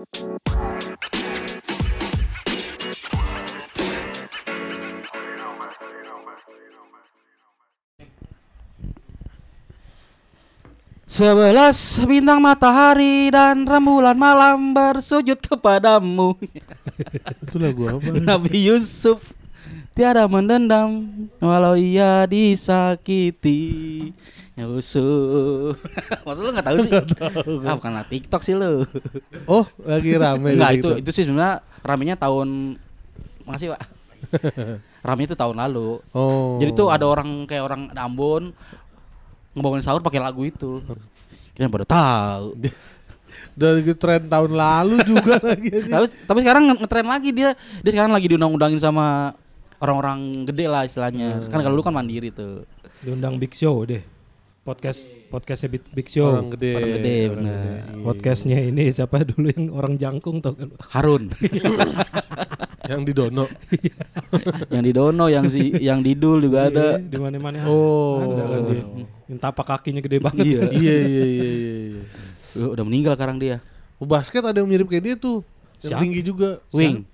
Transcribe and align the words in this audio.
Sebelas 0.00 0.16
bintang 12.08 12.40
matahari 12.40 13.28
dan 13.28 13.68
rembulan 13.68 14.16
malam 14.16 14.72
bersujud 14.72 15.36
kepadamu 15.36 16.32
Itu 17.44 17.60
lagu 17.60 17.92
apa? 17.92 18.08
Nabi 18.08 18.72
Yusuf 18.72 19.36
tiada 19.92 20.24
mendendam 20.24 21.12
walau 21.44 21.76
ia 21.76 22.24
disakiti 22.24 23.60
Yusuf 24.62 25.76
Maksud 26.26 26.42
lu 26.42 26.50
gak 26.52 26.66
tahu 26.66 26.76
sih? 26.82 26.92
Ah 27.64 27.74
bukan 27.74 27.92
lah 27.92 28.04
TikTok 28.04 28.42
sih 28.42 28.52
lu. 28.52 28.84
Oh, 29.44 29.64
lagi 29.80 30.14
rame 30.14 30.56
Enggak 30.56 30.70
gitu. 30.78 30.88
itu 30.96 31.06
itu 31.06 31.10
sih 31.12 31.24
sebenarnya 31.24 31.64
ramenya 31.80 32.16
tahun 32.16 32.76
Makasih 33.48 33.74
pak. 33.74 33.80
Rame 35.08 35.24
itu 35.24 35.32
tahun 35.32 35.56
lalu. 35.56 35.96
Oh. 36.12 36.60
Jadi 36.60 36.70
tuh 36.76 36.92
ada 36.92 37.08
orang 37.08 37.48
kayak 37.48 37.64
orang 37.64 37.88
Ambon 37.96 38.52
Ngebangunin 39.50 39.82
sahur 39.82 39.98
pakai 39.98 40.22
lagu 40.22 40.46
itu. 40.46 40.78
Kira 41.56 41.66
pada 41.66 41.88
tahu. 41.88 42.54
Dari 43.58 43.82
tren 43.98 44.30
tahun 44.30 44.52
lalu 44.54 45.02
juga 45.02 45.42
lagi. 45.42 45.68
tapi, 45.88 46.06
tapi 46.06 46.38
sekarang 46.44 46.62
nge- 46.70 46.78
ngetren 46.84 47.08
lagi 47.08 47.30
dia. 47.34 47.50
Dia 47.82 47.90
sekarang 47.90 48.12
lagi 48.14 48.30
diundang-undangin 48.30 48.78
sama 48.78 49.34
orang-orang 49.82 50.46
gede 50.46 50.70
lah 50.70 50.86
istilahnya. 50.86 51.50
Kan 51.50 51.64
kalau 51.64 51.74
dulu 51.74 51.82
kan 51.82 51.96
mandiri 51.96 52.30
tuh. 52.30 52.62
Diundang 53.02 53.40
Big 53.40 53.56
Show 53.56 53.82
deh. 53.82 54.04
Podcast 54.70 55.10
podcastnya 55.26 55.66
Big, 55.74 55.82
Big 55.90 56.06
Show. 56.06 56.30
Orang 56.30 56.54
gede. 56.54 56.78
Orang 56.78 56.92
gede, 56.94 57.16
gede. 57.26 57.42
Iya. 57.42 58.06
Podcastnya 58.06 58.58
ini 58.70 58.84
siapa 58.94 59.26
dulu 59.26 59.50
yang 59.50 59.66
orang 59.74 59.98
jangkung 59.98 60.38
tau 60.38 60.54
kan? 60.54 60.70
Harun 60.94 61.34
Yang 62.90 63.00
di 63.02 63.12
Dono. 63.18 63.50
yang 64.74 64.82
di 64.86 64.92
Dono 64.94 65.26
yang 65.26 65.50
si 65.50 65.74
yang 65.74 66.06
di 66.06 66.14
Dul 66.14 66.46
juga 66.46 66.70
ada 66.70 67.02
Iya, 67.02 67.02
Di 67.02 67.18
mana-mana. 67.18 67.66
Oh. 67.66 68.22
Ada 68.22 68.42
kan 68.46 68.60
dia. 68.70 68.84
Yang 69.26 69.38
tapak 69.42 69.66
kakinya 69.74 70.00
gede 70.06 70.18
banget. 70.22 70.44
iya 70.46 70.60
iya 70.86 70.96
iya 71.02 71.24
iya 71.26 71.26
iya. 71.26 71.48
iya. 72.54 72.66
udah, 72.70 72.84
meninggal 72.86 73.18
sekarang 73.18 73.42
dia 73.42 73.58
Oh, 73.98 74.06
basket 74.06 74.46
ada 74.46 74.62
yang 74.62 74.70
mirip 74.70 74.86
kayak 74.86 75.02
dia 75.02 75.16
tuh. 75.18 75.42
Yang 75.82 75.98
tinggi 75.98 76.20
juga. 76.22 76.62
Wing 76.70 77.09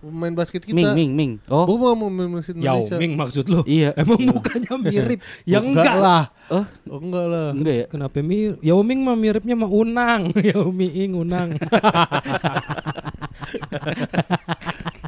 Main 0.00 0.32
basket 0.32 0.64
kita. 0.64 0.72
Ming 0.72 0.96
Ming 0.96 1.12
Ming 1.12 1.32
oh 1.52 1.68
Gua 1.68 1.92
mau 1.92 2.08
main 2.08 2.32
basket 2.32 2.56
Yao 2.56 2.88
Indonesia. 2.88 2.96
Ming 2.96 3.12
maksud 3.20 3.44
lu? 3.46 3.60
iya 3.68 3.92
Emang 3.92 4.16
mukanya 4.24 4.80
mirip? 4.80 5.20
ya 5.50 5.60
enggak, 5.60 5.84
enggak. 5.84 5.96
lah. 6.00 6.22
oh 6.48 6.64
Oh 6.88 6.98
enggak 6.98 7.26
lah. 7.28 7.48
enggak 7.52 7.74
ya 7.74 7.86
Kenapa 7.86 8.16
mirip? 8.24 8.56
Yao 8.64 8.80
Ming 8.80 9.00
mah 9.04 9.16
miripnya 9.16 9.52
sama 9.52 9.68
Unang. 9.68 10.32
Yao 10.48 10.72
Ming 10.72 11.12
Unang. 11.12 11.48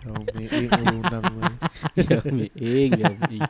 Oh, 0.03 0.19
Ming, 0.35 0.51
undang, 0.99 1.25
Ming. 1.31 1.57
ya 1.95 2.19
Ming 2.27 2.91
ya 2.99 3.11
Ming 3.31 3.43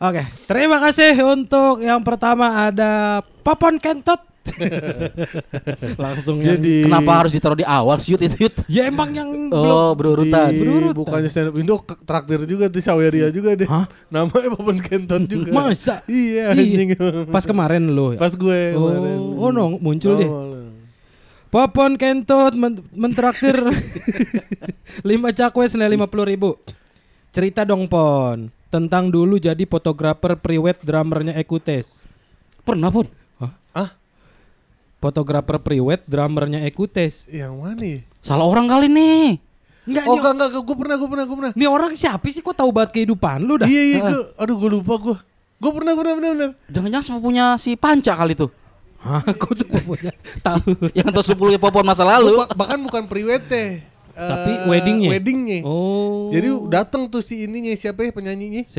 Oke, 0.00 0.22
terima 0.50 0.82
kasih 0.82 1.14
untuk 1.22 1.78
yang 1.78 2.02
pertama 2.02 2.66
ada 2.66 3.22
Popon 3.46 3.78
Kentot. 3.78 4.33
Langsung 5.96 6.38
yang 6.38 6.56
Jadi 6.56 6.84
kenapa 6.84 7.10
harus 7.16 7.32
ditaruh 7.32 7.56
di 7.56 7.64
awal 7.64 7.96
sih 7.96 8.12
Yud 8.12 8.22
itu 8.22 8.36
Yud 8.44 8.54
Ya 8.66 8.86
emang 8.86 9.10
yang 9.10 9.28
belum 9.48 9.54
oh 9.54 9.92
berurutan 9.92 10.50
di, 10.50 10.60
Berurutan. 10.60 10.94
bukannya 10.94 11.28
stand 11.28 11.48
up 11.48 11.56
Indo 11.56 11.76
traktir 12.04 12.44
juga 12.44 12.68
tuh 12.68 12.78
Saweria 12.78 13.28
juga 13.28 13.54
deh. 13.54 13.64
Hah? 13.64 13.88
Namanya 14.08 14.52
Papan 14.52 14.78
Kenton 14.78 15.22
juga. 15.24 15.50
Masa? 15.50 16.04
Iya 16.04 16.52
Iya. 16.52 16.60
anjing. 16.60 16.88
Pas 17.28 17.44
kemarin 17.44 17.88
lo 17.88 18.12
ya? 18.12 18.18
Pas 18.18 18.32
gue 18.32 18.60
kemarin. 18.70 19.16
Oh, 19.16 19.44
oh 19.44 19.50
no, 19.50 19.64
muncul 19.76 20.14
deh. 20.14 20.26
Oh, 20.26 20.44
lah. 20.50 20.62
Popon 21.48 21.94
Kentot 21.94 22.52
men 22.52 22.82
mentraktir 22.90 23.54
5 25.02 25.06
cakwe 25.32 25.64
senilai 25.66 25.94
50 25.94 26.26
ribu. 26.26 26.58
Cerita 27.30 27.62
dong 27.62 27.86
Pon 27.86 28.50
tentang 28.68 29.06
dulu 29.06 29.38
jadi 29.38 29.62
fotografer 29.64 30.34
priwet 30.34 30.82
drummernya 30.82 31.34
Ekutes. 31.34 32.06
pernah 32.60 32.88
pun 32.88 33.04
Fotografer 35.04 35.56
priwet 35.58 36.00
drummernya 36.04 36.64
Ekutes. 36.64 37.28
Yang 37.28 37.52
mana 37.54 37.84
ya? 37.84 38.00
salah 38.18 38.42
orang 38.42 38.64
kali 38.64 38.88
nih 38.88 39.36
Enggak, 39.84 40.02
Oh 40.02 40.16
nih, 40.16 40.18
enggak 40.18 40.32
enggak, 40.34 40.64
gue 40.64 40.76
pernah 40.78 40.96
gue 40.96 41.08
pernah 41.08 41.24
gue 41.24 41.36
pernah. 41.36 41.52
nih 41.52 41.68
orang 41.68 41.92
siapa 41.92 42.24
sih 42.26 42.40
kok 42.40 42.56
tahu 42.56 42.72
banget 42.72 42.90
kehidupan 42.94 43.38
lu 43.38 43.60
dah? 43.60 43.68
Iya 43.68 43.82
iya 43.84 43.98
gue, 44.02 44.22
aduh 44.34 44.56
gue 44.56 44.70
lupa 44.72 44.94
gue. 44.96 45.16
Gue 45.54 45.70
pernah 45.70 45.92
pernah 45.92 46.12
pernah 46.14 46.30
pernah. 46.32 46.50
jangan-jangan 46.66 47.04
sepupunya 47.06 47.44
si 47.54 47.70
Panca 47.74 48.12
kali 48.14 48.32
tuh 48.34 48.48
Hah, 48.98 49.20
kok 49.36 49.52
sepupunya 49.54 50.08
tahu? 50.40 50.72
yang 50.90 51.04
tahu 51.06 51.20
sepupunya 51.22 51.60
Popon 51.60 51.84
masa 51.84 52.00
lalu 52.02 52.32
Ba- 52.34 52.56
bahkan 52.56 52.80
bukan 52.80 53.04
priwet 53.04 53.44
teh. 53.44 53.84
Tapi 54.14 54.52
Eh, 54.54 54.58
weddingnya? 54.66 55.10
Weddingnya. 55.10 55.58
Oh. 55.62 56.30
Jadi 56.30 56.46
datang 56.70 57.06
tuh 57.06 57.18
si 57.18 57.44
ininya 57.44 57.74
siapa 57.74 58.00
ya 58.00 58.10
penyanyinya? 58.10 58.62
si 58.62 58.78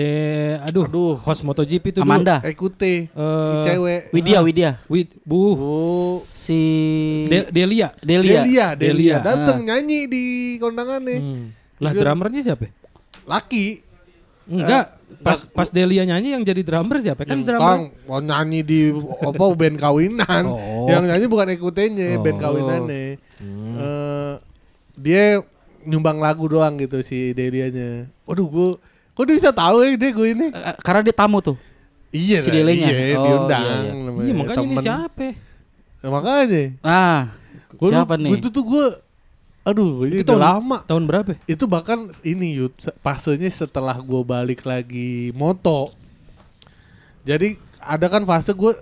aduh, 0.57 0.87
Aduh. 0.87 1.13
host 1.19 1.43
MotoGP 1.43 1.91
itu 1.91 1.99
Amanda 1.99 2.39
Ekute. 2.39 3.11
Eh, 3.11 3.55
cewek. 3.61 4.01
Widya 4.09 4.39
Widya 4.39 4.71
Wid, 4.87 5.11
bu, 5.21 5.41
Oh, 5.53 6.15
si 6.25 6.59
De- 7.27 7.51
Delia. 7.51 7.91
Delia. 7.99 8.41
Delia, 8.41 8.67
Delia. 8.73 8.75
Delia. 8.75 9.17
Datang 9.19 9.59
nyanyi 9.61 10.07
di 10.07 10.23
kondangannya. 10.57 11.17
Hmm. 11.17 11.43
Lah 11.77 11.91
Terus- 11.91 12.01
drummernya 12.01 12.41
siapa? 12.41 12.65
Laki. 13.25 13.83
Enggak, 14.45 14.85
pas 15.19 15.39
pas 15.49 15.67
Delia 15.67 16.05
nyanyi 16.05 16.37
yang 16.37 16.45
jadi 16.45 16.61
drummer 16.61 17.01
siapa? 17.01 17.25
Kan 17.25 17.41
drummer. 17.41 17.59
Kang 17.59 17.83
mau 18.05 18.21
nyanyi 18.21 18.61
di 18.61 18.79
apa 19.19 19.43
band 19.51 19.75
kawinan. 19.75 20.43
Oh. 20.47 20.85
Yang 20.87 21.03
nyanyi 21.09 21.25
bukan 21.25 21.47
ekutenya, 21.51 22.07
band 22.21 22.37
Oh. 22.37 22.41
kawinannya. 22.45 23.03
Eh, 23.75 24.33
dia 24.95 25.43
nyumbang 25.81 26.17
lagu 26.17 26.45
doang 26.45 26.75
gitu 26.75 26.99
si 26.99 27.31
Delianya. 27.31 28.09
Waduh 28.23 28.45
gua 28.45 28.69
kok 29.11 29.23
dia 29.23 29.35
bisa 29.35 29.51
tahu 29.51 29.79
ya 29.81 29.93
dia 29.93 30.09
gue 30.09 30.27
ini? 30.29 30.47
Eh, 30.49 30.75
karena 30.79 31.01
dia 31.01 31.13
tamu 31.13 31.39
tuh 31.39 31.55
Iya, 32.09 32.39
Si 32.39 32.47
lah, 32.47 32.55
Delenya? 32.57 32.87
Iya, 32.87 33.03
Oh, 33.13 33.23
diundang. 33.23 33.63
iya, 33.65 33.75
iya. 33.81 33.93
Iya, 34.21 34.33
makanya 34.33 34.57
ini 34.61 34.71
temen. 34.71 34.83
siapa? 34.83 35.27
Ya, 35.97 36.07
makanya. 36.09 36.63
ah 36.81 37.21
Gua 37.75 37.89
siapa 37.91 38.13
lu- 38.13 38.21
nih 38.21 38.31
Itu 38.35 38.47
tuh 38.49 38.63
gue 38.65 38.85
Aduh, 39.63 40.05
ini 40.05 40.21
Itu 40.21 40.29
tahun- 40.31 40.45
lama. 40.61 40.77
Tahun 40.85 41.03
berapa? 41.03 41.33
Itu 41.43 41.65
bahkan 41.65 42.05
ini 42.21 42.53
se- 42.75 42.93
fasenya 42.99 43.49
setelah 43.49 43.97
gue 43.97 44.21
balik 44.23 44.61
lagi 44.61 45.33
moto. 45.33 45.89
Jadi 47.23 47.57
ada 47.77 48.05
kan 48.07 48.21
fase 48.23 48.53
gue 48.53 48.73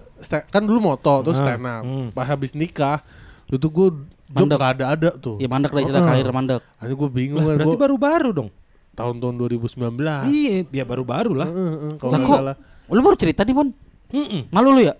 kan 0.49 0.59
dulu 0.59 0.79
moto 0.85 1.23
terus 1.23 1.39
Ah, 1.39 1.55
stand 1.55 1.63
up. 1.63 1.81
hmm. 1.81 2.07
Pas 2.11 2.23
habis 2.25 2.51
nikah 2.51 2.99
itu 3.47 3.63
gue 3.63 3.87
Mandek. 4.25 4.55
gak 4.55 4.71
ada 4.73 4.85
ada 4.89 5.09
tuh. 5.13 5.35
ya 5.37 5.47
mandek 5.47 5.69
lah 5.69 5.81
cerita 5.81 5.99
Heeh. 5.99 6.09
karir 6.09 6.29
mandek 6.29 6.61
Akhirnya 6.75 6.95
gue 6.95 7.09
bingung 7.11 7.37
Lah, 7.37 7.45
kan 7.45 7.55
berarti 7.55 7.67
gue 7.67 7.79
baru-baru 7.79 8.29
dong. 8.31 8.49
tahun-tahun 8.93 9.35
2019. 9.35 9.97
Iya, 10.27 10.55
dia 10.65 10.83
baru-baru 10.83 11.33
lah. 11.33 11.47
Heeh, 11.47 11.71
heeh, 11.73 11.91
kalau 11.97 12.09
lah 12.09 12.17
nggak 12.17 12.29
kok 12.29 12.39
salah. 12.39 12.55
lu 12.87 13.01
baru 13.01 13.15
cerita 13.15 13.41
nih 13.41 13.53
Pon 13.53 13.67
Mm-mm. 14.09 14.41
malu 14.47 14.69
lu 14.71 14.81
ya 14.81 14.93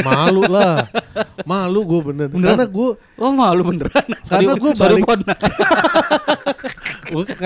Malu 0.00 0.42
lah. 0.44 0.82
Malu 1.50 1.80
gue 1.86 2.00
bener. 2.04 2.26
Karena 2.28 2.66
gue 2.66 2.88
oh 2.98 3.30
malu 3.32 3.62
beneran 3.64 4.06
Karena 4.20 4.52
sorry 4.74 4.98
balik- 4.98 5.06
Pon 5.06 5.20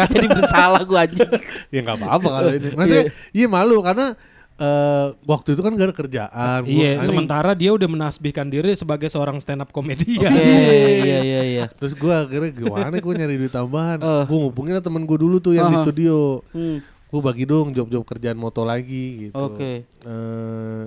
jadi 0.08 0.26
bersalah 0.26 0.82
gua 0.82 1.04
anjing 1.04 1.28
ya 1.68 1.80
nggak 1.80 1.96
apa-apa 1.96 2.28
kalau 2.30 2.50
ini. 2.50 2.68
Maksudnya 2.78 3.04
iya 3.30 3.46
malu 3.46 3.78
karena 3.80 4.16
eh, 4.58 5.06
waktu 5.24 5.56
itu 5.56 5.60
kan 5.64 5.72
gak 5.72 5.88
ada 5.88 5.96
kerjaan. 5.96 6.60
Iya, 6.68 7.00
sementara 7.04 7.52
dia 7.56 7.72
udah 7.72 7.88
menasbihkan 7.88 8.48
diri 8.48 8.76
sebagai 8.76 9.08
seorang 9.08 9.40
stand 9.40 9.64
up 9.64 9.70
komedian. 9.72 10.32
iya 10.32 11.18
iya 11.24 11.40
iya 11.44 11.64
Terus 11.72 11.96
gue 11.96 12.12
akhirnya 12.12 12.50
gimana 12.52 12.92
gue 12.96 13.14
nyari 13.16 13.34
duit 13.40 13.52
tambahan. 13.52 13.98
Eh. 14.00 14.24
Gue 14.28 14.38
ngubungin 14.38 14.80
temen 14.82 15.02
gue 15.04 15.18
dulu 15.18 15.40
tuh 15.40 15.56
yang 15.56 15.72
di 15.72 15.78
Aha. 15.78 15.84
studio. 15.84 16.42
Hmm, 16.52 16.82
Gue 17.12 17.20
bagi 17.20 17.44
dong 17.44 17.76
job-job 17.76 18.08
kerjaan 18.08 18.40
moto 18.40 18.64
lagi 18.64 19.28
gitu. 19.28 19.36
Oke. 19.36 19.84
Eh, 19.84 20.86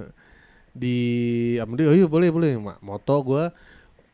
di 0.75 0.97
sama 1.55 1.79
dia, 1.79 1.87
oh 1.87 1.95
iya 1.95 2.03
boleh 2.03 2.27
boleh 2.35 2.51
moto 2.83 3.15
gue 3.23 3.47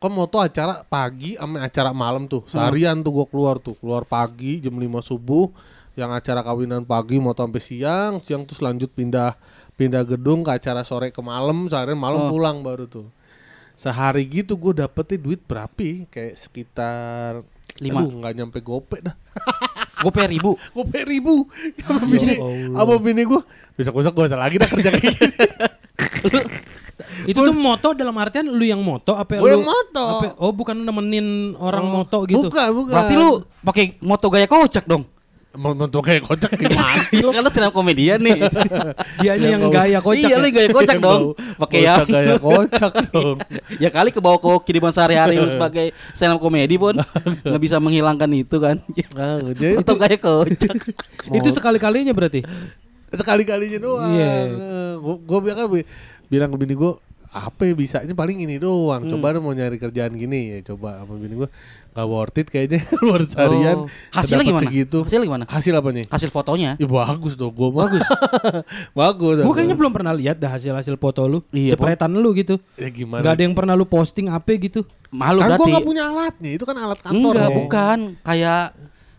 kan 0.02 0.10
moto 0.10 0.42
acara 0.42 0.82
pagi 0.82 1.38
sama 1.38 1.62
acara 1.62 1.90
malam 1.94 2.26
tuh 2.26 2.42
seharian 2.50 2.98
tuh 3.06 3.22
gue 3.22 3.26
keluar 3.30 3.62
tuh 3.62 3.78
keluar 3.78 4.02
pagi 4.02 4.58
jam 4.58 4.74
5 4.74 4.82
subuh 4.98 5.46
yang 5.94 6.10
acara 6.10 6.40
kawinan 6.40 6.82
pagi 6.82 7.16
moto 7.16 7.40
sampai 7.40 7.60
siang 7.60 8.12
siang 8.20 8.42
terus 8.42 8.58
lanjut 8.58 8.88
pindah 8.88 9.36
pindah 9.74 10.02
gedung 10.02 10.40
ke 10.40 10.50
acara 10.50 10.80
sore 10.82 11.08
ke 11.08 11.20
malam 11.20 11.66
seharian 11.66 11.96
malam 11.96 12.22
Oh. 12.22 12.30
pulang 12.30 12.60
baru 12.60 12.86
tuh 12.86 13.08
sehari 13.74 14.24
gitu 14.24 14.54
gue 14.54 14.78
dapetnya 14.78 15.18
duit 15.18 15.40
berapa 15.42 15.72
kayak 16.06 16.34
sekitar 16.34 17.42
Lima. 17.74 18.04
Nggak 18.04 18.32
nyampe 18.34 18.58
gope 18.60 19.00
dah 19.00 19.16
gue 20.02 20.10
per 20.10 20.28
ribu 20.28 20.54
gope 20.70 20.98
ribu 21.02 21.48
apa 21.80 22.02
bini 22.02 22.36
Allah. 22.36 22.78
apa 22.78 22.92
bini 22.98 23.22
gue 23.22 23.40
besok 23.72 23.96
besok 23.96 24.12
gue 24.14 24.24
usah 24.28 24.36
lagi 24.36 24.56
dah 24.56 24.68
kerja 24.68 24.90
kayak 24.90 25.08
gini 25.08 25.36
Itu 27.22 27.38
tuh 27.40 27.54
moto 27.54 27.92
dalam 27.92 28.14
artian 28.14 28.46
lu 28.46 28.62
yang 28.62 28.78
moto 28.78 29.14
apa 29.14 29.38
lu 29.38 29.48
yang 29.48 29.64
moto. 29.64 29.98
Oh. 30.00 30.18
apa- 30.20 30.36
oh, 30.38 30.52
bukan 30.52 30.76
nemenin 30.78 31.54
orang 31.56 31.86
moto 31.86 32.22
gitu. 32.24 32.46
bukan 32.46 32.66
bukan 32.72 32.92
berarti 32.92 33.14
lu 33.14 33.28
pakai 33.62 33.84
moto 34.00 34.26
gaya 34.28 34.46
kocak 34.46 34.84
dong 34.84 35.06
Mau 35.52 35.76
kayak 36.00 36.24
kocak 36.24 36.56
gimana 36.56 36.96
sih 37.12 37.20
Iya 37.20 37.28
kan 37.28 37.44
lu 37.44 37.50
stand 37.52 37.72
komedian 37.72 38.18
nih. 38.18 38.40
Dianya 39.20 39.48
yang 39.52 39.68
gaya 39.68 40.00
kocak. 40.00 40.24
iya, 40.24 40.36
ya? 40.36 40.40
lu 40.40 40.48
gaya 40.48 40.68
kocak 40.70 40.96
dong. 40.96 41.22
Pakai 41.60 41.84
yang 41.84 42.08
gaya 42.08 42.36
kocak 42.36 42.92
dong. 43.12 43.36
ya 43.76 43.92
kali 43.92 44.08
ke 44.08 44.18
bawah 44.18 44.40
ke 44.40 44.48
kehidupan 44.64 44.90
sehari-hari 44.90 45.36
lu 45.36 45.52
sebagai 45.52 45.92
stand 46.12 46.40
komedi 46.40 46.80
pun 46.80 46.96
nggak 47.44 47.60
bisa 47.60 47.76
menghilangkan 47.76 48.32
itu 48.32 48.56
kan. 48.56 48.80
Ah, 49.12 49.44
jadi 49.52 49.76
Atau 49.76 50.00
gaya 50.00 50.16
kocak. 50.16 50.72
Itu 51.28 51.48
sekali-kalinya 51.50 52.16
berarti. 52.16 52.40
sekali-kalinya 53.12 53.76
doang. 53.76 54.08
Iya. 54.08 54.32
Gue 54.96 55.14
gue 55.20 55.38
bilang 55.42 55.68
bi- 55.68 55.88
bilang 56.26 56.48
ke 56.48 56.56
bini 56.56 56.72
gue 56.72 56.92
apa 57.32 57.64
ya 57.64 57.72
bisanya 57.72 58.12
paling 58.12 58.44
ini 58.44 58.60
doang. 58.60 59.08
Coba 59.08 59.32
deh 59.32 59.40
mau 59.40 59.56
nyari 59.56 59.80
kerjaan 59.80 60.12
gini 60.12 60.52
ya 60.52 60.58
coba 60.72 61.00
sama 61.00 61.16
bini 61.16 61.40
gue 61.40 61.48
nggak 61.92 62.08
worth 62.08 62.36
it 62.40 62.48
kayaknya 62.52 62.84
keluar 63.00 63.20
seharian. 63.24 63.76
Oh. 63.84 63.88
Hasilnya 64.12 64.44
dapat 64.44 64.48
gimana? 64.52 64.62
Segitu. 64.68 64.98
Hasilnya 65.04 65.26
gimana? 65.28 65.44
Hasil 65.48 65.72
apa 65.72 65.88
nih? 65.92 66.04
Hasil 66.12 66.28
fotonya. 66.28 66.70
Ya 66.76 66.88
bagus 66.88 67.32
dong, 67.36 67.52
gue 67.56 67.70
bagus. 67.72 68.04
bagus. 69.00 69.36
Gue 69.44 69.54
kayaknya 69.56 69.76
belum 69.76 69.92
pernah 69.96 70.12
lihat 70.12 70.36
dah 70.36 70.52
hasil-hasil 70.56 70.96
foto 71.00 71.24
lu. 71.24 71.38
Iya, 71.52 71.72
Cepretan 71.76 72.12
lu 72.12 72.36
gitu. 72.36 72.60
ya 72.76 72.88
gimana? 72.92 73.24
Gak 73.24 73.32
ada 73.36 73.42
yang 73.48 73.56
pernah 73.56 73.74
lu 73.76 73.88
posting 73.88 74.28
apa 74.28 74.52
gitu. 74.56 74.84
Malu 75.12 75.40
kan 75.44 75.56
gue 75.56 75.56
berarti. 75.56 75.72
nggak 75.72 75.84
punya 75.88 76.02
alatnya, 76.08 76.50
itu 76.56 76.64
kan 76.64 76.76
alat 76.80 76.98
kantor. 77.00 77.16
Enggak, 77.36 77.48
ya. 77.48 77.56
bukan. 77.56 77.98
Kayak 78.24 78.62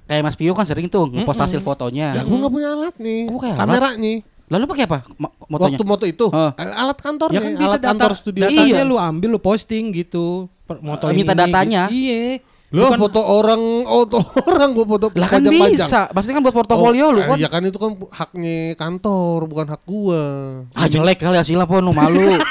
kayak 0.04 0.22
Mas 0.26 0.36
Pio 0.38 0.54
kan 0.58 0.66
sering 0.66 0.90
tuh 0.90 1.06
ngepost 1.10 1.42
hasil 1.42 1.62
Ya 1.62 1.66
fotonya. 1.66 2.08
gue 2.26 2.38
nggak 2.38 2.54
punya 2.54 2.70
alat 2.74 2.96
nih. 2.98 3.30
Alat? 3.30 4.33
Lalu 4.46 4.64
pakai 4.68 4.84
apa? 4.86 5.00
Motonya. 5.46 5.66
Waktu 5.72 5.84
moto 5.84 6.06
itu, 6.06 6.26
Hah. 6.30 6.52
alat 6.54 6.98
kantornya, 6.98 7.36
Ya 7.36 7.42
kan 7.42 7.52
bisa 7.54 7.68
alat 7.70 7.80
data, 7.80 7.90
kantor 7.90 8.12
studio. 8.14 8.42
datanya 8.44 8.66
Iya. 8.78 8.84
lu 8.84 8.96
ambil 8.96 9.30
lu 9.30 9.40
posting 9.40 9.90
gitu. 9.92 10.46
Per- 10.64 10.80
Moto 10.80 11.08
Eh, 11.08 11.12
ini, 11.12 11.18
minta 11.20 11.34
ini, 11.34 11.40
datanya. 11.40 11.82
gitu. 11.88 11.96
Iya. 11.96 12.24
Lo 12.70 12.90
Bukan- 12.90 13.00
foto 13.00 13.22
orang, 13.22 13.62
foto 13.84 14.18
orang 14.50 14.70
gue 14.72 14.86
foto 14.88 15.06
Lah 15.14 15.28
kan 15.28 15.40
pajang-pajang. 15.40 15.74
bisa. 15.78 16.00
Maksudnya 16.10 16.36
kan 16.36 16.44
buat 16.44 16.56
portofolio 16.56 17.06
Oh, 17.06 17.14
lu 17.14 17.20
eh, 17.20 17.26
kan. 17.28 17.38
Ya 17.38 17.48
kan 17.48 17.62
itu 17.62 17.78
kan 17.78 17.92
haknya 18.10 18.58
kantor, 18.74 19.40
bukan 19.46 19.66
hak 19.70 19.82
gua. 19.84 20.24
Ah 20.72 20.88
jelek 20.88 21.18
kali 21.20 21.38
hasilnya 21.38 21.64
pun 21.64 21.80
lu 21.80 21.94
malu. 21.94 22.34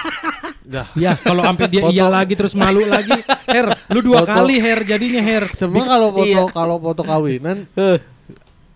Dah. 0.62 0.86
Ya 0.94 1.18
kalau 1.18 1.42
sampai 1.42 1.66
dia 1.66 1.82
Foto- 1.82 1.90
iya 1.92 2.06
lagi 2.06 2.32
terus 2.32 2.54
malu 2.54 2.86
lagi. 2.86 3.18
Her, 3.44 3.66
lu 3.90 4.00
dua 4.00 4.22
Foto- 4.22 4.30
kali 4.32 4.56
her 4.56 4.78
jadinya 4.82 5.18
her. 5.20 5.42
Semua 5.50 5.84
kalau 5.84 6.08
foto 6.12 6.22
Iya. 6.24 6.42
kalau 6.48 6.76
foto 6.78 7.02
kawinan 7.02 7.66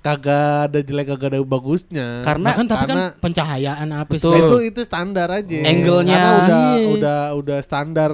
kagak 0.07 0.71
ada 0.71 0.79
jelek 0.79 1.07
kagak 1.11 1.29
ada 1.35 1.39
bagusnya. 1.43 2.23
Karena- 2.23 2.55
kan 2.55 2.67
tapi 2.71 2.85
kan 2.87 2.89
karena- 2.95 3.13
pencahayaan 3.19 3.89
apa 3.91 4.11
sih? 4.15 4.23
Betul. 4.23 4.31
Nah, 4.31 4.41
itu 4.47 4.57
itu 4.71 4.81
standar 4.87 5.29
aja. 5.35 5.59
Angle-nya. 5.67 6.15
Karena 6.15 6.31
udah 6.39 6.63
Iya. 6.79 6.89
udah 6.95 7.21
udah 7.35 7.59
standar. 7.61 8.11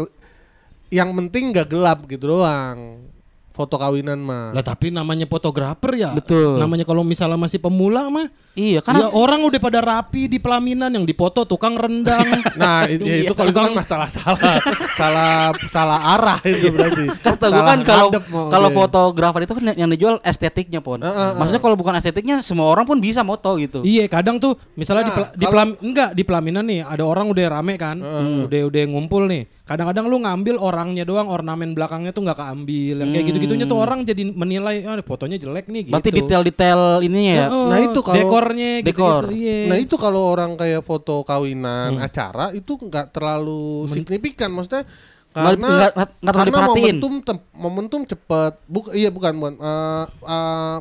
Yang 0.89 1.09
penting 1.13 1.45
nggak 1.53 1.69
gelap 1.69 1.99
gitu 2.09 2.33
doang. 2.33 3.05
Foto 3.53 3.77
kawinan 3.77 4.17
mah. 4.17 4.57
Lah 4.57 4.65
tapi 4.65 4.89
namanya 4.89 5.29
fotografer 5.29 5.93
ya. 5.93 6.17
Betul. 6.17 6.57
Namanya 6.57 6.89
kalau 6.89 7.05
misalnya 7.05 7.37
masih 7.37 7.61
pemula 7.61 8.09
mah. 8.09 8.33
Iya 8.55 8.79
Kan 8.79 8.95
kan 8.95 9.09
orang 9.11 9.41
udah 9.41 9.57
pada 9.57 9.81
rapi 9.81 10.27
di 10.27 10.37
pelaminan 10.37 10.89
yang 10.89 11.03
dipoto 11.03 11.43
tukang 11.43 11.75
rendang. 11.75 12.25
Nah, 12.53 12.85
itu, 12.85 13.03
ya 13.03 13.25
itu 13.25 13.33
kalau 13.33 13.49
itu 13.49 13.59
kan 13.59 13.73
masalah 13.73 14.07
salah 14.07 14.61
salah 14.93 15.33
salah 15.67 16.01
arah 16.11 16.39
itu 16.45 16.69
berarti. 16.69 17.05
Kata 17.19 17.47
gue 17.49 17.63
kan 17.63 17.79
kalau 17.81 18.09
kalau 18.49 18.69
dia. 18.69 18.77
fotografer 18.77 19.41
itu 19.43 19.53
kan 19.53 19.65
yang 19.73 19.89
dijual 19.89 20.21
estetiknya 20.23 20.79
pun. 20.79 21.01
Heeh, 21.01 21.11
heeh. 21.11 21.33
Maksudnya 21.35 21.61
kalau 21.61 21.75
bukan 21.75 21.97
estetiknya 21.97 22.37
semua 22.41 22.69
orang 22.69 22.85
pun 22.85 22.99
bisa 22.99 23.21
moto 23.23 23.57
gitu. 23.57 23.81
Iya, 23.83 24.07
kadang 24.07 24.37
tuh 24.37 24.55
misalnya 24.75 25.05
di, 25.05 25.13
Nah, 25.13 25.19
di 25.33 25.43
kalau- 25.43 25.53
pelam- 25.53 25.79
enggak 25.81 26.11
di 26.13 26.23
pelaminan 26.23 26.65
nih 26.65 26.81
ada 26.83 27.03
orang 27.03 27.27
udah 27.27 27.45
rame 27.51 27.75
kan, 27.77 27.97
udah 28.45 28.61
udah 28.65 28.83
ngumpul 28.87 29.25
nih. 29.25 29.49
Kadang-kadang 29.63 30.05
lu 30.05 30.21
ngambil 30.21 30.59
orangnya 30.59 31.03
doang, 31.03 31.27
ornamen 31.27 31.73
belakangnya 31.73 32.11
tuh 32.11 32.21
nggak 32.21 32.37
keambil. 32.37 32.95
Yang 32.99 33.09
kayak 33.09 33.25
gitu-gitunya 33.25 33.65
tuh 33.65 33.79
orang 33.79 34.03
jadi 34.03 34.23
menilai 34.29 34.85
ah 34.85 35.01
fotonya 35.01 35.39
jelek 35.39 35.67
nih 35.67 35.89
gitu. 35.89 35.95
Berarti 35.95 36.11
detail-detail 36.13 36.81
ininya 37.01 37.33
ya. 37.33 37.47
Heeh, 37.49 37.67
Nah, 37.71 37.79
itu 37.81 37.99
kalau- 38.03 38.19
dekornya 38.45 38.71
Dekor. 38.83 39.23
gitu-gitu, 39.25 39.39
iya. 39.39 39.59
Nah 39.67 39.79
itu 39.79 39.95
kalau 39.95 40.23
orang 40.29 40.55
kayak 40.55 40.81
foto 40.81 41.23
kawinan 41.23 41.97
acara 41.99 42.51
itu 42.51 42.75
nggak 42.75 43.11
terlalu 43.11 43.87
signifikan 43.89 44.51
maksudnya 44.51 44.83
Nggak- 44.83 45.33
karena 45.33 45.69
nggak- 45.69 45.95
nggak 45.95 46.09
terlalu 46.13 46.27
karena 46.29 46.45
diperhatiin. 46.45 46.83
momentum 46.83 47.13
tem- 47.21 47.47
momentum 47.55 48.01
cepet 48.05 48.53
buk 48.67 48.85
iya 48.91 49.09
bukan 49.09 49.33
bukan 49.33 49.55
Eh, 49.57 50.05
eh, 50.27 50.79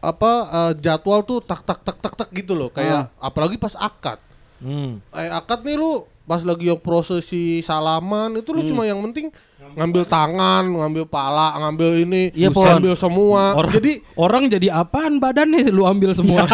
apa 0.00 0.32
eh, 0.44 0.72
jadwal 0.78 1.22
tuh 1.22 1.38
tak 1.40 1.62
tak 1.62 1.78
tak 1.80 1.96
tak 1.96 2.14
tak 2.16 2.28
gitu 2.32 2.52
loh 2.52 2.68
kayak 2.68 3.10
apalagi 3.18 3.54
pas 3.54 3.74
akad 3.76 4.18
Hmm. 4.58 5.02
eh 5.10 5.26
akad 5.28 5.62
nih 5.62 5.74
lu 5.74 6.02
pas 6.22 6.38
lagi 6.40 6.66
yang 6.68 6.78
prosesi 6.78 7.58
salaman 7.60 8.30
itu 8.36 8.50
lu 8.50 8.60
Hmm. 8.60 8.68
cuma 8.68 8.82
yang 8.82 8.98
penting 9.00 9.30
ngambil 9.72 10.02
tangan 10.04 10.64
ngambil 10.64 11.04
pala 11.04 11.56
ngambil 11.58 11.88
ini 11.98 12.22
Iya, 12.32 12.48
ngambil 12.48 12.94
semua. 12.94 13.52
Orang, 13.54 13.72
jadi 13.72 13.92
orang 14.14 14.42
jadi 14.46 14.68
apaan 14.70 15.16
badannya 15.16 15.66
lu 15.68 15.84
ambil 15.84 16.12
semua. 16.12 16.44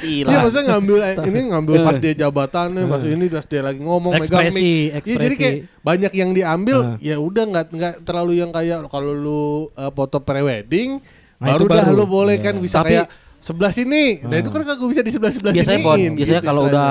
Iya. 0.00 0.26
Gila. 0.26 0.30
maksudnya 0.42 0.64
ngambil 0.74 0.96
eh, 1.00 1.14
ini 1.24 1.40
ngambil 1.48 1.74
pas 1.82 1.96
dia 1.96 2.12
jabatannya, 2.16 2.82
pas 2.84 3.02
ini 3.02 3.24
pas 3.26 3.44
dia 3.44 3.60
lagi 3.60 3.80
ngomong 3.80 4.12
megang 4.12 4.46
Ekspresi, 4.46 4.70
mic. 4.90 5.02
Iya, 5.02 5.16
jadi 5.18 5.34
kayak 5.34 5.56
banyak 5.80 6.12
yang 6.12 6.30
diambil, 6.30 6.78
ya 6.98 7.16
udah 7.16 7.44
nggak 7.46 7.66
nggak 7.70 7.94
terlalu 8.04 8.32
yang 8.38 8.50
kayak 8.50 8.84
kalau 8.86 9.12
lu 9.12 9.42
eh, 9.72 9.90
foto 9.90 10.20
prewedding, 10.20 11.00
Nah, 11.40 11.56
baru 11.56 11.64
dah 11.66 11.88
lu 11.88 12.04
boleh 12.04 12.36
kan 12.36 12.52
bisa 12.56 12.84
Tapi- 12.84 13.00
kayak 13.00 13.06
sebelah 13.40 13.72
sini. 13.72 14.20
Nah, 14.20 14.36
itu 14.36 14.52
kan 14.52 14.60
kagak 14.60 14.84
bisa 14.84 15.00
di 15.00 15.08
sebelah 15.08 15.32
sebelah 15.32 15.52
sini. 15.52 15.58
biasanya 15.64 15.80
pon, 15.80 15.98
biasanya 16.12 16.42
kalau 16.44 16.62
udah 16.68 16.88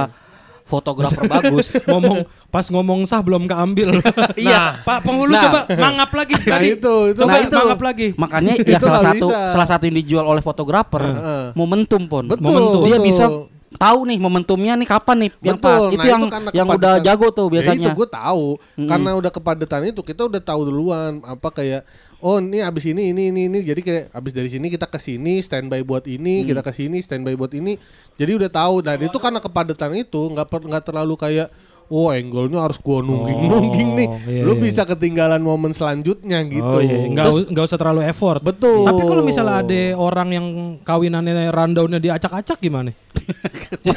fotografer 0.70 1.26
bagus. 1.26 1.74
ngomong 1.90 2.22
pas 2.48 2.64
ngomong 2.64 3.04
sah 3.04 3.20
belum 3.20 3.44
keambil. 3.44 3.98
Iya. 4.38 4.80
Pak 4.80 5.02
penghulu 5.02 5.32
Nah. 5.32 5.44
coba 5.44 5.60
mangap 5.72 6.10
lagi. 6.14 6.34
Nah, 6.38 6.46
Tadi. 6.56 6.68
itu, 6.72 6.96
itu. 7.10 7.20
Coba 7.20 7.30
Nah, 7.30 7.40
itu. 7.42 7.58
mangap 7.58 7.82
lagi. 7.82 8.08
Makanya 8.14 8.54
Itu 8.62 8.70
ya 8.70 8.78
salah 8.78 8.92
nggak 8.94 9.08
satu 9.10 9.28
bisa. 9.28 9.40
salah 9.50 9.68
satu 9.68 9.84
yang 9.84 9.98
dijual 9.98 10.26
oleh 10.26 10.40
fotografer 10.40 11.02
Heeh. 11.04 11.44
momentum 11.54 12.02
pon. 12.06 12.26
Betul, 12.26 12.44
momentum. 12.46 12.82
Dia 12.86 12.96
betul. 12.96 13.08
bisa 13.08 13.26
tahu 13.72 14.00
nih 14.04 14.18
momentumnya 14.18 14.74
nih 14.76 14.88
kapan 14.88 15.18
nih 15.20 15.32
yang 15.44 15.58
Betul. 15.58 15.66
pas. 15.68 15.82
Nah, 15.82 15.92
itu 15.92 16.08
yang 16.08 16.22
karena 16.26 16.50
yang 16.52 16.68
udah 16.68 16.94
jago 17.00 17.28
tuh 17.30 17.46
Ya, 17.46 17.54
biasanya. 17.54 17.82
itu 17.86 17.90
gue 17.96 18.08
tahu. 18.08 18.46
Karena 18.80 19.10
udah 19.16 19.32
kepadatan 19.32 19.82
itu 19.88 20.02
kita 20.02 20.22
udah 20.24 20.42
tahu 20.42 20.62
duluan 20.64 21.22
apa 21.22 21.50
kayak 21.50 21.82
oh 22.20 22.38
ini 22.40 22.60
abis 22.64 22.92
ini 22.92 23.12
ini 23.16 23.32
ini 23.32 23.42
ini. 23.48 23.60
Jadi 23.64 23.82
kayak 23.84 24.04
abis 24.12 24.32
dari 24.36 24.50
sini 24.52 24.68
kita 24.68 24.86
ke 24.88 25.00
sini 25.00 25.40
standby 25.40 25.82
buat 25.84 26.04
ini 26.08 26.44
Mm. 26.44 26.48
kita 26.52 26.62
ke 26.64 26.72
sini 26.76 26.98
standby 27.00 27.36
buat 27.36 27.52
ini. 27.56 27.80
Jadi 28.20 28.32
udah 28.36 28.50
tahu. 28.52 28.84
Dan 28.84 29.08
itu 29.08 29.18
karena 29.18 29.40
kepadatan 29.40 29.92
itu 29.96 30.22
nggak 30.32 30.48
nggak 30.48 30.84
terlalu 30.84 31.16
kayak 31.16 31.48
oh 31.90 32.08
angle-nya 32.08 32.62
harus 32.62 32.78
gua 32.78 33.02
nungging 33.02 33.40
nungging 33.44 33.90
nih 33.94 34.08
iya, 34.24 34.42
lu 34.42 34.54
iya. 34.54 34.62
bisa 34.62 34.82
ketinggalan 34.84 35.38
momen 35.40 35.72
selanjutnya 35.72 36.38
gitu 36.44 36.62
Oh 36.62 36.78
iya, 36.80 37.04
nggak, 37.04 37.26
u- 37.28 37.50
nggak 37.50 37.66
usah 37.66 37.76
terlalu 37.76 38.02
effort. 38.04 38.40
Betul. 38.40 38.86
Tapi 38.86 39.02
kalau 39.04 39.22
misalnya 39.22 39.56
ada 39.60 39.82
orang 39.96 40.30
yang 40.30 40.46
kawinannya 40.80 41.50
rundownnya 41.50 41.98
diacak-acak 41.98 42.58
gimana? 42.58 42.94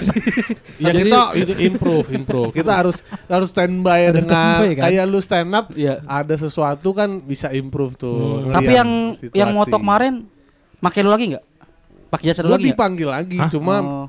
ya 0.79 0.91
Jadi- 0.91 1.09
kita 1.09 1.21
itu 1.35 1.53
improve 1.63 2.07
improve 2.11 2.51
kita 2.51 2.73
harus 2.81 2.97
harus 3.27 3.49
standby 3.49 4.09
dengan 4.11 4.25
standby, 4.27 4.71
kan? 4.75 4.83
kayak 4.87 5.05
lu 5.07 5.19
stand 5.19 5.51
up 5.51 5.67
Iya. 5.73 6.01
ada 6.03 6.35
sesuatu 6.35 6.89
kan 6.91 7.21
bisa 7.21 7.49
improve 7.51 7.95
tuh 7.95 8.17
ngeliat 8.43 8.57
Tapi 8.57 8.73
yang 8.73 8.91
situasi. 9.15 9.37
yang 9.37 9.51
moto 9.53 9.77
kemarin 9.77 10.13
pakai 10.79 11.01
lu 11.01 11.11
lagi 11.11 11.25
nggak? 11.31 11.45
Pakai 12.09 12.25
jasa 12.27 12.41
Gua 12.41 12.49
lu 12.49 12.53
lagi 12.53 12.63
nggak? 12.63 12.73
dipanggil 12.73 13.09
lagi 13.11 13.39
Hah? 13.39 13.51
cuma 13.51 13.77
Oh. 13.79 14.07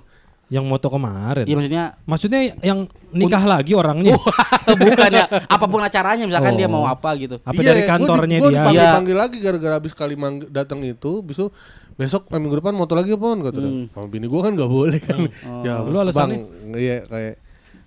Yang 0.47 0.65
moto 0.65 0.87
kemarin. 0.87 1.43
Iya 1.43 1.55
maksudnya 1.55 1.83
Maksudnya 2.03 2.39
yang 2.59 2.79
nikah 3.09 3.43
lagi 3.43 3.73
orangnya. 3.73 4.13
bukan 4.81 5.09
ya 5.11 5.25
apa 5.45 5.65
pun 5.65 5.79
acaranya 5.79 6.23
misalkan 6.23 6.53
Oh. 6.53 6.57
dia 6.57 6.67
mau 6.67 6.83
apa 6.83 7.15
gitu. 7.15 7.39
Apa 7.39 7.55
Iya, 7.55 7.67
dari 7.67 7.79
gua 7.79 7.85
di- 7.85 7.91
kantornya 7.91 8.37
gua 8.37 8.43
dia? 8.43 8.55
dipanggil, 8.57 8.79
Iya. 8.79 8.91
panggil 8.93 9.17
lagi 9.17 9.37
gara-gara 9.39 9.73
habis 9.75 9.93
kali 9.93 10.15
datang 10.47 10.79
itu 10.81 11.21
besok 11.21 11.51
besok 11.93 12.25
eh, 12.27 12.37
minggu 12.37 12.57
depan 12.57 12.71
moto 12.71 12.93
lagi 12.93 13.13
pon 13.13 13.39
kata 13.39 13.55
Hmm. 13.55 13.85
sama 13.87 14.07
bini 14.07 14.25
gua 14.25 14.41
kan 14.43 14.51
nggak 14.53 14.71
boleh 14.71 14.97
kan 14.97 15.19
ya 15.65 15.77
Lu 15.79 15.93
alasannya? 15.95 16.41
bang 16.41 16.73
iya 16.75 16.97
kayak 17.03 17.33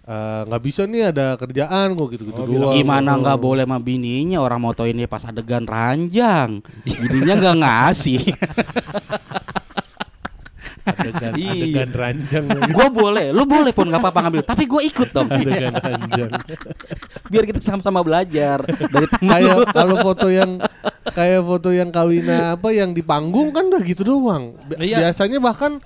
eh, 0.05 0.41
nggak 0.45 0.63
bisa 0.63 0.83
nih 0.85 1.11
ada 1.11 1.35
kerjaan 1.35 1.89
gua 1.93 2.07
gitu-gitu 2.09 2.39
Oh, 2.39 2.47
doang 2.47 2.71
Gimana 2.73 3.11
Oh. 3.13 3.21
nggak 3.21 3.39
boleh 3.39 3.63
sama 3.63 3.79
bininya 3.79 4.39
orang 4.39 4.61
moto 4.61 4.83
ini 4.83 5.05
pas 5.05 5.23
adegan 5.23 5.65
ranjang. 5.65 6.63
Bininya 6.85 7.35
nggak 7.37 7.57
ngasih. 7.59 8.23
adegan, 10.87 11.33
Iya. 11.35 11.53
adegan 11.53 11.91
ranjang 11.91 12.45
gue 12.47 12.89
boleh, 12.89 13.27
lu 13.31 13.43
boleh 13.43 13.71
pun 13.71 13.85
nggak 13.85 13.99
apa-apa 13.99 14.21
ngambil, 14.23 14.43
tapi 14.43 14.65
gue 14.65 14.83
ikut 14.87 15.09
dong. 15.11 15.27
adegan 15.27 15.75
ranjang 15.75 16.31
Biar 17.31 17.45
kita 17.45 17.59
sama-sama 17.61 18.01
belajar 18.01 18.63
dari 18.63 19.07
kayak 19.11 19.75
kalau 19.75 19.97
foto 20.01 20.31
yang 20.31 20.63
kayak 21.11 21.43
foto 21.43 21.69
yang 21.71 21.91
kawina 21.91 22.55
apa 22.55 22.71
yang 22.71 22.91
di 22.91 23.03
panggung 23.03 23.51
kan 23.51 23.67
udah 23.67 23.83
gitu 23.83 24.03
doang 24.03 24.55
Iya. 24.77 25.03
biasanya 25.03 25.39
bahkan 25.39 25.83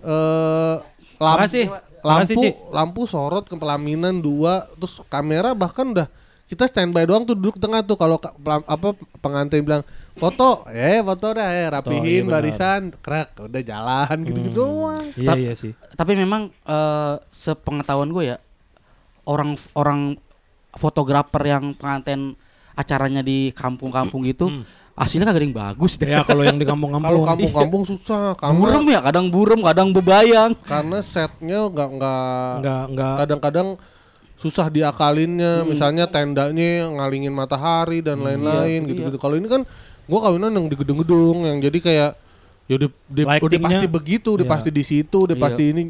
eh 0.00 0.74
lampu 1.16 1.42
Makasih. 1.42 1.66
lampu 2.04 2.42
lampu 2.70 3.00
sorot 3.04 3.42
ke 3.42 3.56
pelaminan 3.56 4.20
dua 4.20 4.68
terus 4.76 5.00
kamera 5.06 5.50
bahkan 5.50 5.90
udah 5.90 6.06
kita 6.46 6.62
standby 6.64 7.02
doang 7.02 7.26
tuh 7.26 7.34
duduk 7.34 7.58
tengah 7.58 7.82
tuh 7.82 7.98
kalau 7.98 8.20
apa 8.62 8.88
pengantin 9.18 9.66
bilang 9.66 9.82
foto 10.16 10.64
eh 10.66 10.98
foto 10.98 11.26
dah 11.30 11.44
ya 11.46 11.66
rapihin 11.70 12.02
iya 12.02 12.20
benar. 12.22 12.32
barisan 12.34 12.80
krek 12.96 13.36
udah 13.38 13.62
jalan 13.62 14.16
gitu 14.22 14.38
gitu 14.42 14.52
doang 14.54 15.04
Iya 15.14 15.32
iya 15.34 15.52
sih. 15.52 15.72
Tapi 15.92 16.12
memang 16.12 16.48
eh, 16.48 17.14
sepengetahuan 17.28 18.08
gue 18.08 18.24
ya 18.26 18.36
orang 19.24 19.54
orang 19.72 20.16
fotografer 20.72 21.42
yang 21.46 21.72
pengantin 21.72 22.36
acaranya 22.72 23.20
di 23.20 23.48
kampung-kampung 23.50 24.20
gitu 24.22 24.48
hasilnya 24.92 25.24
kagak 25.24 25.36
ada 25.36 25.46
yang 25.46 25.56
bagus 25.58 25.92
deh. 25.94 26.08
Ya 26.08 26.24
kalau 26.24 26.40
yang 26.40 26.56
di 26.56 26.64
Kalau 26.64 26.80
kampung-kampung. 26.80 27.24
kampung-kampung 27.26 27.82
susah 27.84 28.32
karena 28.32 28.56
Burem 28.56 28.84
ya, 28.86 29.00
kadang 29.02 29.26
burem, 29.28 29.60
kadang 29.60 29.88
bebayang. 29.92 30.56
karena 30.64 30.98
setnya 31.00 31.68
nggak 31.68 31.88
nggak 31.94 32.48
Enggak 32.60 32.82
enggak 32.88 33.14
kadang-kadang 33.20 33.68
susah 34.36 34.68
diakalinnya 34.68 35.60
Hmm. 35.60 35.68
misalnya 35.68 36.04
tendanya 36.06 36.92
ngalingin 36.92 37.32
matahari 37.32 38.00
dan 38.00 38.20
lain-lain 38.20 38.84
iya, 38.84 38.86
gitu-gitu 38.86 39.16
kalau 39.16 39.32
ini 39.32 39.48
kan 39.48 39.64
gua 40.06 40.20
kawinan 40.22 40.50
yang 40.50 40.66
di 40.66 40.76
gedung-gedung 40.76 41.36
yang 41.42 41.58
jadi 41.58 41.78
kayak 41.78 42.10
ya 42.66 42.74
udah 42.76 42.88
udah, 43.08 43.24
pasti 43.60 43.86
begitu 43.86 44.28
udah 44.32 44.42
Iya. 44.42 44.52
pasti 44.52 44.70
di 44.70 44.82
situ 44.82 45.16
udah 45.20 45.32
Iya. 45.32 45.42
pasti 45.42 45.62
ini 45.66 45.82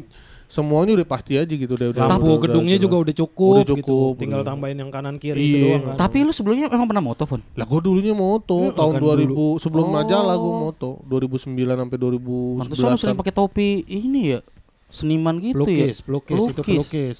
semuanya 0.47 0.95
udah 0.95 1.07
pasti 1.07 1.35
aja 1.35 1.49
gitu 1.49 1.67
udah 1.69 1.91
udah 1.91 2.01
udah- 2.07 2.39
gedungnya 2.39 2.75
udah- 2.75 2.85
juga 2.85 2.95
udah 3.03 3.15
cukup, 3.17 3.55
Udah 3.57 3.69
cukup, 3.73 4.11
gitu. 4.15 4.21
Tinggal 4.23 4.41
tambahin 4.41 4.77
yang 4.77 4.87
kanan 4.87 5.15
kiri 5.17 5.35
Iya. 5.35 5.43
itu 5.43 5.57
doang 5.59 5.83
kan. 5.83 5.95
Tapi 5.99 6.17
lu 6.23 6.31
sebelumnya 6.31 6.69
emang 6.69 6.87
pernah 6.87 7.03
moto 7.03 7.23
pun? 7.25 7.39
lah 7.51 7.65
gua 7.65 7.79
dulunya 7.79 8.13
moto 8.13 8.55
Hmm, 8.63 8.73
tahun 8.73 8.93
kan 8.93 9.01
2000 9.01 9.59
sebelum 9.59 9.85
Oh. 9.85 9.93
majalah 9.93 10.35
gua 10.35 10.53
moto 10.63 10.89
2009 11.03 11.43
sampai 11.77 11.97
2011 11.97 12.61
Pantesan 12.63 12.87
lu 12.87 12.97
sering 12.97 13.17
pakai 13.17 13.33
topi 13.33 13.67
ini 13.85 14.21
ya. 14.33 14.39
Seniman 14.87 15.35
gitu 15.37 15.67
ya. 15.67 15.91
pelukis, 15.91 15.97
pelukis, 15.99 16.39
itu 16.47 16.61
pelukis. 16.63 17.17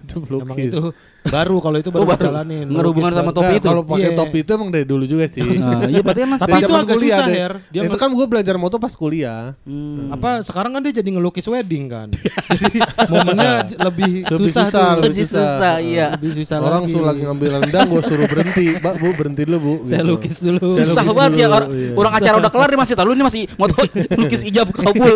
Itu 0.00 0.16
Emang 0.16 0.26
pelukis. 0.48 0.70
itu 0.70 0.82
baru 1.22 1.56
kalau 1.58 1.76
itu 1.76 1.90
baru, 1.90 2.00
Oh, 2.00 2.08
baru. 2.08 2.32
Pelukis 2.64 3.12
sama 3.12 3.30
topi 3.30 3.44
Nah, 3.46 3.54
itu? 3.54 3.66
kalau 3.66 3.82
pakai 3.84 4.00
Iya. 4.02 4.16
topi 4.16 4.38
itu 4.40 4.50
emang 4.50 4.68
dari 4.68 4.84
dulu 4.84 5.04
juga 5.04 5.24
sih 5.26 5.44
Nah, 5.44 5.84
iya 5.92 6.00
berarti 6.00 6.20
emang 6.22 6.38
Tapi 6.38 6.52
itu 6.56 6.72
agak 6.72 6.86
kuliah 6.90 7.12
susah, 7.14 7.26
deh. 7.26 7.36
Her. 7.36 7.54
Dia 7.68 7.80
itu 7.84 7.96
kan 7.96 8.08
gue 8.10 8.26
belajar 8.26 8.54
moto 8.56 8.76
pas 8.76 8.92
kuliah 8.92 9.52
Hmm. 9.60 10.08
apa 10.10 10.40
sekarang 10.40 10.72
kan 10.72 10.80
dia 10.80 10.94
jadi 10.94 11.08
ngelukis 11.10 11.44
wedding 11.44 11.84
kan. 11.86 12.08
jadi 12.56 12.78
momennya 13.06 13.50
j- 13.64 13.76
lebih, 13.78 14.12
Lebih 14.22 14.48
susah, 14.48 14.64
susah, 14.66 14.80
tuh. 14.88 14.96
lebih 14.98 15.12
Lebih 15.12 15.26
susah, 15.28 15.74
iya. 15.78 16.06
Lebih 16.10 16.30
susah 16.34 16.56
Orang 16.58 16.82
lagi. 16.82 16.90
suruh 16.90 17.06
lagi 17.06 17.22
ngambil 17.22 17.48
rendang, 17.60 17.86
gue 17.86 18.02
suruh 18.02 18.26
berhenti. 18.26 18.66
Mbak, 18.76 18.94
bu 18.96 19.08
berhenti 19.14 19.42
dulu 19.44 19.58
bu. 19.58 19.72
Saya 19.84 20.00
Gitu. 20.00 20.10
lukis 20.10 20.36
dulu. 20.40 20.66
Saya 20.72 20.86
Susah 20.86 21.02
lukis 21.02 21.14
banget 21.14 21.32
ya 21.36 21.46
orang, 21.48 21.68
iya. 21.70 21.92
orang 21.94 22.12
acara 22.14 22.34
udah 22.38 22.50
kelar 22.50 22.68
dia 22.68 22.80
masih 22.80 22.94
tahu 22.94 23.06
lu 23.06 23.14
ini 23.14 23.22
masih 23.22 23.42
moto 23.54 23.74
lukis 24.16 24.40
ijab 24.42 24.68
kabul. 24.70 25.14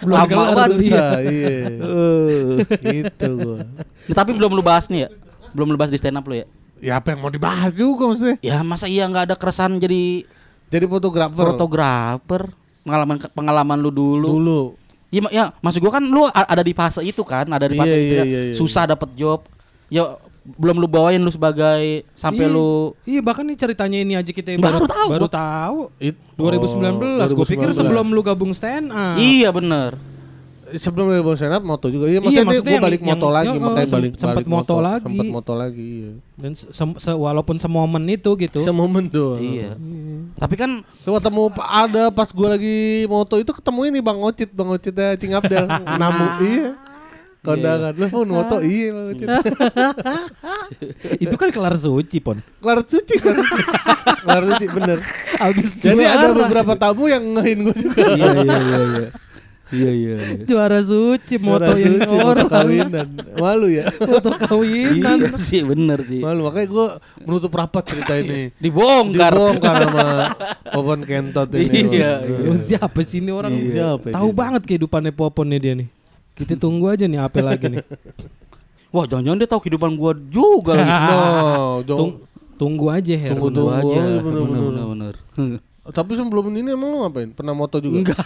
Belum 0.00 0.14
Lama 0.14 0.26
kelar 0.26 0.48
banget 0.48 0.68
tuh, 0.68 0.78
sih. 0.78 0.88
Susah, 0.88 1.10
iya. 1.20 1.56
Eh. 1.68 2.48
gitu 2.80 3.28
gue. 3.36 3.58
Nah, 4.04 4.14
tapi 4.14 4.30
belum 4.32 4.50
lu 4.50 4.60
bahas 4.60 4.86
nih 4.86 5.06
ya. 5.06 5.08
Belum 5.50 5.66
lu 5.66 5.76
bahas 5.76 5.88
di 5.88 5.96
stand 5.96 6.14
up 6.14 6.24
lu 6.24 6.34
ya. 6.34 6.46
Ya 6.78 6.96
apa 6.96 7.12
yang 7.12 7.20
mau 7.20 7.28
dibahas 7.28 7.70
juga 7.72 8.04
maksudnya? 8.04 8.36
Ya 8.40 8.58
masa 8.60 8.86
iya 8.86 9.04
nggak 9.04 9.24
ada 9.24 9.36
keresahan 9.36 9.76
jadi 9.76 10.26
Jadi 10.66 10.84
fotografer. 10.86 11.44
fotografer? 11.46 12.42
Pengalaman 12.82 13.16
pengalaman 13.30 13.78
lu 13.78 13.90
dulu. 13.90 14.28
dulu. 14.32 14.60
Iya, 15.08 15.20
ma- 15.20 15.30
ya 15.30 15.44
maksud 15.54 15.78
gua 15.78 15.92
kan 15.92 16.02
lu 16.02 16.24
ada 16.26 16.58
di 16.60 16.72
fase 16.72 16.98
itu 17.00 17.20
kan, 17.22 17.44
ada 17.46 17.64
di 17.64 17.76
fase 17.76 17.92
Iya, 17.92 18.00
itu 18.00 18.10
iya, 18.10 18.18
ya, 18.18 18.26
iya, 18.26 18.40
iya. 18.48 18.54
susah 18.56 18.88
dapet 18.88 19.12
job. 19.12 19.44
Ya 19.86 20.16
belum 20.42 20.74
lu 20.74 20.88
bawain 20.88 21.16
lu 21.16 21.28
sebagai 21.28 22.02
sampai 22.12 22.48
Iya. 22.48 22.50
lu 22.50 22.96
Iya 23.04 23.20
bahkan 23.20 23.44
nih 23.44 23.54
ceritanya 23.54 23.98
ini 24.00 24.16
aja 24.16 24.26
kita 24.26 24.50
yang 24.50 24.58
Baru 24.58 24.82
baru, 24.82 24.86
tahu 24.88 25.08
baru 25.08 25.22
gua. 25.22 25.30
tahu. 25.30 25.78
It, 26.00 26.16
2019, 26.34 27.30
gue 27.30 27.46
pikir 27.46 27.70
2019. 27.70 27.78
sebelum 27.78 28.06
lu 28.08 28.20
gabung 28.20 28.50
stand 28.50 28.88
up. 28.88 29.14
Iya 29.16 29.52
bener 29.52 29.94
sebelum 30.74 31.06
dari 31.08 31.22
up 31.50 31.60
moto 31.60 31.86
juga. 31.86 32.06
Iya, 32.06 32.12
Iya, 32.12 32.20
maksudnya, 32.20 32.44
maksudnya 32.44 32.62
gue 32.62 32.72
yang- 32.72 32.84
balik 32.84 32.98
yang- 32.98 33.10
moto 33.10 33.28
lagi, 33.28 33.46
yang- 33.48 33.60
makanya 33.60 33.82
sem- 33.82 33.94
balik 33.94 34.12
balik 34.14 34.46
moto 34.46 34.76
lagi. 34.76 35.04
Sempet 35.06 35.26
moto 35.30 35.52
lagi, 35.52 35.88
iya. 35.98 36.12
Dan 36.34 36.52
se- 36.52 36.70
se- 36.72 37.18
walaupun 37.18 37.56
semomen 37.56 38.04
itu 38.06 38.30
gitu. 38.36 38.58
Semomen 38.58 39.04
doang. 39.06 39.38
Iya. 39.38 39.70
Tapi 40.34 40.54
kan 40.54 40.70
Tuh 41.00 41.12
ketemu 41.14 41.42
ada 41.58 42.02
pas 42.08 42.26
gue 42.26 42.48
lagi 42.48 42.76
moto 43.06 43.34
itu 43.36 43.50
ketemu 43.50 43.80
ini 43.86 43.98
Bang 43.98 44.18
Ocit, 44.18 44.48
Bang 44.48 44.68
Ocitnya 44.68 45.14
Cing 45.14 45.32
Abdel, 45.32 45.66
namu 46.00 46.24
iya. 46.40 46.70
Kondangan 47.42 47.90
lu 47.92 48.06
pun 48.06 48.28
moto 48.28 48.62
iya 48.62 48.88
Bang 48.88 49.06
Ocit. 49.10 49.26
itu 51.24 51.34
kan 51.34 51.48
kelar 51.50 51.74
suci 51.74 52.18
pon. 52.18 52.38
Kelar 52.56 52.80
suci 52.82 53.14
kan. 53.18 53.34
Kelar 54.22 54.42
suci 54.46 54.66
bener. 54.68 54.98
Abis 55.40 55.74
Jadi 55.76 56.04
ada 56.04 56.30
beberapa 56.30 56.72
tamu 56.74 57.06
yang 57.06 57.22
ngehin 57.34 57.58
gue 57.64 57.76
juga. 57.76 57.98
iya 58.14 58.26
iya 58.32 58.54
iya 58.54 58.78
iya. 58.96 59.08
Iya 59.72 59.90
iya. 59.90 60.14
iya. 60.20 60.44
juara 60.44 60.78
suci 60.80 61.34
motoin 61.36 61.96
orang 62.04 62.44
kawinan. 62.46 63.08
Malu 63.34 63.66
ya. 63.66 63.88
moto 64.12 64.30
kawinan. 64.30 65.16
Iya 65.18 65.32
sih 65.34 65.64
bener 65.64 65.98
sih. 66.02 66.20
Malu 66.20 66.44
makanya 66.44 66.68
gue 66.68 66.86
menutup 67.24 67.50
rapat 67.50 67.84
cerita 67.88 68.12
ini. 68.14 68.52
Dibongkar. 68.62 69.32
Dibongkar 69.32 69.74
sama 69.88 70.06
Popon 70.68 71.00
Kentot 71.02 71.48
ini. 71.52 71.96
Iya, 71.96 72.20
Bang. 72.20 72.46
Oh, 72.46 72.58
siapa 72.58 73.00
sih 73.02 73.18
ini 73.18 73.32
orang? 73.32 73.50
Iya. 73.50 73.96
Siapa 73.96 74.12
Tahu 74.12 74.28
ini? 74.28 74.36
banget 74.36 74.62
kehidupannya 74.64 75.10
Popon 75.10 75.48
nih 75.48 75.58
dia 75.58 75.74
nih. 75.74 75.88
Kita 76.32 76.54
tunggu 76.54 76.86
aja 76.86 77.04
nih 77.04 77.18
apa 77.18 77.40
lagi 77.40 77.66
nih. 77.68 77.84
Wah 78.92 79.04
jangan-jangan 79.04 79.38
dia 79.38 79.48
tahu 79.48 79.60
kehidupan 79.62 79.96
gua 79.96 80.12
juga 80.12 80.76
lagi. 80.76 80.84
No, 80.84 81.16
jong- 81.82 81.98
Tung- 81.98 82.16
tunggu 82.54 82.86
aja 82.88 83.14
Her. 83.14 83.32
Tunggu, 83.32 83.48
Tunggu 83.48 83.56
tunggu 83.72 83.72
aja. 83.72 83.96
aja, 83.96 84.20
Bener 84.20 84.42
bener, 84.44 84.60
bener 84.62 84.84
bener. 85.32 85.60
Tapi 85.82 86.14
sebelum 86.14 86.46
ini 86.54 86.70
emang 86.70 86.94
lu 86.94 87.02
ngapain? 87.02 87.34
Pernah 87.34 87.58
moto 87.58 87.82
juga? 87.82 88.14
Enggak. 88.14 88.22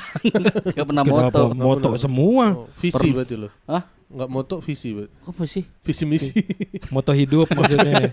Enggak 0.77 0.87
pernah 0.93 1.05
Kenapa 1.09 1.25
moto. 1.33 1.43
moto 1.57 1.89
semua. 1.97 2.47
Oh, 2.53 2.69
visi 2.77 3.09
berarti 3.09 3.35
lo. 3.41 3.49
Hah? 3.65 3.89
Enggak 4.13 4.29
moto 4.29 4.55
visi 4.61 4.93
berarti. 4.93 5.17
Apa 5.25 5.43
sih? 5.49 5.65
Visi 5.81 6.05
misi. 6.05 6.37
Moto 6.95 7.17
hidup 7.17 7.49
maksudnya. 7.57 8.13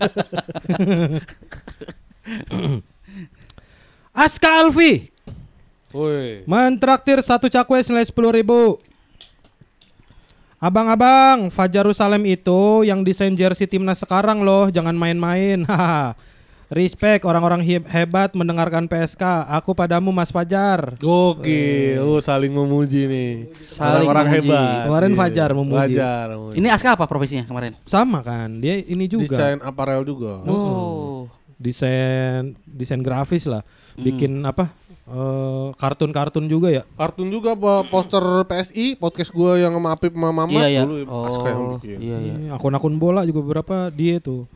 Aska 4.14 4.64
Alfi 4.64 5.12
Woi. 5.92 6.42
mentraktir 6.48 7.20
satu 7.20 7.52
cakwe 7.52 7.84
senilai 7.84 8.08
sepuluh 8.08 8.32
ribu. 8.32 8.80
Abang-abang, 10.56 11.52
Fajar 11.52 11.84
Salem 11.92 12.24
itu 12.24 12.88
yang 12.88 13.04
desain 13.04 13.36
jersey 13.36 13.68
timnas 13.68 14.00
sekarang 14.00 14.40
loh, 14.40 14.72
jangan 14.72 14.96
main-main. 14.96 15.60
Haha. 15.68 16.16
Respect 16.66 17.22
orang-orang 17.22 17.60
he- 17.60 17.84
hebat 17.86 18.32
mendengarkan 18.32 18.84
PSK. 18.84 19.20
Aku 19.52 19.72
padamu 19.72 20.08
Mas 20.10 20.28
Fajar. 20.28 20.96
Gokil. 20.96 22.00
Oh, 22.00 22.18
saling 22.18 22.50
memuji 22.50 23.04
nih. 23.04 23.32
Saling 23.56 24.06
Orang 24.06 24.26
memuji. 24.26 24.48
hebat. 24.48 24.84
Kemarin 24.84 25.10
Iya. 25.10 25.18
Fajar 25.18 25.50
memuji. 25.52 25.80
Fajar 25.92 26.26
memuji. 26.30 26.54
Ini 26.56 26.68
Aska 26.70 26.88
apa 26.92 27.04
profesinya 27.04 27.44
kemarin? 27.44 27.76
Sama 27.84 28.20
kan? 28.20 28.58
Dia 28.58 28.80
ini 28.80 29.04
juga 29.04 29.28
desain 29.30 29.60
aparel 29.60 30.02
juga. 30.02 30.40
Oh. 30.44 31.28
desain 31.54 32.52
desain 32.66 33.00
grafis 33.00 33.44
lah. 33.44 33.62
Bikin 33.94 34.42
apa? 34.42 34.68
eh, 35.04 35.68
kartun-kartun 35.74 36.44
juga 36.44 36.72
ya. 36.72 36.82
Kartun 36.90 37.28
juga 37.28 37.52
apa 37.52 37.84
poster 37.84 38.20
PSI 38.42 38.96
podcast 38.96 39.30
gua 39.30 39.54
yang 39.54 39.72
sama 39.72 39.92
Apip 39.92 40.10
sama 40.10 40.32
Mamat 40.34 40.50
Iya, 40.50 40.66
iya. 40.66 40.82
dulu 40.82 40.96
Aska 41.22 41.46
yang 41.46 41.60
Oh, 41.60 41.70
bikin. 41.76 41.98
iya 42.00 42.16
iya. 42.18 42.34
Akun-akun 42.50 42.96
bola 42.96 43.20
juga 43.22 43.38
beberapa 43.38 43.92
dia 43.92 44.16
tuh. 44.16 44.48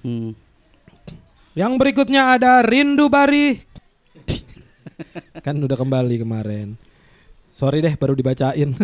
Hmm. 0.00 0.32
Yang 1.54 1.78
berikutnya 1.78 2.34
ada 2.34 2.66
Rindu 2.66 3.06
Bari. 3.06 3.62
kan 5.46 5.54
udah 5.54 5.78
kembali 5.78 6.26
kemarin. 6.26 6.74
Sorry 7.54 7.78
deh 7.78 7.94
baru 7.94 8.18
dibacain. 8.18 8.74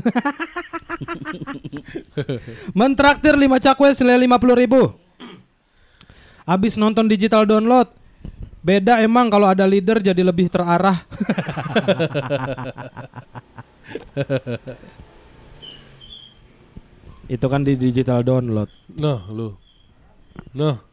Mentraktir 2.78 3.34
5 3.34 3.58
cakwe 3.58 3.90
senilai 3.90 4.30
50 4.30 4.62
ribu. 4.62 4.94
Abis 6.46 6.78
nonton 6.78 7.10
digital 7.10 7.42
download. 7.42 7.90
Beda 8.62 9.02
emang 9.02 9.34
kalau 9.34 9.50
ada 9.50 9.66
leader 9.66 9.98
jadi 9.98 10.22
lebih 10.22 10.46
terarah. 10.46 10.94
Itu 17.34 17.50
kan 17.50 17.66
di 17.66 17.74
digital 17.74 18.22
download. 18.22 18.70
Nah, 18.94 19.26
lu. 19.26 19.58
Nah. 20.54 20.89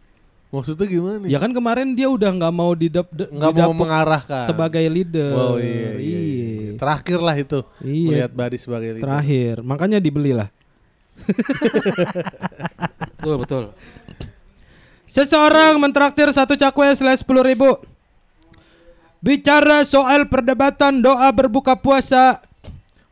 Maksudnya 0.58 0.90
gimana 0.90 1.16
nih? 1.22 1.30
Ya 1.30 1.38
kan 1.38 1.54
kemarin 1.54 1.94
dia 1.94 2.10
udah 2.10 2.34
nggak 2.34 2.54
mau 2.58 2.74
didap 2.74 3.06
Nggak 3.14 3.54
mau 3.54 3.74
mengarahkan. 3.78 4.50
sebagai 4.50 4.82
leader. 4.90 5.38
Oh 5.38 5.62
iya, 5.62 5.94
iya, 6.02 6.20
iya. 6.20 6.72
Terakhir 6.82 7.20
lah 7.22 7.38
itu. 7.38 7.62
Iya. 7.86 8.10
Melihat 8.10 8.32
Bari 8.34 8.58
sebagai 8.58 8.90
leader. 8.98 9.06
Terakhir, 9.06 9.56
makanya 9.62 10.02
dibelilah. 10.02 10.50
Betul 13.18 13.36
betul. 13.42 13.64
Seseorang 15.08 15.80
mentraktir 15.80 16.28
satu 16.36 16.54
cakwe 16.54 16.94
senilai 16.94 17.18
sepuluh 17.18 17.42
ribu. 17.42 17.70
Bicara 19.18 19.82
soal 19.82 20.30
perdebatan 20.30 21.02
doa 21.02 21.26
berbuka 21.34 21.74
puasa, 21.74 22.38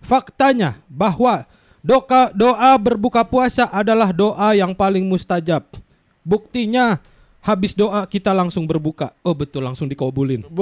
faktanya 0.06 0.78
bahwa 0.86 1.50
doa 1.82 2.30
doa 2.30 2.72
berbuka 2.78 3.26
puasa 3.26 3.66
adalah 3.74 4.14
doa 4.14 4.54
yang 4.54 4.78
paling 4.78 5.02
mustajab. 5.02 5.66
Buktinya 6.22 7.02
habis 7.46 7.78
doa 7.78 8.04
kita 8.06 8.34
langsung 8.34 8.66
berbuka. 8.66 9.14
Oh 9.22 9.38
betul 9.38 9.62
langsung 9.62 9.86
dikabulin. 9.86 10.42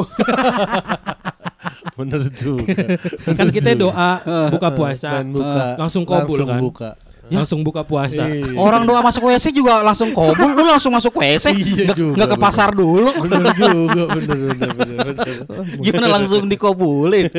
Bener 1.94 2.26
juga. 2.34 2.98
kan 3.38 3.48
kita 3.50 3.78
doa 3.78 4.12
buka 4.50 4.70
puasa 4.74 5.22
Dan 5.22 5.32
buka. 5.32 5.78
langsung 5.78 6.04
kabul 6.04 6.38
langsung 6.42 6.50
kan. 6.50 6.62
buka. 6.62 6.92
Langsung 7.24 7.60
buka 7.64 7.82
puasa. 7.88 8.28
Iya. 8.28 8.60
Orang 8.60 8.84
doa 8.84 9.00
masuk 9.00 9.32
WC 9.32 9.56
juga 9.56 9.80
langsung 9.80 10.12
kobul, 10.12 10.54
lu 10.54 10.68
langsung 10.68 10.92
masuk 10.92 11.16
WC. 11.16 11.56
Iya 11.56 11.96
Nggak- 11.96 12.30
ke 12.30 12.36
bener. 12.36 12.38
pasar 12.38 12.70
dulu. 12.76 13.10
bener 13.24 13.48
juga, 13.56 14.04
bener 14.12 14.38
bener 14.44 14.74
bener. 14.76 14.98
bener. 15.16 15.36
Gimana 15.80 16.08
langsung 16.20 16.44
dikobulin? 16.52 17.32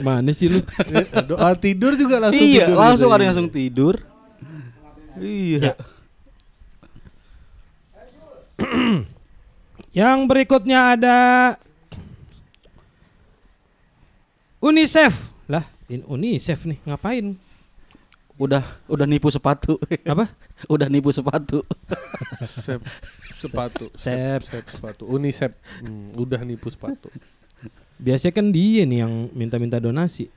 Mana 0.00 0.32
sih 0.32 0.48
lu? 0.48 0.64
Eh, 0.88 1.04
Doa 1.28 1.52
tidur 1.52 1.94
juga 1.94 2.16
langsung 2.16 2.40
iya, 2.42 2.64
tidur 2.64 2.76
langsung 2.80 3.10
gitu, 3.10 3.14
ada 3.14 3.20
yang 3.20 3.28
iya. 3.28 3.30
langsung 3.36 3.48
tidur. 3.52 3.94
Iya. 5.20 5.70
Yang 9.96 10.18
berikutnya 10.28 10.96
ada 10.96 11.16
UNICEF. 14.60 15.32
Lah, 15.48 15.64
in 15.88 16.02
UNICEF 16.04 16.66
nih, 16.66 16.78
ngapain? 16.84 17.36
Udah 18.36 18.64
udah 18.84 19.08
nipu 19.08 19.32
sepatu. 19.32 19.80
Apa? 20.04 20.28
udah 20.74 20.88
nipu 20.92 21.08
sepatu. 21.12 21.64
Sep, 22.44 22.84
sepatu. 23.32 23.88
Sep. 23.96 24.40
Sep, 24.44 24.52
sep 24.52 24.64
sepatu. 24.68 25.08
UNICEF. 25.08 25.56
Hmm, 25.80 26.12
udah 26.20 26.44
nipu 26.44 26.68
sepatu. 26.68 27.08
Biasanya 27.96 28.34
kan 28.36 28.52
dia 28.52 28.84
nih 28.84 29.08
yang 29.08 29.32
minta-minta 29.32 29.80
donasi. 29.80 30.28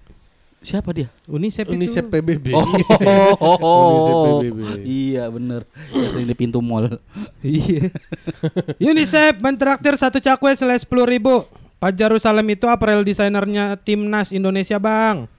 Siapa 0.60 0.92
dia? 0.92 1.08
UNICEF, 1.24 1.72
Unisep 1.72 2.04
itu. 2.04 2.12
PBB. 2.14 2.52
Oh, 2.52 2.68
Unicef 2.68 4.16
PBB. 4.44 4.60
iya 4.84 5.24
bener. 5.26 5.64
Yang 5.90 6.10
sering 6.14 6.28
di 6.28 6.36
pintu 6.36 6.60
mall. 6.60 7.00
Iya. 7.40 7.88
UNICEF 8.92 9.40
mentraktir 9.40 9.96
satu 9.96 10.18
cakwe 10.18 10.52
selesai 10.52 10.84
sepuluh 10.84 11.04
ribu. 11.04 11.48
Pak 11.76 11.96
Jerusalem 11.96 12.44
itu 12.50 12.68
apparel 12.68 13.02
desainernya 13.02 13.78
timnas 13.78 14.30
Indonesia 14.30 14.76
bang. 14.76 15.32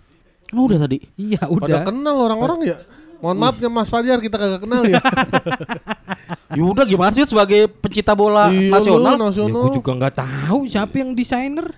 Oh, 0.51 0.65
udah 0.65 0.81
tadi. 0.81 1.05
Iya 1.15 1.45
Pada 1.45 1.53
udah. 1.53 1.81
kenal 1.85 2.17
orang-orang 2.19 2.59
ya. 2.65 2.77
Mohon 3.21 3.37
maaf 3.39 3.57
ya 3.57 3.69
Mas 3.69 3.87
Fajar 3.87 4.17
kita 4.17 4.35
kagak 4.35 4.65
kenal 4.65 4.83
ya. 4.83 5.01
Ya 6.51 6.67
udah 6.67 6.83
gimana 6.83 7.15
sih 7.15 7.23
sebagai 7.23 7.71
pencinta 7.71 8.11
bola 8.11 8.51
Iya, 8.51 8.75
nasional? 8.75 9.15
lu 9.15 9.23
Ya, 9.23 9.23
nasional. 9.23 9.63
gue 9.63 9.79
juga 9.79 9.93
nggak 9.95 10.15
tahu 10.19 10.67
siapa 10.67 10.95
yang 10.97 11.15
desainer. 11.15 11.71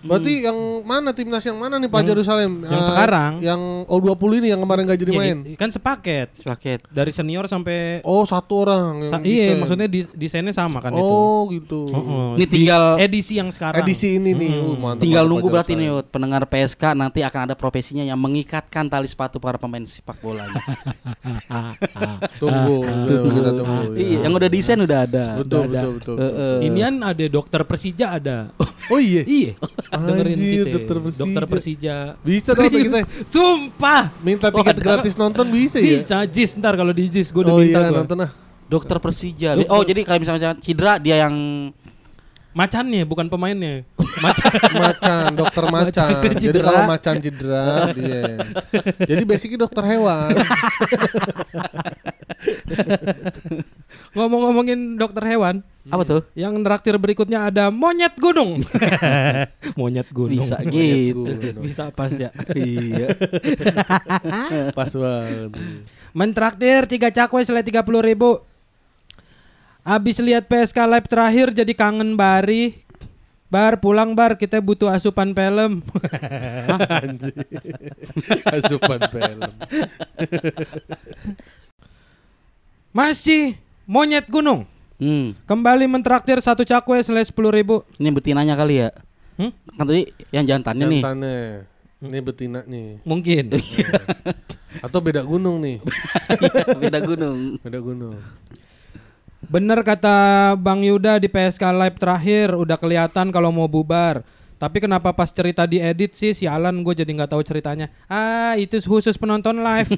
Berarti 0.00 0.32
yang 0.40 0.56
mana 0.80 1.10
timnas 1.10 1.42
yang 1.42 1.54
mana 1.54 1.76
nih 1.76 1.86
Pak 1.86 2.02
Jerusalem? 2.02 2.62
yang 2.62 2.72
Eh, 2.74 2.86
sekarang. 2.86 3.32
Yang 3.38 3.60
O20 3.86 4.32
ini 4.38 4.48
yang 4.48 4.60
kemarin 4.60 4.84
gak 4.84 4.96
jadi 4.98 5.12
Ya, 5.12 5.18
main. 5.18 5.36
kan 5.54 5.68
sepaket 5.68 6.28
Paket. 6.40 6.80
dari 6.86 7.10
senior 7.10 7.44
sampai 7.44 8.00
Oh 8.02 8.24
satu 8.24 8.64
orang 8.64 9.04
yang 9.04 9.10
Sa- 9.10 9.20
iya 9.20 9.46
desain. 9.46 9.60
maksudnya 9.60 9.86
di- 9.86 10.08
desainnya 10.10 10.50
sama 10.50 10.80
kan 10.80 10.90
itu. 10.90 11.04
Oh 11.04 11.44
gitu. 11.48 11.84
Oh, 11.86 12.32
Ini 12.32 12.40
di 12.40 12.50
tinggal- 12.50 12.96
edisi 12.98 13.36
yang 13.36 13.48
sekarang. 13.48 13.80
Edisi 13.80 14.16
ini 14.16 14.32
nih. 14.32 14.52
uh, 14.56 14.72
mantap, 14.74 15.00
Tinggal 15.00 15.20
mantap, 15.20 15.32
nunggu 15.36 15.48
berarti 15.50 15.72
nih 15.74 15.90
pendengar 16.06 16.42
PSK 16.44 16.82
nanti 16.92 17.20
akan 17.20 17.40
ada 17.42 17.54
profesinya 17.54 18.00
yang 18.02 18.16
mengikatkan 18.16 18.86
tali 18.86 19.04
sepatu 19.04 19.36
para 19.36 19.56
pemain 19.56 19.82
sepak 19.82 20.16
bola. 20.18 20.48
Tunggu, 22.40 22.76
kita- 22.80 23.24
kita 23.30 23.50
tunggu. 23.52 23.88
ya. 23.90 23.98
iya, 23.98 24.18
yang 24.22 24.32
udah 24.32 24.48
desain 24.48 24.78
udah 24.78 24.98
ada. 25.02 25.24
Betul, 25.38 25.60
ada. 25.66 25.72
betul, 25.76 25.92
betul. 25.94 26.16
Heeh. 26.16 26.56
Inian 26.64 26.94
ada 27.02 27.24
dokter 27.26 27.60
Persija 27.62 28.06
ada. 28.12 28.38
Oh 28.88 28.98
iya. 28.98 29.22
iya. 29.24 29.52
Dengerin 29.90 30.34
Anjir, 30.38 30.64
kita. 30.66 30.74
dokter 30.78 30.96
Persija. 31.02 31.22
Dokter 31.26 31.44
Persija. 31.50 31.96
Bisa 32.22 32.50
dong 32.54 32.70
Serius? 32.70 32.84
kita. 32.86 32.98
Sumpah. 33.26 34.02
Minta 34.22 34.46
tiket 34.54 34.78
gratis 34.78 35.14
nonton 35.18 35.46
bisa 35.50 35.82
ya? 35.82 35.98
Bisa 35.98 36.16
Jis 36.30 36.54
ntar 36.62 36.78
kalau 36.78 36.94
di 36.94 37.10
Jis 37.10 37.34
gue 37.34 37.42
udah 37.42 37.54
oh 37.54 37.58
minta 37.58 37.80
iya 37.82 37.90
gua. 37.90 37.98
nonton 38.06 38.18
ah. 38.22 38.30
Dokter 38.70 39.02
Persija. 39.02 39.58
Oh, 39.66 39.82
jadi 39.82 40.06
kalau 40.06 40.22
misalnya 40.22 40.54
cedera 40.62 41.02
dia 41.02 41.26
yang 41.26 41.34
Macannya 42.50 43.06
bukan 43.06 43.30
pemainnya. 43.30 43.86
Macan. 43.94 44.50
Macan, 44.82 45.38
dokter 45.38 45.64
macan. 45.70 46.18
Macan 46.18 46.34
Jadi 46.34 46.58
kalau 46.58 46.82
macan 46.82 47.14
cedera 47.22 47.94
dia. 47.94 48.42
Jadi 49.06 49.22
basicnya 49.22 49.70
dokter 49.70 49.86
hewan. 49.86 50.34
Ngomong-ngomongin 54.14 54.98
dokter 54.98 55.22
hewan, 55.26 55.62
apa 55.88 56.02
tuh? 56.04 56.22
yang 56.36 56.60
traktir 56.60 56.94
berikutnya 57.00 57.48
ada 57.48 57.72
monyet 57.72 58.12
gunung. 58.20 58.60
monyet 59.80 60.06
gunung. 60.12 60.44
Bisa 60.44 60.60
gitu. 60.68 61.24
Bisa 61.58 61.84
pas 61.88 62.12
ya. 62.12 62.28
iya. 62.58 63.16
Pas 64.78 64.92
banget. 64.92 65.50
Mentraktir 66.12 66.84
tiga 66.84 67.08
cakwe 67.08 67.42
selai 67.42 67.64
tiga 67.64 67.80
puluh 67.80 68.04
ribu. 68.04 68.44
Abis 69.80 70.20
lihat 70.20 70.46
PSK 70.46 70.78
live 70.84 71.08
terakhir 71.08 71.46
jadi 71.56 71.72
kangen 71.72 72.12
bari. 72.12 72.84
Bar 73.50 73.82
pulang 73.82 74.14
bar 74.14 74.38
kita 74.38 74.62
butuh 74.62 74.92
asupan 74.92 75.34
film. 75.34 75.82
Anjir. 76.86 77.34
Asupan 78.46 79.00
film. 79.10 79.50
Masih 82.94 83.58
monyet 83.90 84.30
gunung. 84.30 84.70
Hmm. 85.02 85.34
Kembali 85.50 85.90
mentraktir 85.90 86.38
satu 86.38 86.62
cakwe 86.62 87.02
selai 87.02 87.26
sepuluh 87.26 87.50
ribu. 87.50 87.82
Ini 87.98 88.14
betinanya 88.14 88.54
kali 88.54 88.86
ya. 88.86 88.94
Hmm? 89.34 89.50
Kan 89.74 89.84
tadi 89.90 90.06
yang 90.30 90.46
jantannya 90.46 90.86
nih. 90.86 91.02
Jantannya. 91.02 91.38
Ini 92.00 92.18
betina 92.22 92.60
nih. 92.64 93.02
Mungkin. 93.02 93.50
Atau 94.86 95.02
beda 95.02 95.26
gunung 95.26 95.60
nih. 95.60 95.82
Beda 96.80 97.02
gunung. 97.02 97.58
Beda 97.60 97.82
gunung. 97.82 98.16
Bener 99.44 99.82
kata 99.82 100.54
Bang 100.56 100.80
Yuda 100.80 101.20
di 101.20 101.28
PSK 101.28 101.60
live 101.60 101.98
terakhir 101.98 102.54
udah 102.54 102.78
kelihatan 102.78 103.34
kalau 103.34 103.50
mau 103.52 103.68
bubar. 103.68 104.22
Tapi 104.60 104.76
kenapa 104.76 105.16
pas 105.16 105.32
cerita 105.32 105.64
diedit 105.64 106.12
sih 106.12 106.36
sialan 106.36 106.84
gue 106.84 106.92
jadi 106.92 107.08
nggak 107.08 107.32
tahu 107.32 107.40
ceritanya. 107.40 107.88
Ah 108.04 108.52
itu 108.60 108.76
khusus 108.84 109.16
penonton 109.16 109.56
live. 109.64 109.88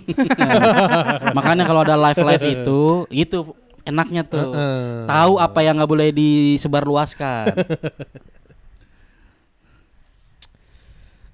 Makanya 1.37 1.67
kalau 1.67 1.83
ada 1.83 1.99
live 1.99 2.23
live 2.23 2.47
itu, 2.47 2.83
itu 3.11 3.39
enaknya 3.85 4.25
tuh. 4.25 4.55
Heeh. 4.55 5.07
Tahu 5.11 5.39
apa 5.39 5.63
yang 5.67 5.77
nggak 5.79 5.91
boleh 5.91 6.13
disebarluaskan. 6.15 7.47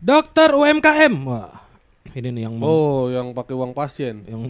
Dokter 0.09 0.55
UMKM. 0.55 1.15
Wah 1.27 1.68
ini 2.19 2.29
nih 2.31 2.43
yang 2.45 2.55
Oh, 2.59 3.07
yang 3.07 3.31
pakai 3.31 3.55
uang 3.55 3.71
pasien. 3.71 4.23
yang 4.25 4.43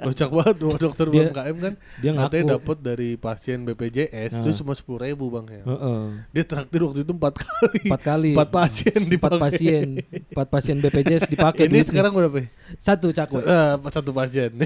Kocak 0.00 0.30
banget 0.34 0.54
tuh 0.56 0.70
dokter 0.76 1.06
Dia- 1.06 1.30
UMKM 1.30 1.56
kan. 1.56 1.72
dia 1.96 2.10
katanya 2.12 2.44
dapat 2.54 2.76
dari 2.78 3.14
pasien 3.14 3.62
BPJS 3.62 4.36
itu 4.36 4.50
cuma 4.58 4.72
sepuluh 4.72 5.02
ribu 5.02 5.30
bang 5.30 5.46
ya. 5.48 5.62
Heeh. 5.64 6.00
Dia 6.30 6.44
traktir 6.44 6.80
waktu 6.80 7.00
itu 7.00 7.12
empat 7.12 7.34
kali. 7.38 7.80
empat 7.86 8.02
kali. 8.02 8.30
Empat 8.32 8.50
pasien 8.50 8.98
Empat 8.98 9.10
dipakai. 9.10 9.40
pasien. 9.40 9.86
Empat 10.28 10.48
pasien 10.48 10.76
BPJS 10.78 11.24
dipakai. 11.28 11.64
Ini 11.66 11.80
sekarang 11.84 12.12
berapa? 12.12 12.42
satu 12.76 13.08
cakwe. 13.08 13.40
Eh, 13.40 13.72
satu 13.88 14.10
pasien. 14.10 14.50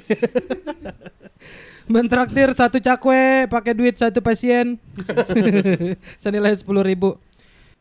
Mentraktir 1.89 2.53
satu 2.53 2.77
cakwe 2.79 3.47
pakai 3.47 3.73
duit 3.73 3.97
satu 3.97 4.21
pasien 4.21 4.77
senilai 6.23 6.53
sepuluh 6.53 6.83
ribu. 6.83 7.17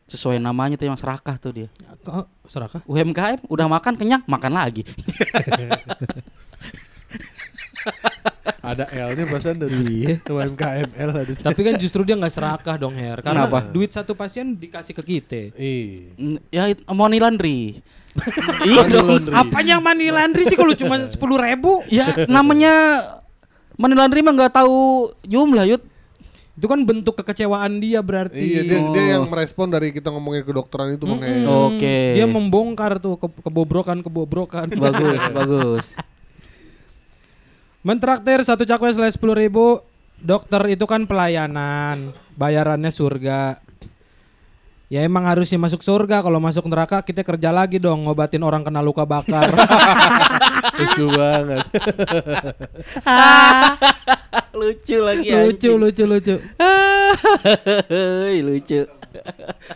Sesuai 0.08 0.40
namanya 0.40 0.80
tuh 0.80 0.88
yang 0.88 0.96
serakah 0.96 1.36
tuh 1.36 1.52
dia. 1.52 1.68
Kok 2.00 2.48
serakah? 2.48 2.80
UMKM 2.88 3.44
udah 3.44 3.66
makan 3.68 3.94
kenyang, 4.00 4.24
makan 4.24 4.56
lagi. 4.56 4.82
ada 8.68 8.84
L-nya 8.90 9.24
bahkan 9.30 9.54
dari 9.56 10.04
UMKML 10.34 11.08
ada. 11.14 11.32
Tapi 11.32 11.60
kan 11.64 11.74
justru 11.80 12.04
dia 12.04 12.16
nggak 12.18 12.34
serakah 12.34 12.74
dong 12.76 12.92
Her. 12.96 13.24
Karena 13.24 13.48
Kenapa? 13.48 13.64
duit 13.72 13.88
satu 13.88 14.12
pasien 14.12 14.52
dikasih 14.56 14.92
ke 14.92 15.02
kita. 15.04 15.40
Ih. 15.56 16.12
Mm, 16.18 16.36
Ya 16.52 16.68
money 16.92 17.18
laundry. 17.22 17.80
iya 18.68 18.82
dong. 18.90 19.30
Apanya 19.32 19.80
money 19.80 20.10
laundry 20.12 20.44
sih 20.44 20.58
kalau 20.58 20.74
cuma 20.76 21.00
sepuluh 21.08 21.38
ribu? 21.40 21.80
Ya 21.88 22.12
namanya 22.28 23.04
money 23.80 23.96
laundry 23.96 24.20
mah 24.20 24.34
nggak 24.36 24.52
tahu 24.52 25.08
jumlah 25.24 25.64
yud. 25.64 25.82
Itu 26.58 26.66
kan 26.66 26.82
bentuk 26.82 27.14
kekecewaan 27.14 27.78
dia 27.78 28.02
berarti. 28.02 28.42
Iya 28.42 28.62
dia, 28.66 28.78
dia 28.90 28.92
Oh. 28.98 29.06
yang 29.14 29.24
merespon 29.30 29.70
dari 29.70 29.94
kita 29.94 30.10
ngomongin 30.10 30.42
kedokteran 30.42 30.98
itu 30.98 31.06
bang 31.06 31.22
ya. 31.22 31.46
Oke. 31.46 32.18
Dia 32.18 32.26
membongkar 32.26 32.98
tuh 32.98 33.14
ke 33.14 33.30
kebobrokan 33.46 34.02
kebobrokan. 34.02 34.66
bagus, 34.74 35.22
bagus. 35.38 35.84
Mentraktir 37.86 38.42
satu 38.42 38.66
cakwe 38.66 38.90
selesai 38.90 39.14
sepuluh 39.14 39.38
ribu. 39.38 39.78
Dokter 40.18 40.58
itu 40.66 40.82
kan 40.82 41.06
pelayanan, 41.06 42.10
bayarannya 42.34 42.90
surga. 42.90 43.62
Ya 44.90 45.06
emang 45.06 45.30
harusnya 45.30 45.62
masuk 45.62 45.86
surga. 45.86 46.26
Kalau 46.26 46.42
masuk 46.42 46.66
neraka 46.66 47.06
kita 47.06 47.22
kerja 47.22 47.54
lagi 47.54 47.78
dong 47.78 48.02
ngobatin 48.02 48.42
orang 48.42 48.66
kena 48.66 48.82
luka 48.82 49.06
bakar. 49.06 49.46
Lucu 50.82 51.06
banget. 51.14 51.62
lucu 54.58 54.96
lagi 54.98 55.30
lucu 55.30 55.70
lucu 55.78 56.04
lucu. 56.04 56.34
Hei, 57.88 58.42
lucu. 58.46 58.82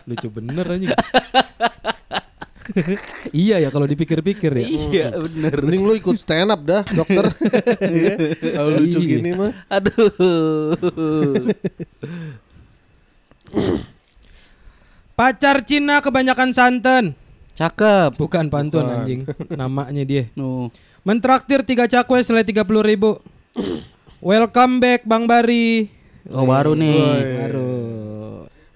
Lucu 0.05 0.27
bener 0.29 0.65
aja. 0.67 0.89
iya 3.35 3.59
ya 3.59 3.67
kalau 3.67 3.83
dipikir-pikir 3.83 4.51
ya. 4.55 4.63
Iya 4.67 5.07
bener. 5.19 5.53
Mending 5.59 5.83
lu 5.83 5.93
ikut 5.95 6.15
stand 6.15 6.47
up 6.47 6.63
dah 6.63 6.83
dokter. 6.87 7.27
Kalau 8.55 8.69
lucu 8.79 8.99
Iya. 9.03 9.09
gini 9.19 9.31
mah. 9.35 9.51
Aduh. 9.67 10.71
Pacar 15.13 15.61
Cina 15.67 15.99
kebanyakan 15.99 16.55
santan. 16.55 17.13
Cakep. 17.53 18.15
Bukan 18.17 18.47
pantun 18.47 18.87
Bukan. 18.87 18.95
anjing. 18.95 19.21
Namanya 19.53 20.03
dia. 20.07 20.31
Nu. 20.33 20.71
Mentraktir 21.03 21.67
tiga 21.67 21.85
cakwe 21.85 22.23
selai 22.23 22.47
tiga 22.47 22.63
puluh 22.63 22.81
ribu. 22.81 23.19
Welcome 24.23 24.79
back 24.79 25.03
Bang 25.03 25.27
Bari. 25.27 25.91
Oh 26.31 26.47
baru 26.47 26.79
nih. 26.79 26.95
Woi. 26.95 27.35
Baru. 27.43 27.71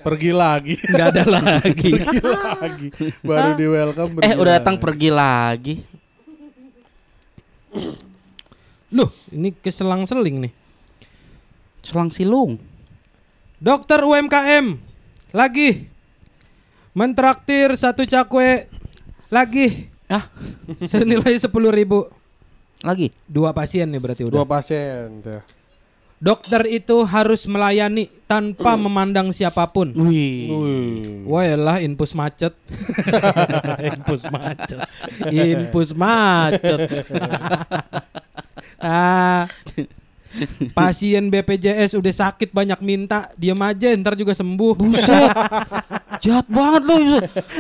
Pergi 0.03 0.31
lagi. 0.35 0.75
Nggak 0.75 1.07
ada 1.07 1.23
lagi. 1.39 1.91
pergi 1.95 2.19
lagi. 2.19 2.87
Baru 3.23 3.49
di 3.55 3.65
welcome. 3.65 4.11
Eh 4.19 4.35
udah 4.35 4.43
lagi. 4.43 4.55
datang 4.59 4.75
pergi 4.75 5.07
lagi. 5.07 5.75
Loh, 8.91 9.07
ini 9.31 9.55
keselang-seling 9.55 10.47
nih. 10.47 10.53
Selang 11.79 12.11
silung. 12.11 12.59
Dokter 13.55 14.03
UMKM 14.03 14.83
lagi 15.31 15.87
mentraktir 16.91 17.73
satu 17.73 18.03
cakwe 18.03 18.67
lagi 19.33 19.87
Ah, 20.07 20.27
senilai 20.75 21.35
sepuluh 21.35 21.71
ribu. 21.71 22.07
Lagi. 22.81 23.09
Dua 23.25 23.51
pasien 23.51 23.87
nih 23.87 24.01
berarti 24.01 24.21
Dua 24.25 24.43
udah. 24.43 24.45
pasien. 24.45 25.21
tuh. 25.21 25.41
Dokter 26.17 26.65
itu 26.65 27.05
harus 27.05 27.45
melayani 27.45 28.09
tanpa 28.25 28.73
memandang 28.73 29.29
siapa 29.29 29.69
pun. 29.69 29.93
Wih. 29.93 30.49
Wih. 30.49 31.29
Wah 31.29 31.45
lah 31.53 31.77
infus 31.85 32.17
macet. 32.17 32.57
infus 33.79 34.25
macet. 34.25 34.81
Infus 35.29 35.93
macet. 36.01 36.79
ah. 38.81 39.45
Pasien 40.69 41.33
BPJS 41.33 41.97
udah 41.97 42.13
sakit 42.13 42.53
banyak 42.53 42.77
minta, 42.81 43.29
diam 43.33 43.57
aja 43.61 43.89
ntar 43.93 44.13
juga 44.13 44.33
sembuh. 44.33 44.73
Buset. 44.73 45.33
Jahat 46.23 46.47
banget 46.49 46.81
lu. 46.87 46.97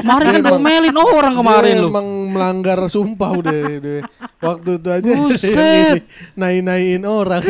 Kemarin 0.01 0.25
kan 0.29 0.41
domelin 0.43 0.95
orang 0.97 1.33
kemarin 1.37 1.75
lu. 1.81 1.89
emang 1.89 2.07
melanggar 2.33 2.79
sumpah 2.89 3.29
udah, 3.37 3.53
udah. 3.81 3.99
Waktu 4.41 4.69
itu 4.77 4.89
aja 4.89 5.11
Buset. 5.13 5.95
naik-naikin 6.39 7.03
orang. 7.05 7.43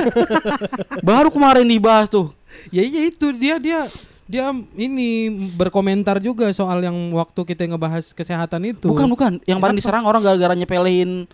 Baru 1.03 1.29
kemarin 1.31 1.67
dibahas 1.67 2.07
tuh. 2.11 2.31
Ya 2.71 2.83
iya 2.83 3.07
itu 3.07 3.31
dia 3.35 3.59
dia 3.59 3.85
dia 4.27 4.51
ini 4.75 5.31
berkomentar 5.55 6.19
juga 6.19 6.51
soal 6.51 6.83
yang 6.83 6.95
waktu 7.15 7.41
kita 7.47 7.63
ngebahas 7.67 8.11
kesehatan 8.11 8.75
itu. 8.75 8.91
Bukan, 8.91 9.07
bukan. 9.07 9.31
Yang 9.47 9.59
paling 9.63 9.77
diserang 9.79 10.03
orang 10.03 10.19
gara-gara 10.19 10.51
nyepelin 10.51 11.27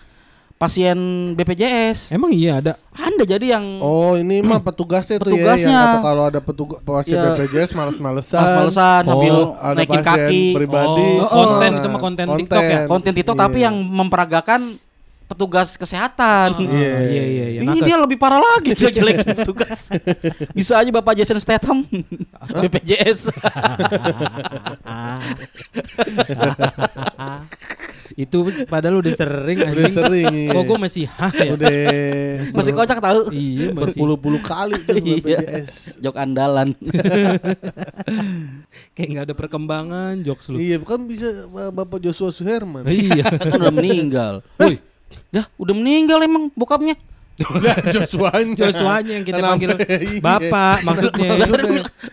pasien 0.55 0.95
BPJS. 1.33 2.09
Emang 2.09 2.29
iya 2.29 2.57
ada. 2.57 2.71
Anda 2.93 3.23
jadi 3.23 3.51
yang 3.51 3.77
Oh 3.77 4.13
ini 4.13 4.39
mah 4.39 4.59
petugasnya 4.59 5.17
tuh 5.17 5.29
ya 5.29 5.35
Petugasnya. 5.35 5.67
yang 5.67 5.85
kata 5.89 5.99
kalau 6.01 6.23
ada 6.25 6.39
petugas 6.39 6.77
pasien 6.79 7.15
Iya. 7.15 7.23
BPJS 7.33 7.69
males-malesan. 7.73 8.39
males-malesan 8.39 9.01
Oh, 9.05 9.53
ada 9.53 9.73
naikin 9.75 9.99
pasien 9.99 10.23
kaki. 10.23 10.41
pribadi. 10.53 11.07
Oh, 11.19 11.27
konten, 11.27 11.69
itu 11.73 11.87
mah 11.89 12.01
konten 12.01 12.25
TikTok 12.37 12.63
ya? 12.63 12.79
konten 12.85 13.11
TikTok 13.11 13.33
Iya. 13.33 13.41
tapi 13.41 13.57
yang 13.61 13.75
memperagakan 13.75 14.61
petugas 15.25 15.73
kesehatan. 15.73 16.53
Iya. 16.61 16.93
iya 17.01 17.23
iya 17.25 17.45
iya. 17.49 17.59
Ini 17.59 17.73
nakes. 17.73 17.83
dia 17.83 17.95
lebih 17.97 18.15
parah 18.15 18.39
lagi 18.39 18.71
jelek-jelek 18.77 19.15
petugas. 19.35 19.89
Bisa 20.53 20.77
aja 20.77 20.89
Bapak 20.89 21.17
Jason 21.17 21.37
Statham 21.37 21.81
BPJS. 22.53 23.27
itu 28.13 28.38
padahal 28.65 29.02
udah 29.02 29.10
sering 29.12 29.58
Udah 29.58 29.69
anjing. 29.73 29.89
sering. 29.91 30.34
iya. 30.36 30.52
Kok 30.52 30.63
gue 30.63 30.78
masih 30.80 31.04
hah 31.10 31.34
ya? 31.34 31.52
Udah 31.52 31.73
Masih 32.54 32.71
kocak 32.71 32.99
tahu. 32.99 33.19
Iya 33.30 33.67
masih. 33.67 33.73
berpuluh-puluh 33.73 34.41
kali 34.41 34.78
tuh 34.80 34.95
Iya. 34.95 35.17
BPJS. 35.17 35.97
Jok 35.97 36.15
andalan. 36.15 36.78
Kayak 38.95 39.08
nggak 39.10 39.26
ada 39.26 39.36
perkembangan 39.36 40.13
jokes 40.21 40.49
lu. 40.49 40.58
Iya, 40.58 40.78
kan 40.80 41.02
bisa 41.04 41.45
uh, 41.45 41.71
Bapak 41.71 41.97
Joshua 41.99 42.30
Suherman. 42.30 42.86
iya. 42.86 43.26
kan 43.26 43.58
udah 43.58 43.73
meninggal. 43.73 44.34
Woi, 44.58 44.78
Dah, 45.30 45.45
udah 45.56 45.73
meninggal 45.73 46.21
emang 46.21 46.49
bokapnya. 46.54 46.97
Lah, 47.34 47.78
Joshuanya. 47.89 48.54
Joshuanya 48.54 49.12
yang 49.12 49.26
kita 49.26 49.38
Kenapa? 49.41 49.52
panggil 49.58 49.69
Iya. 50.06 50.22
Bapak 50.22 50.78
maksudnya. 50.86 51.30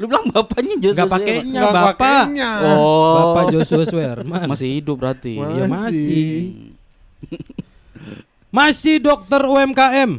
Lu 0.01 0.05
bilang 0.07 0.27
bapaknya 0.29 0.75
Joshua. 0.81 0.99
Gak 0.99 1.11
pakainya 1.11 1.61
Bapak. 1.63 1.85
pakainya. 1.95 2.51
Oh. 2.73 3.15
Bapak 3.31 3.45
Joshua 3.53 3.85
Swerman. 3.93 4.49
Masih 4.49 4.69
hidup 4.73 4.97
berarti. 4.97 5.37
Wah. 5.37 5.53
Iya 5.53 5.65
Masih. 5.67 5.77
masih. 6.01 6.33
Masih 8.51 8.99
dokter 8.99 9.39
UMKM. 9.39 10.11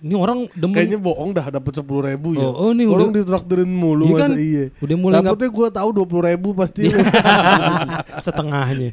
Ini 0.00 0.12
orang 0.12 0.44
demen. 0.52 0.76
Kayaknya 0.76 1.00
bohong 1.00 1.32
dah 1.32 1.48
dapat 1.48 1.72
sepuluh 1.72 2.04
ribu 2.04 2.36
ya. 2.36 2.44
Oh, 2.44 2.68
oh, 2.68 2.70
nih 2.76 2.84
orang 2.84 3.08
udah- 3.08 3.24
ditraktirin 3.24 3.64
mulu 3.64 4.04
Iya 4.04 4.12
masa 4.12 4.20
kan? 4.20 4.30
iya. 4.36 4.64
Udah 4.76 4.96
mulai 4.98 5.24
Dapetnya 5.24 5.48
gue 5.48 5.68
tahu 5.72 5.88
dua 5.90 6.04
puluh 6.04 6.24
ribu 6.28 6.52
pasti. 6.52 6.92
setengahnya. 8.20 8.92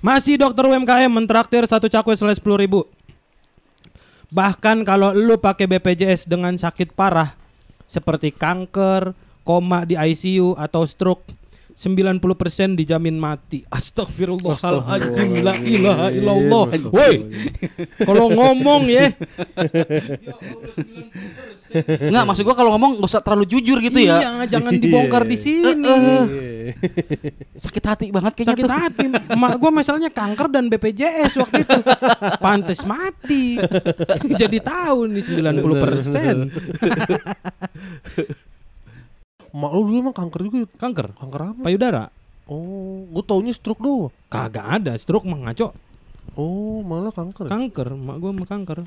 Masih 0.00 0.40
dokter 0.40 0.64
UMKM 0.64 1.12
mentraktir 1.12 1.60
satu 1.68 1.84
cakwe 1.92 2.16
selesai 2.16 2.40
sepuluh 2.40 2.56
ribu. 2.56 2.88
Bahkan 4.32 4.88
kalau 4.88 5.12
lu 5.12 5.36
pakai 5.36 5.68
BPJS 5.68 6.24
dengan 6.24 6.56
sakit 6.56 6.96
parah 6.96 7.36
seperti 7.84 8.32
kanker, 8.32 9.12
koma 9.44 9.84
di 9.84 10.00
ICU 10.00 10.56
atau 10.56 10.88
stroke 10.88 11.39
90% 11.80 12.76
dijamin 12.76 13.16
mati. 13.16 13.64
Astagfirullahaladzim. 13.72 15.40
La 15.40 15.56
ilaha 15.56 16.12
illallah. 16.12 16.64
Woi. 16.92 17.24
Kalau 18.04 18.28
ngomong 18.28 18.84
ya. 18.84 19.08
Enggak, 22.04 22.24
maksud 22.28 22.44
gua 22.44 22.52
kalau 22.52 22.76
ngomong 22.76 23.00
gak 23.00 23.08
usah 23.08 23.24
terlalu 23.24 23.48
jujur 23.48 23.80
gitu 23.80 23.96
ya. 23.96 24.20
Iya, 24.20 24.60
jangan 24.60 24.76
dibongkar 24.76 25.24
di 25.24 25.40
sini. 25.40 25.72
Iya. 25.72 26.20
Sakit 27.56 27.84
hati 27.88 28.04
banget 28.12 28.36
kayaknya 28.36 28.60
Sakit 28.60 28.68
tuh. 28.68 28.76
hati. 28.76 29.06
Gua 29.56 29.72
masalahnya 29.72 30.12
kanker 30.12 30.52
dan 30.52 30.68
BPJS 30.68 31.40
waktu 31.40 31.64
itu. 31.64 31.80
Pantes 32.44 32.84
mati. 32.84 33.56
Jadi 34.44 34.60
tahu 34.60 35.08
nih 35.08 35.24
90 35.24 35.64
persen. 35.80 36.36
Mak 39.50 39.70
lu 39.74 39.80
dulu 39.90 39.98
emang 40.10 40.16
kanker 40.16 40.40
juga? 40.46 40.58
Kanker. 40.78 41.06
Kanker 41.18 41.40
apa? 41.54 41.60
Payudara. 41.66 42.04
Oh, 42.50 43.06
gue 43.10 43.24
taunya 43.26 43.54
stroke 43.54 43.82
doang. 43.82 44.10
Kagak 44.30 44.66
ada. 44.82 44.92
Stroke 44.98 45.26
mah 45.26 45.50
ngaco. 45.50 45.74
Oh, 46.38 46.82
malah 46.86 47.10
kanker. 47.10 47.50
Kanker. 47.50 47.88
Mak 47.98 48.16
gua 48.22 48.30
mah 48.30 48.46
kanker. 48.46 48.86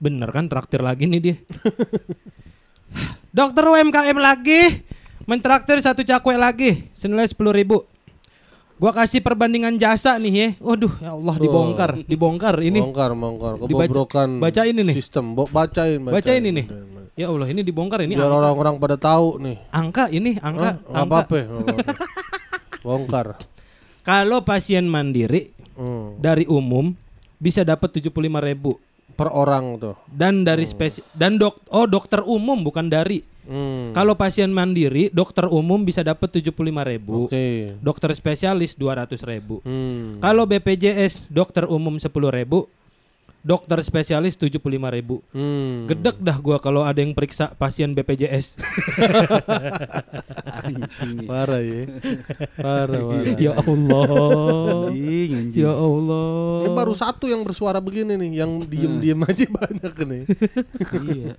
Bener 0.00 0.28
kan 0.28 0.50
traktir 0.52 0.84
lagi 0.84 1.08
nih 1.08 1.20
dia. 1.20 1.36
Dokter 3.36 3.64
UMKM 3.64 4.18
lagi. 4.20 4.84
Mentraktir 5.24 5.80
satu 5.80 6.04
cakwe 6.04 6.36
lagi. 6.36 6.92
Senilai 6.92 7.24
10 7.24 7.40
ribu. 7.56 7.88
Gua 8.84 8.92
kasih 8.92 9.24
perbandingan 9.24 9.80
jasa 9.80 10.20
nih 10.20 10.32
ya. 10.36 10.48
Waduh, 10.60 10.92
ya 11.00 11.16
Allah 11.16 11.40
dibongkar, 11.40 11.90
dibongkar 12.04 12.60
ini. 12.60 12.84
Bongkar, 12.84 13.16
bongkar. 13.16 13.56
Dibaca- 13.64 13.88
Kebobrokan. 13.88 14.30
baca 14.36 14.62
ini 14.68 14.80
nih. 14.84 14.92
Sistem. 14.92 15.32
Bo- 15.32 15.48
bacain, 15.48 15.96
bacain. 15.96 16.12
Bacain 16.12 16.44
ini. 16.44 16.62
Ya 17.16 17.32
Allah, 17.32 17.48
ini 17.48 17.64
dibongkar 17.64 18.04
ini 18.04 18.12
Biar 18.12 18.28
orang-orang 18.28 18.76
pada 18.76 19.00
tahu 19.00 19.40
nih. 19.40 19.56
Angka 19.72 20.12
ini 20.12 20.36
angka? 20.36 20.76
Nggak 20.76 20.92
angka. 20.92 21.16
apa-apa. 21.16 21.36
Bongkar. 22.84 23.26
Kalau 24.04 24.44
pasien 24.44 24.84
mandiri 24.84 25.48
Hmm. 25.74 26.20
dari 26.20 26.44
umum 26.44 26.92
bisa 27.40 27.64
dapat 27.64 27.88
75.000 27.88 28.12
ribu 28.38 28.76
Per 29.14 29.30
orang 29.30 29.78
tuh. 29.78 29.94
dan 30.10 30.42
dari 30.42 30.66
spesi 30.66 31.00
dan 31.14 31.38
dok 31.38 31.62
oh 31.70 31.86
dokter 31.86 32.20
umum 32.26 32.60
bukan 32.60 32.90
dari. 32.90 33.22
Hmm. 33.44 33.92
Kalau 33.92 34.16
pasien 34.16 34.48
mandiri 34.48 35.12
dokter 35.12 35.44
umum 35.44 35.84
bisa 35.84 36.00
dapat 36.00 36.32
75.000 36.32 36.64
ribu 36.64 37.28
Oke. 37.28 37.76
dokter 37.76 38.08
spesialis 38.16 38.72
200.000 38.72 39.20
ribu 39.28 39.60
Hmm. 39.60 40.16
Kalau 40.16 40.48
BPJS 40.48 41.28
dokter 41.28 41.68
umum 41.68 42.00
10.000 42.00 42.08
ribu 42.32 42.72
dokter 43.44 43.78
spesialis 43.80 44.34
75.000 44.34 44.58
ribu 44.90 45.22
Hmm. 45.30 45.84
Gedek 45.84 46.16
dah 46.16 46.36
gua 46.36 46.56
kalau 46.56 46.80
ada 46.80 46.96
yang 46.96 47.12
periksa 47.12 47.52
pasien 47.52 47.92
BPJS. 47.92 48.56
Anjing. 50.64 51.28
Parah 51.28 51.60
ya. 51.60 51.82
Parah, 52.56 53.00
parah. 53.04 53.36
ya 53.36 53.52
Allah. 53.54 54.08
Anjing, 54.88 55.30
anjing. 55.34 55.60
Ya 55.60 55.72
Allah. 55.72 56.64
Ini 56.64 56.68
baru 56.72 56.92
satu 56.94 57.28
yang 57.28 57.44
bersuara 57.44 57.78
begini 57.78 58.16
nih, 58.16 58.30
yang 58.40 58.50
diem-diem 58.60 59.20
aja 59.20 59.44
banyak 59.44 59.94
nih. 59.94 60.22
iya. 61.12 61.34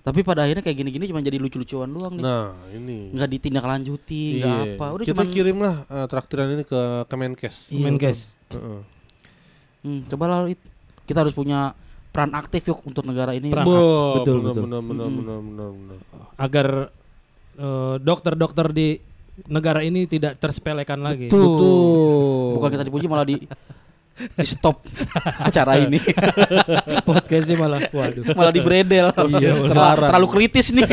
Tapi 0.00 0.24
pada 0.24 0.48
akhirnya 0.48 0.64
kayak 0.64 0.78
gini-gini 0.80 1.04
cuma 1.04 1.20
jadi 1.20 1.36
lucu-lucuan 1.36 1.92
doang 1.92 2.16
nih. 2.16 2.24
Nah, 2.24 2.56
ini. 2.72 3.12
Nggak 3.12 3.28
ditindaklanjuti, 3.36 4.22
nggak 4.40 4.56
Iya. 4.56 4.72
apa. 4.80 4.86
Udah 4.96 5.04
Kita 5.04 5.12
cuma 5.12 5.24
kirimlah 5.28 5.76
eh, 5.84 6.06
traktiran 6.08 6.48
ini 6.56 6.64
ke 6.64 6.80
Kemenkes. 7.04 7.56
Iya, 7.68 7.84
Menkes. 7.84 8.18
Heeh. 8.48 8.80
Hmm, 9.80 10.00
coba 10.08 10.24
lah 10.24 10.40
It. 10.48 10.60
Kita 11.10 11.26
harus 11.26 11.34
punya 11.34 11.74
peran 12.14 12.30
aktif 12.38 12.70
yuk 12.70 12.86
untuk 12.86 13.02
negara 13.02 13.34
ini. 13.34 13.50
Peran. 13.50 13.66
Bo, 13.66 14.22
betul, 14.22 14.38
benar, 14.38 14.54
betul. 14.54 14.62
Benar, 14.66 14.80
benar, 14.86 15.06
Mm-mm. 15.10 15.18
benar, 15.18 15.38
benar, 15.42 15.68
benar. 15.74 15.98
Agar 16.38 16.68
eh, 17.58 17.94
dokter-dokter 17.98 18.66
di 18.70 18.88
negara 19.50 19.82
ini 19.82 20.06
tidak 20.06 20.38
tersepelekan 20.38 21.02
lagi. 21.02 21.26
Betul. 21.26 21.42
Betul. 21.42 22.54
Bukan 22.58 22.70
kita 22.70 22.84
dipuji 22.86 23.06
malah 23.10 23.26
di 23.26 23.42
di 24.20 24.44
stop 24.44 24.84
acara 25.40 25.80
ini 25.80 25.96
Podcastnya 27.08 27.56
malah 27.56 27.80
waduh. 27.88 28.20
malah 28.32 28.52
di 28.52 28.60
bredel 28.60 29.08
Iya, 29.08 29.16
terlalu, 29.16 29.64
terlarang. 29.66 30.10
terlalu 30.12 30.26
kritis 30.28 30.66
nih 30.70 30.84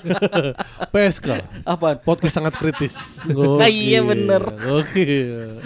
PSK. 0.92 1.28
apa 1.64 1.96
Podcast 1.98 2.34
sangat 2.36 2.54
kritis. 2.54 3.24
Nah, 3.26 3.64
iya, 3.66 4.04
bener. 4.04 4.42
Oke. 4.52 5.06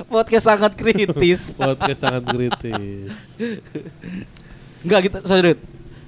podcast 0.07 0.47
sangat 0.47 0.73
kritis 0.75 1.51
Podcast 1.59 2.01
sangat 2.01 2.23
kritis. 2.27 3.19
Enggak 4.81 4.99
gitu 5.07 5.17
sorry 5.25 5.59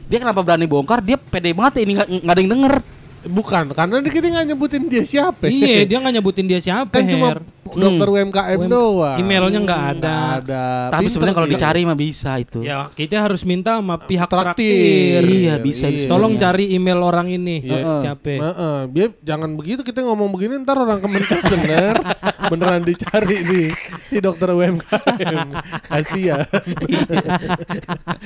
dia 0.03 0.19
kenapa 0.19 0.45
berani 0.45 0.67
bongkar 0.67 1.01
dia 1.01 1.17
pede 1.17 1.51
banget 1.51 1.83
ini 1.83 1.97
nggak 1.97 2.09
nggak 2.21 2.35
ada 2.35 2.43
yang 2.43 2.53
denger 2.53 2.75
Bukan, 3.23 3.71
karena 3.71 4.03
kita 4.03 4.27
nggak 4.27 4.47
nyebutin 4.51 4.91
dia 4.91 5.07
siapa. 5.07 5.47
iya, 5.47 5.87
dia 5.87 5.95
nggak 5.95 6.19
nyebutin 6.19 6.43
dia 6.43 6.59
siapa, 6.59 6.91
kan 6.91 7.07
cuma 7.07 7.39
Her. 7.73 7.83
dokter 7.83 8.07
UMKM 8.07 8.59
UM- 8.59 8.69
doang. 8.69 9.17
emailnya 9.17 9.61
nggak 9.61 9.83
ada. 9.91 9.97
Nggak 9.97 10.33
ada. 10.43 10.65
Tapi 10.91 11.07
sebenarnya 11.07 11.37
kalau 11.37 11.49
dicari 11.49 11.81
mah 11.83 11.95
bisa 11.95 12.37
itu. 12.37 12.61
Ya 12.61 12.89
kita 12.89 13.21
harus 13.21 13.43
minta 13.43 13.77
sama 13.77 13.97
pihak 13.97 14.27
Traktir. 14.27 14.45
traktir. 14.55 15.23
Iya, 15.25 15.55
bisa, 15.59 15.87
bisa. 15.87 16.07
Tolong 16.07 16.37
cari 16.37 16.71
email 16.71 16.99
orang 16.99 17.29
ini. 17.29 17.63
Iya. 17.63 18.01
Siapa? 18.03 18.29
Heeh, 18.31 18.77
biar 18.87 19.11
jangan 19.19 19.51
begitu 19.53 19.81
kita 19.81 20.03
ngomong 20.03 20.29
begini 20.29 20.61
ntar 20.61 20.77
orang 20.77 20.99
Kemenkes 20.99 21.45
denger 21.45 21.95
beneran 22.51 22.83
dicari 22.83 23.39
nih 23.41 23.69
si 24.05 24.19
dokter 24.19 24.51
UMKM 24.51 25.49
kasihan 25.83 26.45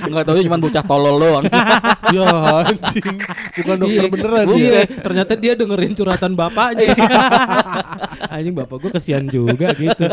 Enggak 0.01 0.25
tahu 0.25 0.41
cuma 0.41 0.59
bocah 0.59 0.83
tolol 0.83 1.17
doang. 1.17 1.45
ya 2.17 2.27
anjing 2.63 3.17
bukan 3.57 3.77
dokter 3.77 3.95
Iya. 3.97 4.11
beneran 4.11 4.45
Iya, 4.47 4.57
dia 4.57 4.81
ternyata 4.99 5.33
dia 5.35 5.53
dengerin 5.55 5.93
curhatan 5.93 6.33
bapaknya. 6.33 6.91
Anjing 8.35 8.55
bapak 8.55 8.77
gua 8.79 8.91
kesian 8.93 9.25
juga 9.25 9.36
gitu. 9.77 10.05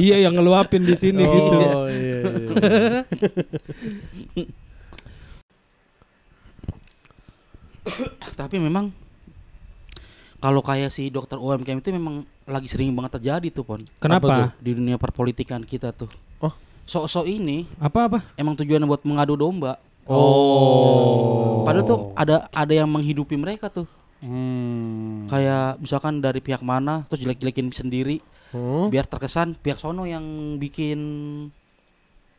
Dia 0.00 0.16
yang 0.18 0.34
ngeluapin 0.34 0.82
di 0.82 0.96
sini 0.98 1.22
gitu. 1.22 1.56
oh 1.70 1.86
iya, 1.86 2.18
iya. 2.24 2.50
Tapi 8.34 8.56
memang 8.56 8.88
kalau 10.40 10.60
kayak 10.60 10.92
si 10.92 11.08
dokter 11.08 11.40
UMKM 11.40 11.80
itu 11.80 11.88
memang 11.88 12.24
lagi 12.44 12.68
sering 12.68 12.92
banget 12.92 13.16
terjadi 13.16 13.48
tuh, 13.48 13.64
Pon. 13.64 13.80
Kenapa? 13.96 14.52
Di 14.60 14.76
dunia 14.76 15.00
perpolitikan 15.00 15.64
kita 15.64 15.92
tuh. 15.92 16.08
Oh. 16.40 16.52
Sok-sok 16.84 17.24
ini 17.24 17.64
Apa 17.80 18.12
apa? 18.12 18.18
emang 18.36 18.52
tujuannya 18.52 18.84
buat 18.84 19.00
mengadu 19.08 19.40
domba. 19.40 19.80
oh 20.04 21.64
Padahal 21.64 21.88
tuh 21.88 22.12
ada 22.12 22.44
ada 22.52 22.72
yang 22.76 22.84
menghidupi 22.84 23.40
mereka 23.40 23.72
tuh. 23.72 23.88
hmm. 24.20 25.32
Kayak 25.32 25.80
misalkan 25.80 26.20
dari 26.20 26.44
pihak 26.44 26.60
mana 26.60 27.08
terus 27.08 27.24
jelek-jelekin 27.24 27.72
sendiri 27.72 28.20
Hmm? 28.54 28.86
biar 28.86 29.04
terkesan 29.04 29.52
pihak 29.56 29.76
sono 29.76 30.06
yang 30.06 30.22
bikin 30.56 31.00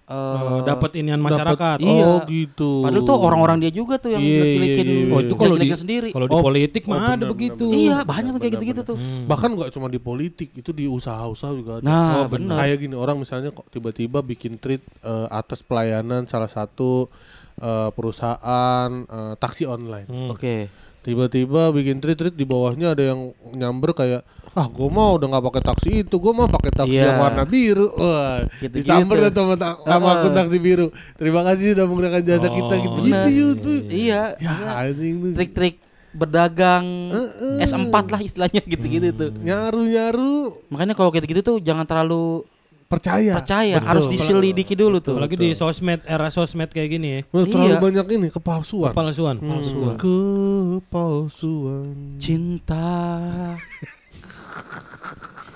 eh 0.06 0.13
Oh, 0.13 0.62
dapat 0.62 0.93
inian 0.95 1.17
masyarakat. 1.17 1.75
Dapet- 1.75 1.82
Iya. 1.84 2.06
oh 2.06 2.19
gitu 2.23 2.71
Padahal 2.80 3.04
tuh 3.04 3.17
orang-orang 3.19 3.58
dia 3.58 3.71
juga 3.73 3.97
tuh 3.97 4.13
yang 4.13 4.21
Iya, 4.21 4.30
iya, 4.30 4.38
jelek-jelekin 4.38 4.86
iya, 4.86 4.97
iya. 5.01 5.10
Oh, 5.10 5.19
itu 5.19 5.34
kalau 5.36 5.56
di 5.58 5.67
sendiri. 5.67 6.10
kalau 6.12 6.28
di 6.28 6.32
Oh, 6.32 6.43
politik 6.43 6.84
oh, 6.84 6.89
mah 6.91 7.01
ada 7.12 7.25
begitu. 7.25 7.65
benar, 7.65 7.82
Iya, 7.82 7.95
banyak 8.06 8.30
tuh 8.30 8.39
kayak 8.39 8.54
gitu-gitu 8.54 8.82
tuh. 8.86 8.95
Hmm. 8.95 9.25
bahkan 9.25 9.49
nggak 9.51 9.69
cuma 9.71 9.88
di 9.88 9.97
politik 9.99 10.49
itu 10.54 10.69
di 10.71 10.86
usaha-usaha 10.88 11.51
juga 11.51 11.71
ada 11.75 11.84
Nah, 11.84 12.10
Oh, 12.15 12.25
benar. 12.28 12.56
kayak 12.56 12.78
gini 12.80 12.93
orang 12.95 13.17
misalnya 13.17 13.49
kok 13.49 13.65
tiba-tiba 13.67 14.21
bikin 14.21 14.56
tweet 14.56 14.86
eh, 15.01 15.28
atas 15.28 15.60
pelayanan 15.60 16.23
salah 16.25 16.47
satu 16.47 17.10
eh, 17.58 17.89
perusahaan 17.89 18.89
eh, 19.01 19.34
taksi 19.36 19.65
online 19.65 20.06
Hmm. 20.06 20.30
Oke. 20.30 20.69
Tiba-tiba 21.05 21.69
bikin 21.69 22.01
tweet-tweet 22.01 22.33
di 22.33 22.43
bawahnya 22.43 22.91
ada 22.91 23.03
yang 23.05 23.19
nyamber 23.51 23.93
kayak 23.93 24.25
ah 24.51 24.65
gue 24.65 24.87
mau 24.87 25.13
udah 25.13 25.27
nggak 25.27 25.45
pakai 25.45 25.63
taksi 25.63 25.89
itu 26.01 26.15
gue 26.15 26.31
mau 26.31 26.47
pakai 26.47 26.71
taksi 26.73 26.95
Iya. 26.95 27.05
yang 27.05 27.21
warna 27.21 27.43
biru 27.45 27.87
wah 27.91 28.41
Gitu-gitu. 28.57 28.75
disamber 28.81 29.15
dah 29.19 29.31
sama, 29.31 29.53
ta- 29.53 29.77
sama 29.77 30.07
Heeh. 30.07 30.17
akun 30.17 30.33
taksi 30.33 30.57
biru 30.57 30.87
terima 31.13 31.41
kasih 31.43 31.65
sudah 31.71 31.85
menggunakan 31.85 32.21
jasa 32.21 32.47
kita 32.49 32.73
Oh, 32.73 32.81
gitu 32.81 32.99
benar. 33.03 33.21
gitu 33.21 33.29
gitu 33.53 33.71
Iya, 33.85 34.21
ya 34.35 34.53
trik-trik 35.35 35.75
berdagang 36.09 36.85
Heeh. 37.11 37.61
S4 37.61 37.91
lah 38.07 38.21
istilahnya 38.23 38.61
gitu-gitu 38.65 39.07
tuh. 39.11 39.29
nyaru 39.37 39.81
nyaru 39.83 40.35
Makanya 40.69 40.95
kalau 40.95 41.11
kayak 41.11 41.27
gitu 41.27 41.41
tuh 41.43 41.57
jangan 41.59 41.83
terlalu 41.83 42.47
percaya 42.95 43.31
percaya, 43.36 43.75
Betul. 43.77 43.88
harus 43.91 44.05
diselidiki 44.10 44.73
dulu 44.73 44.97
tuh. 44.99 45.13
Apalagi 45.15 45.36
di 45.36 45.47
sosmed 45.51 45.99
era 46.03 46.27
sosmed 46.29 46.69
kayak 46.71 46.89
gini 46.89 47.08
ya. 47.08 47.19
Wah, 47.29 47.43
terlalu 47.45 47.71
Iya. 47.71 47.79
banyak 47.84 48.05
ini 48.15 48.27
kepalsuan 48.29 48.91
Palsuan. 48.91 49.36
Hmm, 49.38 49.49
Palsuan. 49.51 49.93
Kepalsuan. 50.79 52.15
Cinta 52.17 52.86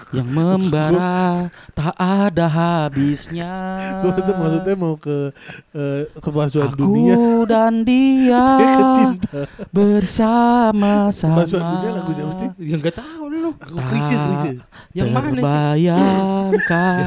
yang 0.10 0.26
membara 0.26 1.46
tak 1.78 1.94
ada 1.96 2.50
habisnya. 2.50 3.54
Gua 4.02 4.18
tuh 4.18 4.36
maksudnya 4.36 4.76
mau 4.76 4.98
ke 4.98 5.30
kepalsuan 6.18 6.74
Aku 6.74 6.82
dunia. 6.82 7.16
dan 7.46 7.86
dia 7.86 8.46
bersama-sama. 9.76 11.46
Kepalsuan 11.46 11.62
dunia 11.62 11.90
lagu 11.94 12.12
siapa 12.12 12.34
sih? 12.42 12.50
Ya 12.58 12.76
enggak 12.82 12.98
tahu 12.98 13.24
lu. 13.30 13.52
Aku 13.60 13.78
Krisye, 13.78 14.16
Krisye. 14.18 14.52
Yang 14.98 15.10
mana 15.14 15.30
sih? 15.30 15.38
Terbayangkan 15.38 17.04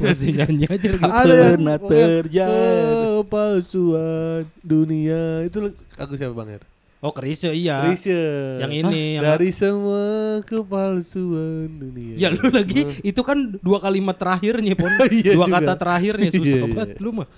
Masih 0.08 0.30
nyanyi 0.32 0.64
aja 0.68 0.88
gitu. 0.88 1.04
Ada 1.04 1.32
yang 1.32 1.52
pernah 1.60 1.78
terjadi. 1.78 3.20
Kepalsuan 3.20 4.42
dunia. 4.64 5.44
Itu 5.44 5.68
aku 6.00 6.16
siapa 6.16 6.32
Bang 6.32 6.48
Er? 6.48 6.64
Oh, 7.00 7.16
Krisye 7.16 7.56
iya. 7.56 7.80
Krisye. 7.88 8.60
Yang 8.60 8.72
ini 8.84 9.16
yang 9.16 9.24
Dari 9.24 9.48
semua 9.56 10.44
kepalsuan 10.44 11.72
dunia. 11.80 12.12
Ya 12.20 12.28
lu 12.28 12.52
lagi 12.52 12.84
itu 13.00 13.20
kan 13.24 13.56
dua 13.64 13.80
kalimat 13.80 14.12
terakhirnya 14.20 14.76
pon. 14.76 14.92
Iya 15.08 15.32
dua 15.32 15.48
juga. 15.48 15.64
kata 15.64 15.80
terakhirnya 15.80 16.28
Iya, 16.32 16.36
susah 16.36 16.60
iya. 16.60 16.68
banget 16.68 17.00
lu 17.00 17.10
mah. 17.16 17.28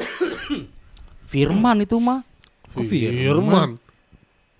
Firman 1.32 1.84
itu 1.84 2.00
mah. 2.00 2.24
Kok 2.72 2.84
Firman? 2.88 3.12
Firman. 3.20 3.68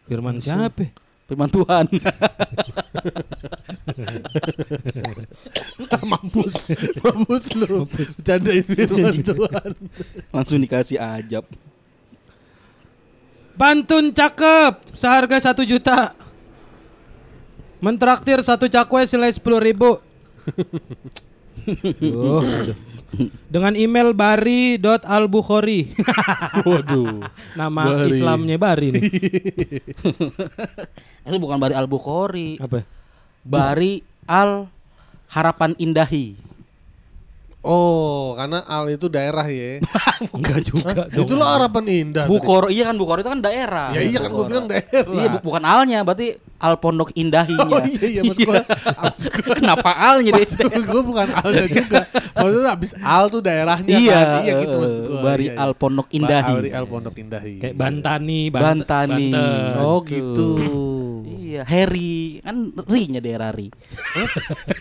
Firman 0.04 0.34
siapa? 0.44 0.92
Firman 1.24 1.48
Tuhan. 1.48 1.88
Mampus. 6.12 6.68
Mampus 7.00 7.44
lu. 7.56 7.88
Candain 8.20 8.60
Firman 8.60 9.24
Tuhan. 9.24 9.72
Langsung 10.28 10.60
dikasih 10.60 11.00
ajab. 11.00 11.48
Pantun 13.62 14.10
cakep 14.10 14.90
seharga 14.90 15.38
satu 15.38 15.62
juta. 15.62 16.10
Mentraktir 17.78 18.42
satu 18.42 18.66
cakwe 18.66 19.06
senilai 19.06 19.30
sepuluh 19.30 19.62
ribu. 19.62 20.02
Duh, 22.02 22.42
aduh. 22.58 22.74
Dengan 23.46 23.76
email 23.78 24.16
bari.albukhori 24.16 25.94
Waduh. 26.66 27.22
Nama 27.54 27.82
Bari. 27.86 28.08
Islamnya 28.08 28.56
Bari 28.56 28.88
nih 28.98 29.04
Itu 31.28 31.36
bukan 31.36 31.60
Bari 31.60 31.76
Al 31.76 31.84
Bukhari, 31.86 32.56
Apa? 32.56 32.82
Bari 33.44 34.00
Al 34.26 34.66
Harapan 35.28 35.76
Indahi. 35.78 36.34
Oh, 37.62 38.34
karena 38.34 38.58
Al 38.66 38.90
itu 38.90 39.06
daerah 39.06 39.46
ya. 39.46 39.78
Enggak 40.36 40.60
juga 40.66 41.06
dong 41.06 41.30
Itulah 41.30 41.48
harapan 41.56 41.84
indah. 41.86 42.24
tadi. 42.26 42.34
Bukhori, 42.34 42.74
iya 42.74 42.90
kan 42.90 42.98
Bukhori 42.98 43.22
itu 43.22 43.30
kan 43.30 43.38
daerah. 43.38 43.94
Ya 43.94 44.02
iya 44.02 44.18
kan 44.18 44.30
gue 44.30 44.44
bilang 44.44 44.66
daerah. 44.66 45.06
Iya, 45.06 45.28
bu- 45.38 45.42
bukan 45.46 45.62
alnya, 45.62 46.02
berarti 46.02 46.42
Al 46.62 46.78
Pondok 46.78 47.10
Indahinya. 47.18 47.66
Oh 47.66 47.82
iya 47.82 48.06
iya 48.06 48.22
maksud 48.22 48.46
gue. 48.46 48.62
Kenapa 49.58 49.90
alnya 49.98 50.38
deh? 50.38 50.46
gue 50.70 51.02
bukan 51.02 51.28
Alnya 51.42 51.66
juga. 51.66 52.06
Maksudnya 52.38 52.70
abis 52.70 52.90
Al 53.02 53.24
tuh 53.26 53.42
daerahnya 53.42 53.96
iya, 53.98 54.20
kan. 54.22 54.40
Iya 54.46 54.52
gitu 54.62 54.76
maksud 54.78 54.98
gue. 55.02 55.18
Bari 55.18 55.44
iya, 55.50 55.54
iya. 55.58 55.66
Al 55.66 55.72
Pondok 55.74 56.08
Indahi. 56.14 56.54
Bari 56.54 56.70
Al 56.70 56.86
Pondok 56.86 57.14
Indahi. 57.18 57.54
Kayak 57.58 57.74
Bantani 57.74 58.40
Bant- 58.54 58.62
Bantani. 58.86 59.28
Banten. 59.34 59.82
Oh 59.82 59.98
Gitu. 60.06 60.50
Iya, 61.52 61.68
Harry 61.68 62.40
kan 62.40 62.72
ri-nya 62.88 63.20
daerah 63.20 63.52
ri. 63.52 63.68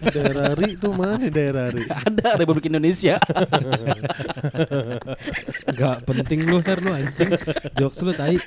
daerah 0.07 0.55
Ri 0.55 0.79
itu 0.79 0.87
mana 0.95 1.27
daerah 1.27 1.67
Ri? 1.67 1.83
Ada 2.07 2.39
Republik 2.39 2.71
Indonesia. 2.71 3.19
Enggak 5.67 5.97
penting 6.07 6.47
lu 6.47 6.63
Her 6.63 6.79
lu 6.79 6.95
anjing 6.95 7.31
Jokes 7.75 7.99
lu 8.07 8.15
tai 8.15 8.39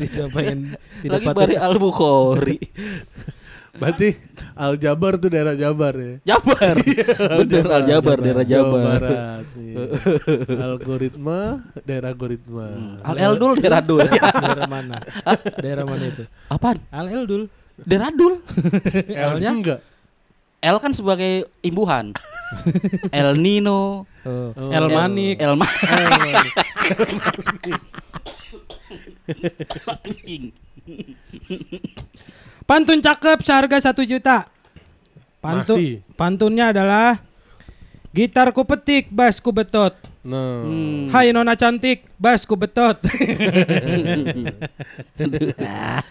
Tidak 0.00 0.32
pengen 0.32 0.72
Tidak 1.00 1.18
Lagi 1.20 1.26
patut 1.26 1.38
Bari 1.40 1.56
Al 1.56 1.74
Bukhari. 1.76 2.58
Berarti 3.80 4.08
Al 4.58 4.74
Jabar 4.76 5.16
tuh 5.16 5.30
daerah 5.32 5.54
Jabar 5.56 5.94
ya. 5.96 6.14
Jabar. 6.34 6.74
Bener 7.40 7.66
Al 7.70 7.82
Jabar, 7.88 8.16
daerah 8.20 8.44
Jawa 8.44 8.66
Jabar. 8.68 8.82
Barat. 9.00 9.44
iya. 9.56 9.84
Algoritma 10.68 11.40
daerah 11.80 12.10
algoritma. 12.12 12.66
Al 13.00 13.16
Eldul 13.16 13.52
daerah 13.56 13.80
Dul. 13.80 14.04
Daerah 14.04 14.68
mana 14.68 14.98
Daerah 15.56 15.84
mana 15.88 16.04
itu 16.04 16.24
Apaan? 16.50 16.76
Al 16.92 17.08
Eldul 17.08 17.48
Daerah 17.80 18.12
Dul. 18.12 18.44
L-nya 19.08 19.50
enggak. 19.56 19.80
L 20.60 20.76
kan 20.76 20.92
sebagai 20.92 21.48
imbuhan. 21.64 22.12
El 23.08 23.40
Nino, 23.40 24.04
oh. 24.28 24.52
Oh. 24.52 24.68
El 24.68 24.92
Manik 24.92 25.40
El 25.40 25.56
Ma- 25.56 25.70
Anjing. 30.04 30.52
Pantun 32.68 33.02
cakep 33.02 33.38
seharga 33.42 33.76
satu 33.82 34.02
juta 34.06 34.46
Pantun 35.40 35.76
Masih. 35.80 36.04
Pantunnya 36.14 36.70
adalah 36.70 37.18
Gitar 38.10 38.50
ku 38.50 38.66
petik, 38.66 39.08
bass 39.14 39.38
ku 39.38 39.54
betot 39.54 39.94
Nah. 40.20 40.68
Hmm. 40.68 41.08
Hai 41.08 41.32
nona 41.32 41.56
cantik, 41.56 42.04
bass 42.20 42.44
ku 42.44 42.52
betot 42.52 43.00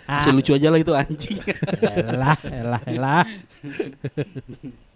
Masih 0.09 0.33
lucu 0.33 0.57
aja 0.57 0.73
lah 0.73 0.81
itu 0.81 0.89
anjing. 0.97 1.37
Elah, 1.85 2.33
elah, 2.49 2.81
elah 2.89 3.21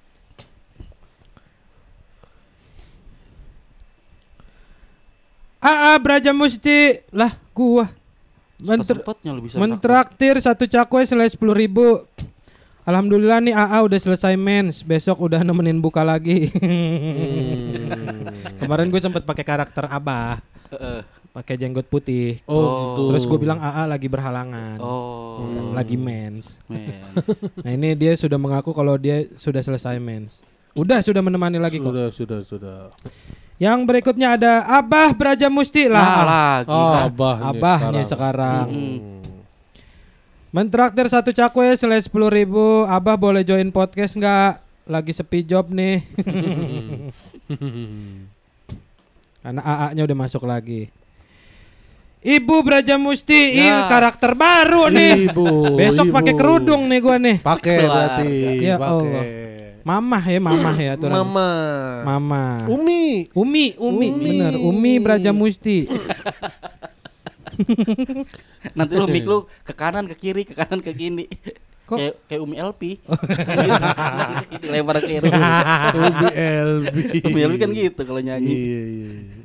Aa 5.64 5.96
Braja 5.96 6.36
Musti 6.36 7.00
Lah 7.16 7.32
gua 7.56 7.88
Bisa 8.58 9.58
Mentraktir 9.58 10.40
satu 10.40 10.66
cakwe 10.66 11.04
senilai 11.04 11.30
sepuluh 11.30 11.54
ribu 11.54 12.06
Alhamdulillah 12.84 13.40
nih 13.40 13.56
AA 13.56 13.80
udah 13.80 13.96
selesai 13.96 14.36
mens, 14.36 14.84
besok 14.84 15.24
udah 15.24 15.40
nemenin 15.40 15.80
buka 15.80 16.04
lagi. 16.04 16.52
Kemarin 18.60 18.92
gue 18.92 19.00
sempet 19.00 19.24
pakai 19.24 19.48
karakter 19.48 19.88
Abah, 19.88 20.44
Heeh. 20.68 21.00
pakai 21.32 21.56
jenggot 21.56 21.88
putih. 21.88 22.44
Oh, 22.44 22.60
gitu. 22.60 23.02
Terus 23.08 23.24
gue 23.24 23.40
bilang 23.40 23.56
AA 23.56 23.88
lagi 23.88 24.12
berhalangan, 24.12 24.84
Oh, 24.84 25.72
lagi 25.72 25.96
mens. 25.96 26.60
men. 26.68 27.08
Nah 27.64 27.72
ini 27.72 27.96
dia 27.96 28.20
sudah 28.20 28.36
mengaku 28.36 28.76
kalau 28.76 29.00
dia 29.00 29.32
sudah 29.32 29.64
selesai 29.64 29.96
mens. 30.04 30.44
Udah 30.76 31.00
sudah 31.00 31.24
menemani 31.24 31.64
lagi 31.64 31.80
kok. 31.80 31.88
sudah, 31.88 32.12
sudah, 32.12 32.40
sudah. 32.44 32.80
Yang 33.56 33.80
berikutnya 33.86 34.34
ada 34.34 34.54
Abah 34.68 35.14
Braja 35.14 35.48
Musti 35.48 35.86
Nah, 35.86 35.94
lah. 35.94 36.26
lagi. 36.26 36.70
Oh, 36.70 36.90
lah. 36.90 37.04
abahnya, 37.08 37.46
Abahnya 37.50 38.04
sekarang. 38.04 38.66
Hmm. 38.68 39.22
Mentraktir 40.50 41.06
satu 41.08 41.30
cakwe 41.30 41.74
selai 41.74 42.00
sepuluh 42.00 42.30
ribu. 42.30 42.86
Abah 42.86 43.16
boleh 43.16 43.42
join 43.42 43.70
podcast 43.70 44.14
nggak? 44.14 44.62
Lagi 44.84 45.12
sepi 45.12 45.42
job 45.42 45.68
nih. 45.68 46.04
Karena 49.40 49.62
AA-nya 49.62 50.04
udah 50.04 50.18
masuk 50.18 50.44
lagi. 50.44 50.88
Ibu 52.22 52.64
Braja 52.64 52.96
Musti, 52.96 53.60
Ya. 53.60 53.84
karakter 53.86 54.32
baru 54.32 54.88
nih. 54.88 55.28
Ibu, 55.28 55.76
Besok 55.76 56.08
pakai 56.10 56.32
kerudung 56.34 56.88
nih 56.88 57.00
gua 57.00 57.20
nih. 57.20 57.38
Pakai 57.38 57.76
berarti. 57.82 58.32
Ya 58.62 58.76
pakai. 58.78 58.88
Allah. 58.88 59.24
Mamah 59.84 60.24
ya, 60.24 60.40
mamah 60.40 60.76
ya 60.76 60.96
aturan. 60.96 61.12
Mama. 61.14 61.50
Mama. 62.08 62.44
Umi. 62.72 63.28
Umi, 63.36 63.76
Umi, 63.76 64.08
Umi. 64.10 64.26
bener. 64.32 64.54
Umi 64.56 64.94
Braja 64.98 65.36
Musti. 65.36 65.88
Nanti 68.74 68.94
lu 68.96 69.06
mik 69.06 69.26
lu 69.28 69.38
ke 69.62 69.74
kanan 69.76 70.08
ke 70.08 70.16
kiri 70.16 70.42
ke 70.42 70.56
kanan 70.56 70.80
ke 70.80 70.90
kiri. 70.90 71.28
Kok- 71.84 72.00
Kayak 72.00 72.14
kayak 72.26 72.42
Umi 72.42 72.56
LP. 72.58 72.82
Gitu, 73.60 73.88
kanan 73.92 74.40
ke 74.40 74.56
kiri, 74.56 74.68
lempar 74.72 74.96
ke 74.98 75.08
kiri. 75.10 75.30
Umi 75.30 76.32
LB. 76.64 76.96
Umi 77.28 77.40
LP 77.44 77.56
kan 77.60 77.70
gitu 77.70 78.02
kalau 78.04 78.22
nyanyi. 78.24 78.54
Iya, 78.56 78.82
iya. 78.88 79.43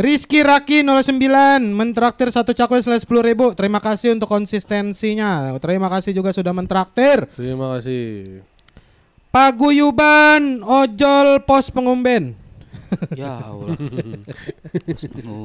Rizky 0.00 0.40
Raki 0.40 0.80
09 0.80 1.60
mentraktir 1.76 2.32
satu 2.32 2.56
cakwe 2.56 2.80
selai 2.80 3.04
sepuluh 3.04 3.20
ribu. 3.20 3.52
Terima 3.52 3.84
kasih 3.84 4.16
untuk 4.16 4.32
konsistensinya. 4.32 5.52
Terima 5.60 5.92
kasih 5.92 6.16
juga 6.16 6.32
sudah 6.32 6.56
mentraktir. 6.56 7.28
Terima 7.36 7.76
kasih. 7.76 8.40
Paguyuban 9.28 10.64
ojol 10.64 11.44
pos 11.44 11.68
pengumben. 11.68 12.39
Ya 13.14 13.38
Allah. 13.38 13.76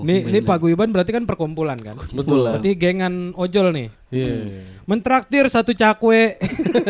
Nih, 0.05 0.19
ini 0.29 0.39
paguyuban 0.41 0.89
berarti 0.89 1.11
kan 1.13 1.25
perkumpulan 1.29 1.77
kan? 1.77 1.95
Betul. 2.13 2.45
Berarti 2.45 2.73
gengan 2.77 3.33
ojol 3.37 3.73
nih. 3.73 3.87
Iya. 4.13 4.63
Mentraktir 4.85 5.49
satu 5.49 5.73
cakwe 5.73 6.37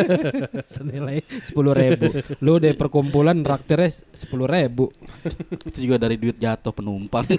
senilai 0.75 1.23
sepuluh 1.43 1.73
ribu. 1.73 2.11
Lu 2.43 2.59
deh 2.59 2.75
perkumpulan 2.75 3.39
traktirnya 3.41 3.91
sepuluh 4.11 4.45
ribu. 4.47 4.91
Itu 5.71 5.89
juga 5.89 5.97
dari 6.01 6.19
duit 6.19 6.37
jatuh 6.37 6.71
penumpang. 6.75 7.25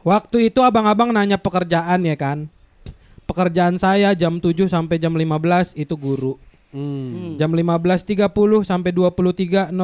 Waktu 0.00 0.48
itu 0.48 0.60
abang-abang 0.64 1.12
nanya 1.12 1.36
pekerjaan 1.36 2.06
ya 2.08 2.16
kan. 2.16 2.48
Pekerjaan 3.28 3.78
saya 3.78 4.10
jam 4.18 4.42
7 4.42 4.66
sampai 4.66 4.98
jam 4.98 5.14
15 5.14 5.78
itu 5.78 5.94
guru. 5.94 6.34
Hmm. 6.70 7.34
Jam 7.34 7.50
15.30 7.50 8.30
sampai 8.62 8.90
23.00 8.90 9.74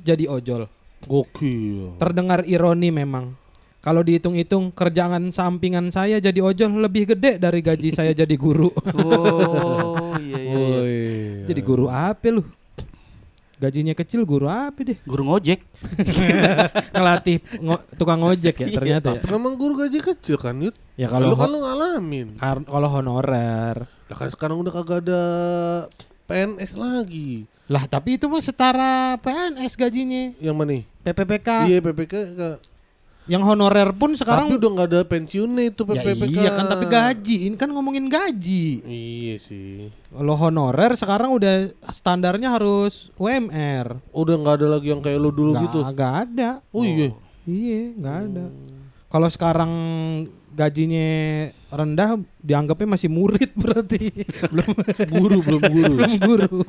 jadi 0.00 0.24
ojol. 0.26 0.66
Gokil. 1.02 1.96
Terdengar 1.96 2.42
ironi 2.44 2.90
memang. 2.90 3.34
Kalau 3.78 3.98
dihitung-hitung 4.00 4.70
kerjaan 4.70 5.30
sampingan 5.30 5.90
saya 5.90 6.18
jadi 6.18 6.38
ojol 6.38 6.78
lebih 6.78 7.10
gede 7.10 7.34
dari 7.36 7.58
gaji 7.58 7.90
saya 7.94 8.10
jadi 8.12 8.34
guru. 8.34 8.70
Oh, 8.92 10.14
iya 10.16 10.38
iya. 10.38 10.58
iya. 10.80 11.44
Jadi 11.44 11.60
guru 11.60 11.86
apa 11.86 12.26
lu? 12.28 12.42
Gajinya 13.58 13.90
kecil 13.92 14.22
guru 14.22 14.46
apa 14.46 14.82
deh? 14.82 14.98
Guru 15.02 15.22
ngojek. 15.24 15.62
Ngelatih 16.94 17.38
ngo- 17.58 17.82
tukang 17.94 18.18
ojek 18.20 18.54
ya 18.56 18.66
Iya, 18.66 18.74
ternyata 18.74 19.08
ya. 19.14 19.22
Emang 19.30 19.54
guru 19.54 19.78
gaji 19.78 19.98
kecil 19.98 20.34
kan, 20.34 20.58
Yud? 20.58 20.74
Ya 20.94 21.06
Kalau 21.06 21.30
kalau 21.30 21.38
kan 21.38 21.48
lu 21.50 21.58
ngalamin. 21.62 22.28
kalau 22.38 22.88
honorer. 22.90 23.86
Lah 23.86 24.16
kan 24.16 24.28
sekarang 24.28 24.58
udah 24.58 24.72
kagak 24.72 25.06
ada 25.06 25.22
PNS 26.32 26.72
lagi. 26.74 27.44
Lah 27.68 27.84
tapi 27.84 28.16
itu 28.16 28.24
mah 28.24 28.40
setara 28.40 29.20
PNS 29.20 29.76
gajinya. 29.76 30.32
Yang 30.40 30.56
mana 30.56 30.70
nih? 30.72 30.82
PPPK. 31.04 31.48
Iya 31.68 31.78
PPK 31.82 32.12
enggak. 32.26 32.56
Yang 33.22 33.42
honorer 33.46 33.94
pun 33.94 34.18
sekarang 34.18 34.50
Tapi 34.50 34.58
udah 34.58 34.70
nggak 34.74 34.88
ada 34.90 35.00
pensiunnya 35.06 35.70
itu 35.70 35.82
Ya 35.86 36.02
PPK. 36.02 36.26
iya 36.32 36.50
kan 36.50 36.66
tapi 36.66 36.90
gaji. 36.90 37.36
Ini 37.46 37.54
kan 37.54 37.70
ngomongin 37.70 38.10
gaji. 38.10 38.82
Iya 38.82 39.34
sih. 39.38 39.92
Kalau 40.10 40.34
honorer 40.34 40.98
sekarang 40.98 41.30
udah 41.30 41.70
standarnya 41.92 42.50
harus 42.50 43.14
UMR. 43.14 44.00
Udah 44.10 44.34
nggak 44.34 44.54
ada 44.58 44.66
lagi 44.72 44.90
yang 44.90 44.98
kayak 44.98 45.20
lu 45.20 45.30
dulu 45.30 45.54
Nggak, 45.54 45.64
gitu. 45.68 45.78
nggak 45.86 46.12
ada. 46.26 46.50
Oh 46.74 46.82
iya. 46.82 47.14
Iya, 47.42 47.82
nggak 47.94 48.16
ada. 48.26 48.44
Kalau 49.06 49.28
sekarang 49.28 49.72
gajinya 50.52 51.06
rendah 51.66 52.10
dianggapnya 52.38 52.88
masih 52.90 53.08
murid 53.08 53.50
berarti. 53.60 54.12
belum 54.44 54.70
Guru 55.08 55.38
belum 55.40 55.62
guru. 55.64 55.94
belum 55.98 56.12
guru. 56.18 56.60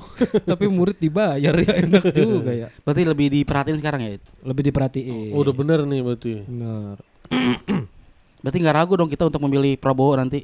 tapi 0.44 0.66
murid 0.66 0.98
dibayar 0.98 1.54
ya 1.54 1.74
enak 1.80 2.04
juga 2.10 2.52
ya. 2.52 2.68
Berarti 2.82 3.02
lebih 3.04 3.28
diperhatiin 3.30 3.78
sekarang 3.78 4.02
ya. 4.02 4.12
Lebih 4.42 4.64
diperhatiin. 4.66 5.32
Oh, 5.32 5.42
udah 5.42 5.54
bener 5.54 5.80
nih 5.84 6.02
berarti. 6.02 6.34
bener. 6.42 6.96
Berarti 8.44 8.58
nggak 8.60 8.76
ragu 8.76 8.94
dong 8.94 9.08
kita 9.08 9.24
untuk 9.24 9.40
memilih 9.42 9.76
Prabowo 9.76 10.16
nanti. 10.16 10.44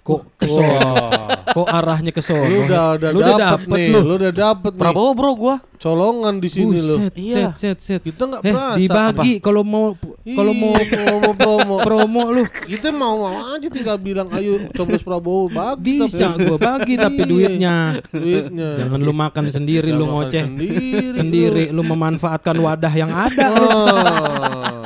Kok 0.00 0.38
ke 0.38 0.46
sono? 0.46 1.10
Kok 1.50 1.66
arahnya 1.66 2.08
ke 2.08 2.22
sono? 2.22 2.40
Lu 2.40 2.64
udah 2.64 2.84
udah 2.94 3.10
Lu 3.10 3.18
udah 3.18 3.34
dapet, 3.34 3.66
dapet 3.66 3.76
nih. 3.76 3.88
lu. 3.90 4.00
Lu 4.00 4.14
udah 4.16 4.32
dapet 4.32 4.70
nih. 4.70 4.80
Prabowo 4.80 5.10
bro 5.12 5.32
gua. 5.34 5.56
Colongan 5.76 6.34
di 6.38 6.48
sini 6.48 6.78
lu. 6.78 6.96
Iya. 7.12 7.50
set, 7.52 7.76
set, 7.76 7.78
set. 7.80 8.00
Kita 8.00 8.22
nggak 8.24 8.40
Eh, 8.40 8.54
perasa. 8.54 8.78
dibagi 8.78 9.32
kalau 9.38 9.62
mau 9.62 9.98
kalau 10.34 10.52
mau 10.52 10.74
mau 10.74 11.32
promo. 11.32 11.74
promo 11.86 12.22
lu 12.28 12.42
Kita 12.44 12.88
mau 12.90 13.14
mau 13.16 13.36
aja 13.48 13.68
tinggal 13.68 13.96
bilang 13.96 14.28
ayo 14.32 14.66
coblos 14.72 15.00
Prabowo 15.00 15.46
bagi 15.46 16.02
bisa 16.02 16.34
gua 16.34 16.56
bagi 16.56 16.96
tapi 16.96 17.20
Iya. 17.20 17.28
duitnya. 17.28 17.76
duitnya. 18.10 18.68
Jangan 18.76 18.98
lu 18.98 19.12
makan 19.12 19.44
sendiri 19.48 19.88
Jangan 19.88 20.00
lu 20.00 20.04
ngoceh 20.08 20.44
sendiri, 20.44 21.14
sendiri 21.14 21.64
lu 21.70 21.82
memanfaatkan 21.82 22.56
wadah 22.56 22.92
yang 22.92 23.08
ada. 23.08 23.46
Oh. 23.54 24.84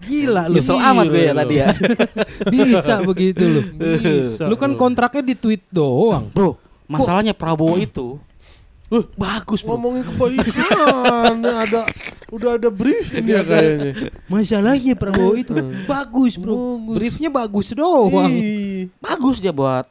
Gila 0.00 0.48
lu. 0.48 0.56
Nyesel 0.56 0.76
amat 0.78 1.04
gue 1.06 1.20
ya 1.20 1.24
Gila 1.26 1.34
tadi 1.36 1.54
ya. 1.54 1.66
Bisa 2.52 2.94
begitu 3.02 3.44
lu. 3.44 3.60
Bisa 3.76 4.44
Lu 4.48 4.56
kan 4.56 4.72
lu. 4.72 4.78
kontraknya 4.80 5.22
di 5.22 5.34
tweet 5.36 5.62
doang. 5.68 6.32
Bro, 6.32 6.56
masalahnya 6.86 7.36
Prabowo 7.36 7.76
itu 7.76 8.16
uh, 8.92 9.04
bagus 9.16 9.60
bro. 9.64 9.76
ngomongin 9.76 10.04
kebaikan 10.04 11.44
ada 11.44 11.82
udah 12.28 12.60
ada 12.60 12.68
briefnya 12.68 13.40
kayaknya. 13.40 14.12
Masalahnya 14.28 14.92
Prabowo 14.92 15.32
itu 15.32 15.52
bagus, 15.88 16.36
Bro. 16.36 16.76
Bagus. 16.76 16.96
Briefnya 17.00 17.30
bagus 17.32 17.72
doang. 17.72 18.28
Ih. 18.28 18.92
Bagus 19.00 19.40
dia 19.40 19.52
buat 19.52 19.88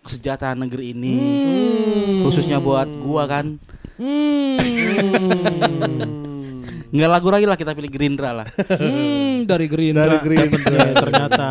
kesejahteraan 0.00 0.64
negeri 0.64 0.96
ini. 0.96 1.16
Hmm. 1.20 2.24
Khususnya 2.24 2.56
buat 2.56 2.88
gua 3.04 3.28
kan. 3.28 3.60
Hmm. 4.00 4.56
Nggak 6.86 7.10
lagu 7.10 7.28
lagi 7.28 7.46
lah 7.46 7.56
kita 7.56 7.72
pilih 7.72 7.90
Gerindra 7.90 8.30
lah. 8.32 8.46
Hmm, 8.46 9.42
dari 9.44 9.66
Gerindra. 9.66 10.06
Dari 10.06 10.18
Gerindra. 10.22 10.80
ternyata. 10.94 11.48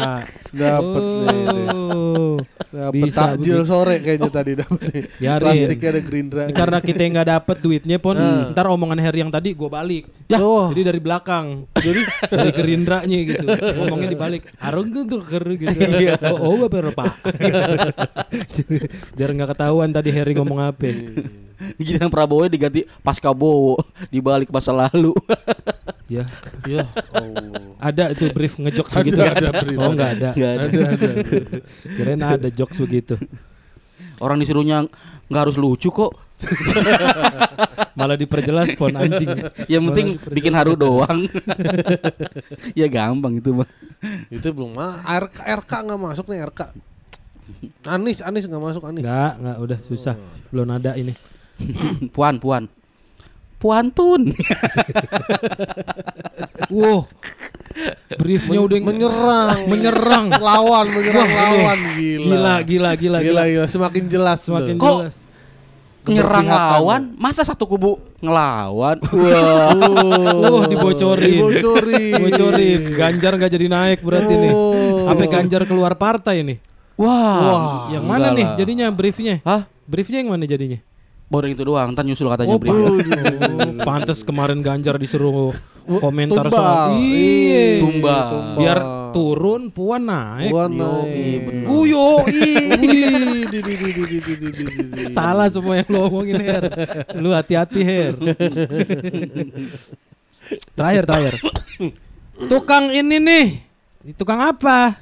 Nih. 0.56 1.68
Oh. 1.76 2.40
Dapet 2.76 3.08
Bisa 3.08 3.36
takjil 3.36 3.64
begitu. 3.64 3.72
sore 3.72 3.96
kayaknya 4.04 4.32
tadi 4.32 4.52
dapet 4.56 4.80
nih. 4.92 5.04
Biarin. 5.16 5.44
Plastiknya 5.48 5.90
ada 5.90 6.02
Gerindra. 6.02 6.42
Ini 6.48 6.54
karena 6.54 6.78
kita 6.80 7.00
nggak 7.08 7.28
dapet 7.30 7.58
duitnya 7.60 7.98
pun 8.00 8.16
Nah. 8.16 8.52
ntar 8.52 8.68
omongan 8.68 9.00
Harry 9.00 9.20
yang 9.20 9.32
tadi 9.32 9.52
gue 9.52 9.70
balik 9.70 10.04
Ya. 10.26 10.42
Oh. 10.42 10.74
jadi 10.74 10.90
dari 10.90 10.98
belakang 10.98 11.70
jadi 11.78 12.02
dari 12.34 12.50
gerindranya 12.50 13.20
gitu 13.30 13.46
ngomongnya 13.78 14.10
dibalik 14.10 14.50
arung 14.58 14.90
tuh 14.90 15.22
ker 15.22 15.46
gitu 15.54 15.70
oh 16.34 16.58
oh 16.58 16.66
apa 16.66 16.90
pak 16.90 17.14
biar 19.14 19.30
nggak 19.30 19.50
ketahuan 19.54 19.94
tadi 19.94 20.10
Harry 20.10 20.34
ngomong 20.34 20.66
apa 20.66 20.90
Giliran 21.80 22.08
Prabowo 22.08 22.46
diganti 22.46 22.84
Pasca 23.00 23.32
Bowo 23.32 23.80
dibalik 24.08 24.50
masa 24.50 24.72
lalu. 24.72 25.16
ya 26.06 26.26
Ya 26.64 26.86
Allah. 27.10 27.74
ada 27.80 28.04
itu 28.10 28.30
brief 28.30 28.56
ngejok 28.56 28.88
Ada, 28.88 28.96
begitu 28.96 29.20
ada 29.20 29.50
brief. 29.58 29.78
oh 29.78 29.90
nggak 29.90 30.12
ada 30.14 30.30
Nggak 30.32 30.52
ada. 30.52 30.66
Ada 30.66 30.86
ada. 30.86 31.10
kirain 31.88 32.22
ada 32.22 32.48
jokes 32.50 32.78
begitu 32.78 33.18
Orang 34.18 34.38
disuruhnya 34.38 34.86
nggak 35.28 35.42
harus 35.42 35.58
lucu 35.58 35.90
kok. 35.90 36.14
malah 37.98 38.14
diperjelas 38.14 38.76
pon 38.76 38.92
anjing 38.94 39.50
Yang 39.66 39.84
penting 39.90 40.08
bikin 40.30 40.54
haru 40.54 40.76
doang. 40.76 41.26
ya 42.74 42.86
gampang 42.86 43.40
itu 43.40 43.52
mah. 43.52 43.68
Itu 44.30 44.52
belum 44.52 44.76
mah 44.76 45.02
RK 45.02 45.38
RK 45.64 45.72
nggak 45.84 46.00
masuk 46.00 46.26
nih 46.28 46.46
RK. 46.46 46.62
Anis 47.86 48.20
Anis 48.20 48.46
nggak 48.46 48.62
masuk 48.64 48.84
Anis. 48.84 49.02
nggak 49.02 49.32
nggak 49.38 49.58
udah 49.60 49.80
susah 49.82 50.16
belum 50.50 50.70
ada 50.72 50.94
ini 50.94 51.14
puan, 52.16 52.40
puan. 52.40 52.64
Puantun. 53.56 54.30
wow 56.76 57.08
Briefnya 58.16 58.64
udah 58.64 58.80
menyerang, 58.80 59.68
menyerang. 59.68 60.26
lawan, 60.32 60.88
menyerang 60.88 61.28
lawan 61.28 61.80
gila. 62.00 62.24
Gila, 62.24 62.56
gila, 62.64 62.92
gila, 62.96 63.20
Gila, 63.20 63.44
gila, 63.52 63.66
semakin 63.68 64.04
jelas. 64.08 64.48
Semakin. 64.48 64.80
Kok 64.80 65.00
jelas. 65.04 65.16
Nyerang 66.06 66.46
lawan, 66.46 67.04
masa 67.18 67.42
satu 67.42 67.66
kubu 67.66 67.98
ngelawan? 68.22 69.02
Wah. 69.12 69.74
Oh, 70.38 70.64
dibocorin. 70.70 71.42
Dibocorin. 71.42 72.30
Bocorin. 72.30 72.82
Ganjar 72.96 73.34
nggak 73.36 73.52
jadi 73.52 73.68
naik 73.68 74.00
berarti 74.06 74.34
nih. 74.38 74.54
Oh. 74.54 75.12
Apa 75.12 75.26
Ganjar 75.28 75.68
keluar 75.68 75.98
partai 76.00 76.46
nih? 76.46 76.58
Wah. 76.96 77.92
yang 77.92 78.08
mana 78.08 78.32
enggak 78.32 78.40
nih 78.40 78.46
lah. 78.46 78.56
jadinya 78.56 78.88
briefnya? 78.88 79.36
Hah? 79.44 79.68
Briefnya 79.84 80.24
yang 80.24 80.32
mana 80.32 80.48
jadinya? 80.48 80.80
Baru 81.26 81.50
itu 81.50 81.66
doang, 81.66 81.90
ntar 81.90 82.06
nyusul 82.06 82.30
katanya 82.30 82.54
oh, 82.54 82.62
Pantas 82.62 83.82
Pantes 83.82 84.20
kemarin 84.22 84.62
Ganjar 84.62 85.02
disuruh 85.02 85.58
komentar 85.86 86.46
Tumbal. 86.50 86.58
soal 86.58 87.02
iya. 87.02 87.82
Tumbal. 87.82 88.28
Biar 88.62 88.78
turun 89.10 89.74
puan 89.74 90.06
naik. 90.06 90.54
Puan 90.54 90.70
naik. 90.78 91.66
Uyo 91.66 92.22
Salah 95.10 95.50
semua 95.50 95.82
yang 95.82 95.90
lu 95.90 96.00
omongin 96.06 96.38
Her. 96.42 96.64
Lu 97.18 97.34
hati-hati 97.34 97.82
Her. 97.82 98.14
terakhir 100.78 101.04
terakhir. 101.10 101.34
Tukang 102.46 102.94
ini 102.94 103.18
nih. 103.18 103.48
Tukang 104.14 104.38
apa? 104.38 104.94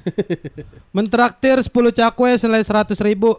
Mentraktir 0.96 1.60
10 1.60 1.68
cakwe 1.68 2.32
selai 2.40 2.64
100 2.64 2.96
ribu 3.04 3.36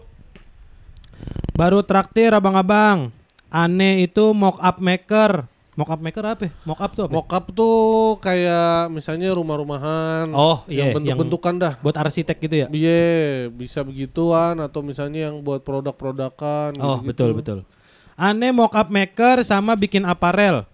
Baru 1.55 1.87
traktir 1.87 2.35
abang-abang. 2.35 3.15
Aneh 3.47 4.11
itu 4.11 4.35
mock 4.35 4.59
up 4.59 4.83
maker. 4.83 5.47
Mock 5.79 5.87
up 5.87 6.03
maker 6.03 6.27
apa? 6.27 6.43
ya? 6.51 6.53
Mock 6.67 6.83
up 6.83 6.91
tuh 6.99 7.07
apa? 7.07 7.15
Mockup 7.15 7.45
tuh 7.55 8.19
kayak 8.19 8.91
misalnya 8.91 9.31
rumah-rumahan. 9.31 10.35
Oh, 10.35 10.67
iya, 10.67 10.91
Yang 10.91 10.99
bentuk-bentukan 10.99 11.55
dah. 11.63 11.75
Buat 11.79 12.03
arsitek 12.03 12.43
gitu 12.43 12.57
ya? 12.59 12.67
Iya, 12.75 13.07
bisa 13.55 13.87
begituan 13.87 14.59
atau 14.59 14.83
misalnya 14.83 15.31
yang 15.31 15.47
buat 15.47 15.63
produk-produkan. 15.63 16.75
Oh 16.83 16.99
gitu-gitu. 16.99 17.07
betul 17.07 17.31
betul. 17.39 17.59
Aneh 18.19 18.51
mock 18.51 18.75
up 18.75 18.91
maker 18.91 19.47
sama 19.47 19.79
bikin 19.79 20.03
aparel. 20.03 20.67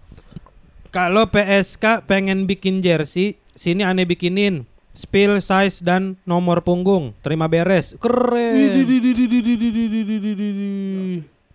Kalau 0.89 1.29
PSK 1.29 2.09
pengen 2.09 2.49
bikin 2.49 2.81
jersey, 2.81 3.37
sini 3.53 3.85
aneh 3.85 4.09
bikinin 4.09 4.65
spill 4.91 5.39
size 5.39 5.83
dan 5.83 6.19
nomor 6.27 6.63
punggung. 6.63 7.15
Terima 7.23 7.47
beres. 7.47 7.95
Keren. 7.99 8.87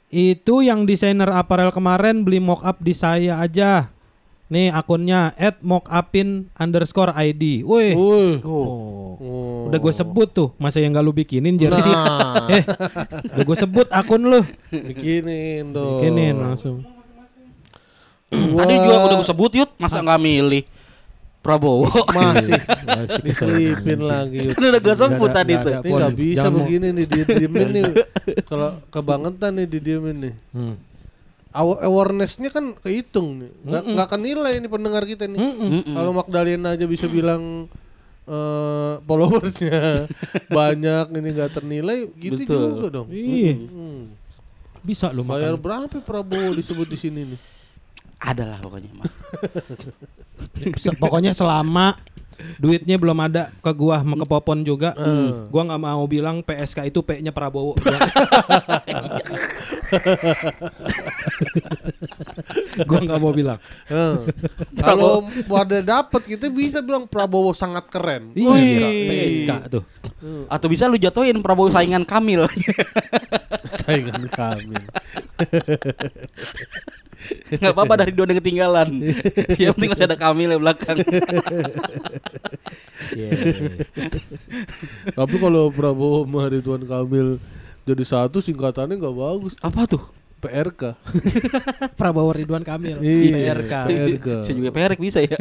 Itu 0.07 0.62
yang 0.62 0.87
desainer 0.87 1.28
aparel 1.34 1.74
kemarin 1.74 2.24
beli 2.24 2.41
mock 2.41 2.64
up 2.64 2.80
di 2.80 2.95
saya 2.97 3.41
aja. 3.41 3.93
Nih 4.47 4.70
akunnya 4.70 5.34
at 5.34 5.59
mockupin 5.59 6.47
underscore 6.55 7.11
ID. 7.18 7.66
Woi. 7.66 7.99
Wih. 7.99 8.39
Oh. 8.47 8.70
Oh. 9.18 9.66
Udah 9.66 9.82
gue 9.82 9.91
sebut 9.91 10.30
tuh, 10.30 10.49
masa 10.55 10.78
yang 10.78 10.95
gak 10.95 11.03
lu 11.03 11.11
bikinin 11.11 11.59
jersey? 11.59 11.91
Nah, 11.91 12.47
eh, 12.47 12.62
udah 13.34 13.43
gue 13.43 13.57
sebut 13.59 13.91
akun 13.91 14.22
lu. 14.22 14.47
bikinin 14.70 15.74
tuh. 15.74 15.99
Bikinin 15.99 16.39
langsung. 16.39 16.87
Tadi 18.30 18.74
juga 18.78 18.97
udah 19.11 19.16
gue 19.18 19.26
sebut 19.26 19.51
yut, 19.59 19.70
masa 19.82 19.99
nggak 19.99 20.22
milih 20.22 20.62
Prabowo? 21.47 21.86
Masih 22.16 22.59
diselipin 23.22 24.03
lagi. 24.03 24.51
kan 24.51 24.62
udah 24.66 24.82
gue 24.82 24.94
sebut 24.94 25.30
tadi 25.30 25.53
ada. 25.55 25.78
Ini 25.78 25.86
nggak 25.88 26.12
bisa 26.12 26.47
begini 26.49 26.86
nih 26.90 27.07
didiemin 27.07 27.68
nih. 27.70 27.84
Kalau 28.51 28.82
kebangetan 28.90 29.55
nih 29.55 29.66
didiemin 29.68 30.16
nih. 30.20 30.34
Hmm. 30.51 30.74
Awa- 31.51 31.80
Awareness-nya 31.80 32.51
kan 32.51 32.74
kehitung 32.76 33.40
nih. 33.40 33.51
Nggak 33.62 33.82
nggak 33.86 34.07
akan 34.07 34.20
nilai 34.20 34.53
ini 34.59 34.66
pendengar 34.66 35.03
kita 35.03 35.24
nih. 35.24 35.38
Mm-mm. 35.38 35.94
Kalau 35.94 36.11
Magdalena 36.12 36.74
aja 36.74 36.84
bisa 36.84 37.07
bilang 37.07 37.70
eh 38.26 38.92
followersnya 39.01 40.11
banyak 40.59 41.14
ini 41.14 41.28
nggak 41.30 41.51
ternilai 41.53 42.11
gitu 42.12 42.42
Betul. 42.42 42.59
juga 42.74 42.86
dong. 42.90 43.09
Iya. 43.09 43.55
Hmm. 43.62 44.03
Bisa 44.82 45.11
lu 45.11 45.22
Bayar 45.22 45.55
makan. 45.55 45.62
berapa 45.62 45.97
Prabowo 45.99 46.51
disebut 46.53 46.86
di 46.86 46.94
sini 46.94 47.22
nih? 47.24 47.38
Ada 48.16 48.44
lah 48.48 48.58
pokoknya 48.64 48.90
Pokoknya 51.02 51.32
selama 51.36 51.96
duitnya 52.60 53.00
belum 53.00 53.16
ada 53.20 53.48
ke 53.64 53.72
gua 53.72 54.00
sama 54.00 54.16
ke 54.20 54.26
Popon 54.28 54.64
juga. 54.64 54.92
Hmm. 54.96 55.48
Gua 55.48 55.64
nggak 55.64 55.80
mau 55.80 56.04
bilang 56.08 56.44
PSK 56.44 56.92
itu 56.92 57.00
P-nya 57.00 57.32
Prabowo. 57.32 57.76
gua 62.88 63.00
nggak 63.00 63.20
mau 63.20 63.32
bilang. 63.32 63.58
Eh, 63.88 64.16
Kalau 64.84 65.24
pada 65.48 65.80
dapat 65.80 66.22
kita 66.24 66.52
bisa 66.52 66.84
bilang 66.84 67.08
Prabowo 67.08 67.56
sangat 67.56 67.88
keren. 67.88 68.32
Iya, 68.36 68.88
PSK 68.88 69.50
tuh. 69.72 69.84
Atau 70.48 70.68
bisa 70.68 70.88
lu 70.88 71.00
jatuhin 71.00 71.40
Prabowo 71.40 71.72
saingan 71.72 72.04
Kamil. 72.04 72.44
Saingan 73.64 74.28
kami. 74.28 74.76
Nggak 77.47 77.72
apa-apa 77.74 77.95
dari 78.03 78.12
dua 78.12 78.27
yang 78.27 78.39
ketinggalan. 78.43 78.89
Yang 79.62 79.72
penting 79.79 79.91
masih 79.95 80.07
ada 80.07 80.18
Kamil 80.18 80.49
di 80.55 80.59
belakang. 80.61 80.97
Iya. 83.14 83.31
Tapi 85.14 85.35
kalau 85.39 85.70
Prabowo 85.70 86.27
sama 86.27 86.51
Ridwan 86.51 86.83
Kamil 86.83 87.39
jadi 87.87 88.03
satu 88.03 88.43
singkatannya 88.43 88.99
nggak 88.99 89.14
bagus. 89.14 89.55
Apa 89.62 89.87
tuh? 89.87 90.03
PRK. 90.43 90.99
Prabowo 91.99 92.35
Ridwan 92.35 92.66
Kamil. 92.66 92.99
Iya, 92.99 93.55
PRK. 93.55 93.74
PRK. 93.87 94.27
Saya 94.43 94.55
juga 94.59 94.70
perek 94.74 94.99
bisa 94.99 95.22
ya. 95.22 95.39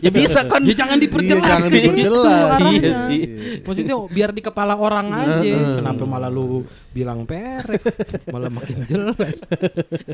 Ya 0.00 0.10
bisa 0.10 0.44
kan. 0.46 0.62
Ya 0.62 0.74
jangan 0.74 0.98
diperjelas 0.98 1.42
Iya, 1.42 1.48
jangan 1.48 1.70
gitu 1.70 1.80
diperjelas. 1.92 2.26
arahnya. 2.26 2.70
Iya 2.72 2.92
sih. 3.06 3.22
Maksudnya 3.62 3.96
biar 4.08 4.30
di 4.30 4.40
kepala 4.40 4.74
orang 4.74 5.06
aja. 5.10 5.40
Heeh. 5.42 5.76
Kenapa 5.80 6.02
malah 6.04 6.28
lu 6.28 6.62
bilang 6.90 7.24
perek? 7.24 7.82
Malah 8.28 8.50
makin 8.50 8.84
jelas. 8.84 9.42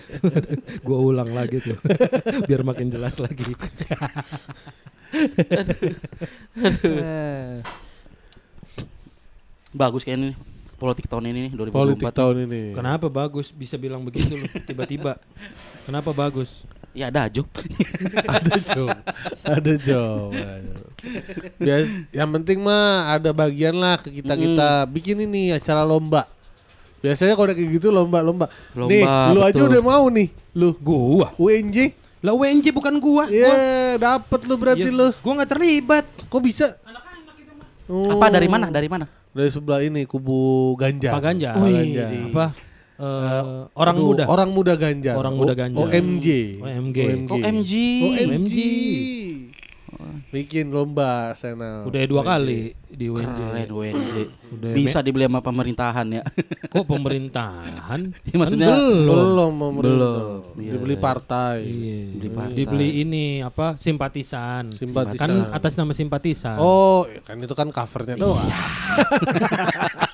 Gua 0.86 0.98
ulang 1.00 1.30
lagi 1.32 1.58
tuh. 1.58 1.78
biar 2.44 2.62
makin 2.62 2.88
jelas 2.88 3.18
lagi. 3.18 3.44
Bagus 9.68 10.02
kayaknya 10.02 10.32
nih 10.32 10.36
politik 10.78 11.10
tahun 11.10 11.34
ini 11.34 11.50
nih 11.50 11.52
2024. 11.58 11.74
Politik 11.74 12.08
tahun 12.14 12.36
ini. 12.46 12.62
Kenapa 12.72 13.06
bagus 13.10 13.50
bisa 13.50 13.74
bilang 13.74 14.06
begitu 14.06 14.38
lu 14.38 14.46
tiba-tiba? 14.64 15.18
Kenapa 15.84 16.14
bagus? 16.14 16.62
Ya 16.98 17.14
ada 17.14 17.30
job. 17.30 17.46
ada 18.34 18.54
job. 18.58 18.90
Ada 19.46 19.72
job. 19.78 20.34
Bias, 21.62 21.86
yang 22.10 22.26
penting 22.34 22.58
mah 22.58 23.14
ada 23.14 23.30
bagian 23.30 23.78
lah 23.78 24.02
ke 24.02 24.10
kita 24.18 24.34
kita 24.34 24.68
bikin 24.90 25.22
ini 25.22 25.54
acara 25.54 25.86
lomba. 25.86 26.26
Biasanya 26.98 27.38
kalau 27.38 27.54
kayak 27.54 27.70
gitu 27.78 27.94
lomba-lomba. 27.94 28.50
Lomba, 28.74 28.90
Nih, 28.90 29.06
lu 29.30 29.40
aja 29.46 29.62
udah 29.62 29.78
mau 29.78 30.10
nih, 30.10 30.26
lu. 30.58 30.74
Gua. 30.82 31.30
UNJ. 31.38 31.94
Lah 32.18 32.34
UNJ 32.34 32.74
bukan 32.74 32.98
gua. 32.98 33.30
Ya, 33.30 33.46
Gua, 33.46 33.56
dapat 34.02 34.40
lu 34.50 34.54
berarti 34.58 34.90
Ya, 34.90 34.98
lu. 34.98 35.14
gua 35.22 35.32
nggak 35.38 35.50
terlibat. 35.54 36.02
Kok 36.26 36.42
bisa? 36.42 36.74
Oh, 37.86 38.18
Apa 38.18 38.34
dari 38.34 38.50
mana? 38.50 38.66
Dari 38.74 38.90
mana? 38.90 39.06
Dari 39.30 39.54
sebelah 39.54 39.78
ini 39.86 40.02
kubu 40.02 40.74
Ganjar. 40.74 41.14
Pak 41.14 41.22
Ganjar. 41.22 41.54
Pak 41.54 41.70
Ganjar. 41.70 42.08
Apa? 42.34 42.46
Eh, 42.98 43.42
orang 43.78 43.96
Aduh, 43.96 44.06
muda. 44.10 44.24
Orang 44.26 44.50
muda 44.50 44.74
Ganjar. 44.74 45.14
Orang 45.14 45.38
muda 45.38 45.54
Ganjar. 45.54 45.78
OMG. 45.86 46.26
OMG. 46.58 46.98
OMG. 46.98 47.30
OMG. 47.30 47.72
OMG. 48.26 48.56
Bikin 50.28 50.68
lomba 50.68 51.32
sana. 51.32 51.88
Udah 51.88 52.04
dua 52.04 52.20
kali 52.20 52.76
di. 52.92 53.08
Keren 53.08 53.70
UNJ. 53.72 54.14
Udah 54.52 54.70
Bisa 54.76 55.00
dibeli 55.00 55.24
sama 55.24 55.40
pemerintahan 55.40 56.06
ya. 56.20 56.22
Kok 56.68 56.84
pemerintahan? 56.84 58.00
Ya, 58.28 58.36
maksudnya 58.36 58.68
Kan 58.68 58.78
belum. 58.84 59.08
Belum 59.08 59.52
pemerintah. 59.56 59.88
Belum. 59.88 60.40
Iya. 60.60 60.72
Dibeli 60.76 60.96
partai. 61.00 61.58
Iya. 61.64 61.98
Beli 62.12 62.28
partai. 62.28 62.56
Dibeli 62.60 62.88
ini 63.00 63.24
apa? 63.40 63.80
Simpatisan. 63.80 64.68
Simpatisan. 64.76 65.16
Kan 65.16 65.32
atas 65.48 65.72
nama 65.80 65.92
simpatisan. 65.96 66.60
Oh, 66.60 67.08
kan 67.24 67.40
itu 67.40 67.54
kan 67.56 67.72
covernya 67.72 68.20
doang. 68.20 68.44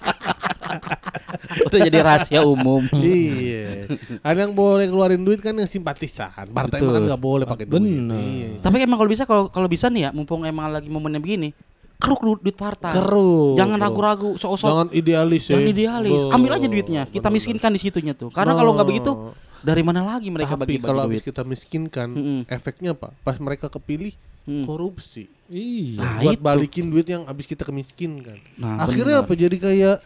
Udah 1.75 1.83
jadi 1.85 1.99
rahasia 2.01 2.41
umum. 2.43 2.83
iya. 3.03 3.91
Ada 4.21 4.39
yang 4.41 4.53
boleh 4.53 4.87
keluarin 4.87 5.21
duit 5.21 5.39
kan 5.39 5.53
yang 5.53 5.67
simpatisan. 5.67 6.31
Partai 6.49 6.79
Betul. 6.79 6.87
mah 6.87 6.93
kan 6.93 7.03
nggak 7.07 7.23
boleh 7.23 7.45
pakai 7.45 7.65
duit. 7.65 7.77
Bener. 7.77 8.15
Iya. 8.17 8.49
Tapi 8.61 8.77
emang 8.81 8.97
kalau 8.97 9.11
bisa 9.11 9.23
kalau 9.23 9.45
kalau 9.49 9.67
bisa 9.67 9.87
nih 9.87 10.07
ya, 10.07 10.11
mumpung 10.11 10.43
emang 10.43 10.71
lagi 10.71 10.87
momennya 10.87 11.19
begini, 11.19 11.51
keruk 11.97 12.21
du- 12.21 12.41
duit 12.41 12.55
partai. 12.55 12.93
Keruk. 12.93 13.57
Jangan 13.57 13.77
ragu-ragu, 13.77 14.31
sok-sok. 14.35 14.67
Jangan 14.67 14.89
idealis 14.91 15.43
ya. 15.45 15.53
Jangan 15.53 15.69
idealis. 15.69 16.21
Be- 16.21 16.31
Ambil 16.31 16.51
aja 16.53 16.67
duitnya. 16.67 17.03
Kita 17.05 17.27
bener. 17.27 17.35
miskinkan 17.35 17.71
di 17.71 17.81
situnya 17.81 18.13
tuh. 18.13 18.31
Karena 18.31 18.53
kalau 18.53 18.73
nggak 18.73 18.87
begitu, 18.87 19.13
dari 19.61 19.83
mana 19.83 20.01
lagi 20.03 20.29
mereka 20.29 20.55
Tapi 20.55 20.77
bagi-bagi 20.77 20.85
kalau 20.85 21.03
duit? 21.03 21.09
habis 21.11 21.23
kita 21.23 21.43
miskinkan, 21.43 22.09
Mm-mm. 22.11 22.41
efeknya 22.47 22.93
apa? 22.93 23.11
Pas 23.21 23.37
mereka 23.37 23.67
kepilih 23.67 24.15
Hmm. 24.45 24.61
korupsi. 24.63 25.25
Iya. 25.49 25.97
Nah, 25.97 26.15
buat 26.21 26.37
itu. 26.37 26.45
balikin 26.45 26.85
duit 26.87 27.09
yang 27.09 27.25
habis 27.25 27.49
kita 27.49 27.65
kemiskinkan. 27.65 28.37
Nah, 28.55 28.77
Akhirnya 28.79 29.17
bener. 29.19 29.25
apa? 29.25 29.33
Jadi 29.35 29.57
kayak 29.57 29.97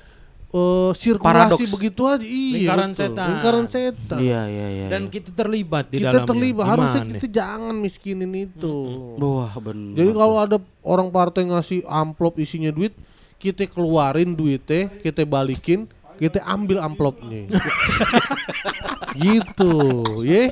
eh, 0.49 0.90
sirkulasi 0.96 1.61
Paradoks. 1.61 1.72
begitu 1.76 2.03
aja. 2.09 2.24
Iya, 2.24 2.55
Lingkaran 2.57 2.90
betul. 2.90 3.01
setan. 3.05 3.26
Lingkaran 3.28 3.66
setan. 3.68 4.18
Iya 4.20 4.40
iya 4.49 4.66
iya. 4.72 4.86
Dan 4.88 5.03
kita 5.12 5.30
terlibat 5.36 5.84
di 5.92 6.01
kita 6.01 6.11
dalamnya. 6.22 6.28
terlibat 6.28 6.64
harusnya 6.64 7.03
kita 7.16 7.28
jangan 7.28 7.74
miskinin 7.76 8.32
itu. 8.32 8.76
Wah 9.20 9.53
bener. 9.61 9.94
Jadi 9.96 10.11
kalau 10.16 10.36
ada 10.40 10.57
orang 10.80 11.09
partai 11.12 11.42
ngasih 11.49 11.84
amplop 11.84 12.40
isinya 12.40 12.72
duit, 12.72 12.96
kita 13.36 13.68
keluarin 13.68 14.32
duitnya, 14.32 14.88
kita 15.05 15.22
balikin, 15.28 15.84
kita 16.16 16.40
ambil 16.49 16.80
amplopnya. 16.82 17.46
gitu, 19.22 20.03
ye. 20.24 20.49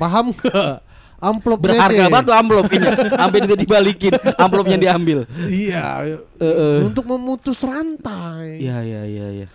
Paham 0.00 0.32
nggak? 0.32 0.91
Amplop 1.22 1.62
berharga 1.62 2.10
banget 2.10 2.26
tuh 2.26 2.34
amplop 2.34 2.66
ini. 2.74 2.88
Sampai 3.14 3.38
itu 3.40 3.54
dibalikin, 3.54 4.10
amplopnya 4.34 4.74
diambil. 4.74 5.22
Iya, 5.46 6.18
Heeh. 6.42 6.82
untuk 6.82 7.06
memutus 7.06 7.62
rantai. 7.62 8.58
Iya 8.58 8.82
iya 8.82 9.02
iya 9.06 9.26
iya. 9.30 9.48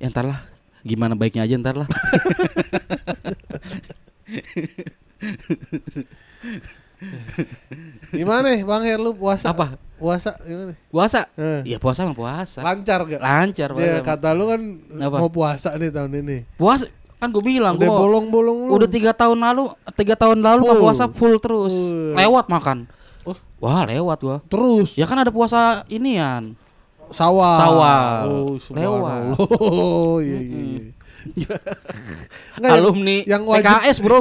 Ya 0.00 0.08
ntar 0.08 0.24
lah. 0.24 0.40
Gimana 0.80 1.12
baiknya 1.12 1.44
aja 1.44 1.60
ntar 1.60 1.76
lah. 1.76 1.88
Gimana 8.10 8.48
Bang 8.64 8.84
Her 8.84 8.96
lu 9.00 9.12
puasa? 9.12 9.52
Apa? 9.52 9.76
Puasa 9.96 10.36
gimana? 10.44 10.72
Puasa? 10.92 11.20
Eh. 11.36 11.72
Iya 11.72 11.78
puasa 11.80 12.04
mah 12.04 12.12
puasa. 12.12 12.60
Lancar 12.60 13.00
gak? 13.04 13.20
Lancar 13.20 13.68
Ya 13.72 14.00
puasa. 14.00 14.04
kata 14.04 14.28
lu 14.36 14.44
kan 14.48 14.60
Apa? 15.00 15.16
mau 15.24 15.30
puasa 15.32 15.72
nih 15.76 15.88
tahun 15.88 16.12
ini. 16.20 16.38
Puasa 16.56 16.84
kan 17.16 17.28
gue 17.28 17.40
bilang 17.40 17.74
Udah 17.74 17.82
gue 17.82 17.96
bolong-bolong 17.96 18.58
lu. 18.64 18.72
udah 18.72 18.86
tiga 18.86 19.10
tahun 19.10 19.38
lalu 19.38 19.72
tiga 19.94 20.14
tahun 20.14 20.38
lalu 20.38 20.62
Full. 20.66 20.78
puasa 20.78 21.04
full 21.08 21.36
terus 21.36 21.72
Full. 21.72 22.12
lewat 22.14 22.46
makan 22.46 22.84
Oh. 23.22 23.34
wah 23.58 23.82
lewat 23.82 24.18
gua 24.20 24.36
Terus 24.44 24.94
ya 24.94 25.02
kan 25.02 25.18
ada 25.18 25.28
puasa 25.28 25.82
inian 25.86 26.54
sawal. 27.06 27.54
Sawal. 27.56 28.22
Oh, 28.26 28.54
Lewat. 28.68 29.38
Oh, 29.38 30.18
iya 30.26 30.38
iya. 30.38 30.58
iya. 30.58 31.56
Nggak, 32.56 32.66
yang- 32.68 32.76
alumni 32.76 33.16
yang 33.24 33.42
wajib 33.42 33.66
PKS 33.68 33.96
bro 33.98 34.18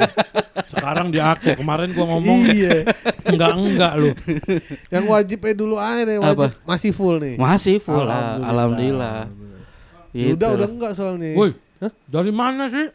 Sekarang 0.72 1.08
diaku. 1.08 1.52
Kemarin 1.54 1.88
gua 1.90 2.06
ngomong 2.08 2.38
Iya. 2.46 2.88
enggak 3.26 3.52
enggak 3.54 3.92
lu. 3.96 4.10
yang 4.88 5.04
wajib 5.06 5.38
eh 5.42 5.54
dulu 5.54 5.76
aja 5.76 6.02
nih, 6.02 6.18
wajib 6.18 6.52
Apa? 6.52 6.64
masih 6.64 6.90
full 6.90 7.16
nih. 7.16 7.36
masih 7.36 7.76
full 7.78 8.00
Alhamdulillah. 8.02 8.46
alhamdulillah, 8.46 9.16
alhamdulillah. 9.18 9.50
Udah 10.12 10.28
Gitu. 10.36 10.46
udah 10.54 10.68
enggak 10.68 10.92
soalnya. 10.92 11.30
Woi, 11.34 11.50
dari 12.04 12.30
mana 12.30 12.66
sih? 12.66 12.86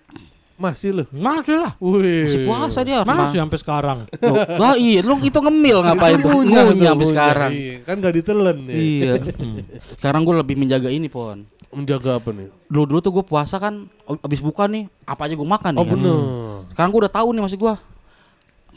Masih 0.55 0.89
loh. 0.91 1.07
Masih 1.11 1.53
lah. 1.55 1.77
Wih. 1.77 2.25
masih 2.25 2.41
puasa 2.43 2.79
dia 2.81 3.03
Masih 3.03 3.37
sampai 3.37 3.57
sekarang. 3.57 3.97
Loh, 4.17 4.35
Wah 4.57 4.73
iya 4.73 4.99
lu 4.99 5.19
itu 5.19 5.37
ngemil 5.37 5.77
ngapain 5.81 6.17
tuh 6.17 6.33
ngunyah 6.41 6.65
sampai 6.73 7.05
sekarang 7.05 7.51
Iya, 7.51 7.75
kan 7.83 7.95
gak 7.99 8.13
ditelen 8.15 8.57
ya. 8.63 8.73
iya 8.73 9.11
sekarang 9.93 10.21
gue 10.23 10.33
lebih 10.35 10.55
menjaga 10.55 10.89
ini 10.89 11.05
pon 11.07 11.45
Menjaga 11.67 12.17
apa 12.17 12.31
nih? 12.31 12.49
dulu 12.65 12.83
dulu 12.87 12.99
tuh 12.99 13.11
gue 13.13 13.23
puasa 13.23 13.55
kan 13.57 13.85
abis 14.17 14.39
buka 14.39 14.65
nih 14.65 14.89
apa 15.03 15.27
aja 15.27 15.35
gue 15.35 15.45
makan 15.45 15.71
nih 15.71 15.79
Oh 15.79 15.85
kan. 15.85 15.93
bener. 15.93 16.19
sekarang 16.69 16.89
gue 16.89 17.01
udah 17.05 17.13
tahu 17.13 17.27
nih 17.29 17.41
maksud 17.43 17.59
gue 17.59 17.73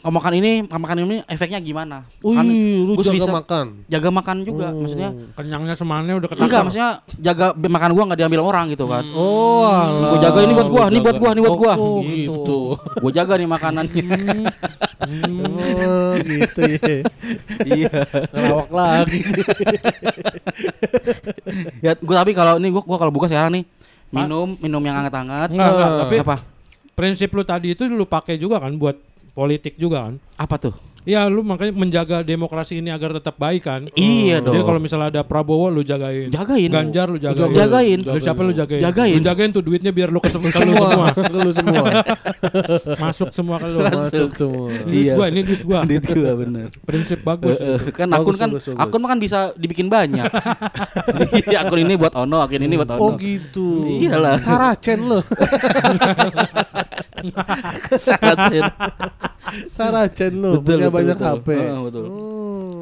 kalau 0.01 0.11
makan 0.11 0.31
ini 0.35 0.51
makan 0.63 0.95
ini 0.99 1.15
efeknya 1.25 1.57
gimana 1.57 2.03
Wih, 2.19 2.33
Kan 2.33 2.43
lu 2.49 2.91
gua 2.91 3.03
jaga 3.03 3.15
bisa 3.15 3.31
makan. 3.31 3.65
jaga 3.85 4.07
makan 4.09 4.35
juga 4.41 4.65
maksudnya 4.71 5.09
Kenyangnya 5.31 5.73
semannya 5.73 6.13
udah 6.15 6.27
enggak 6.27 6.41
ketakar. 6.41 6.61
maksudnya 6.63 6.89
jaga 7.15 7.45
makan 7.55 7.89
gua 7.91 8.03
nggak 8.03 8.19
diambil 8.19 8.39
orang 8.43 8.63
gitu 8.67 8.83
kan 8.85 9.03
Oh, 9.11 9.63
alah. 9.63 10.09
Gua 10.09 10.17
jaga 10.19 10.37
ini 10.39 10.51
buat 10.51 10.67
gua, 10.67 10.83
ini 10.87 10.99
buat 10.99 11.15
gua, 11.15 11.29
ini 11.31 11.39
buat 11.39 11.47
Oh, 11.47 11.55
gua. 11.55 11.73
Oh, 11.75 11.97
gitu. 12.01 12.59
gue 12.75 13.11
jaga 13.11 13.31
nih 13.35 13.47
makanannya 13.47 14.03
Oh, 15.01 16.13
gitu 16.19 16.59
ya. 16.67 16.77
iya 17.63 17.89
Ngelawak 18.27 18.69
lagi. 18.71 19.19
ya 21.81 21.91
gue 21.95 22.15
tapi 22.15 22.31
kalau 22.31 22.57
ini 22.57 22.67
gue 22.69 22.79
gua 22.79 22.97
kalau 22.97 23.09
buka 23.09 23.25
sekarang 23.27 23.51
nih 23.53 23.63
minum 24.09 24.55
minum 24.57 24.79
yang 24.79 24.95
hangat-hangat 24.97 25.49
Enggak, 25.49 25.69
enggak, 25.69 25.87
Eh, 25.87 25.99
tapi- 25.99 26.21
apa 26.21 26.35
Prinsip 26.91 27.29
lu 27.31 27.41
tadi 27.41 27.71
itu 27.71 27.85
lu 27.85 28.03
pakai 28.03 28.35
juga 28.35 28.57
kan 28.57 28.73
buat 28.73 28.97
politik 29.31 29.75
juga 29.75 30.07
kan? 30.07 30.15
apa 30.35 30.57
tuh 30.57 30.75
Iya, 31.01 31.25
lu 31.33 31.41
makanya 31.41 31.73
menjaga 31.73 32.21
demokrasi 32.21 32.77
ini 32.77 32.93
agar 32.93 33.17
tetap 33.17 33.33
baik 33.33 33.65
kan? 33.65 33.89
Iya 33.97 34.37
dong. 34.37 34.53
Jadi 34.53 34.69
kalau 34.69 34.77
misalnya 34.77 35.09
ada 35.09 35.21
Prabowo 35.25 35.73
lu 35.73 35.81
jagain. 35.81 36.29
Jagain. 36.29 36.69
Ganjar 36.69 37.09
lu 37.09 37.17
jagain. 37.17 37.49
Jagain. 37.49 37.99
Lu 38.05 38.21
siapa 38.21 38.45
lu 38.45 38.53
jagain? 38.53 38.77
Jagain. 38.85 39.17
Lu 39.17 39.25
jagain 39.25 39.49
tuh 39.49 39.65
duitnya 39.65 39.89
biar 39.89 40.13
lu 40.13 40.21
ke 40.21 40.29
lu 40.29 40.37
semua, 40.37 40.53
semua. 40.53 41.07
ke 41.09 41.37
lu 41.41 41.49
semua. 41.49 41.81
Masuk 43.01 43.29
semua 43.33 43.57
ke 43.57 43.65
lu. 43.65 43.77
Masuk 43.81 44.29
semua. 44.37 44.69
Duit 44.85 45.09
Iya. 45.09 45.13
gua, 45.17 45.25
ini 45.33 45.41
duit 45.41 45.61
gua. 45.65 45.79
Duit 45.89 46.05
gua 46.05 46.31
bener 46.37 46.69
Prinsip 46.85 47.19
bagus. 47.25 47.57
Eh, 47.57 47.65
eh, 47.65 47.79
kan 47.89 48.05
Bagus, 48.05 48.21
akun 48.21 48.35
kan 48.37 48.49
bagus, 48.53 48.63
bagus. 48.69 48.77
akun 48.85 48.99
mah 49.01 49.09
kan 49.09 49.19
bisa 49.19 49.39
dibikin 49.57 49.89
banyak. 49.89 50.29
Iya, 51.49 51.65
akun 51.65 51.81
ini 51.81 51.97
buat 51.97 52.13
Ono, 52.13 52.45
akun 52.45 52.61
ini 52.61 52.77
buat 52.77 52.93
Oh 52.93 53.09
Ono. 53.09 53.17
gitu. 53.17 53.89
Iyalah. 54.05 54.37
Saracen 54.37 55.09
lo. 55.09 55.25
Saracen. 57.97 58.63
Saracen 59.77 60.33
lo. 60.37 60.57
Betul, 60.57 60.63
Punya 60.63 60.77
betul, 60.83 60.95
banyak 60.95 61.17
betul. 61.17 61.31
HP. 61.37 61.47
Heeh, 61.51 61.79
betul. 61.83 62.05
Oh. 62.05 62.79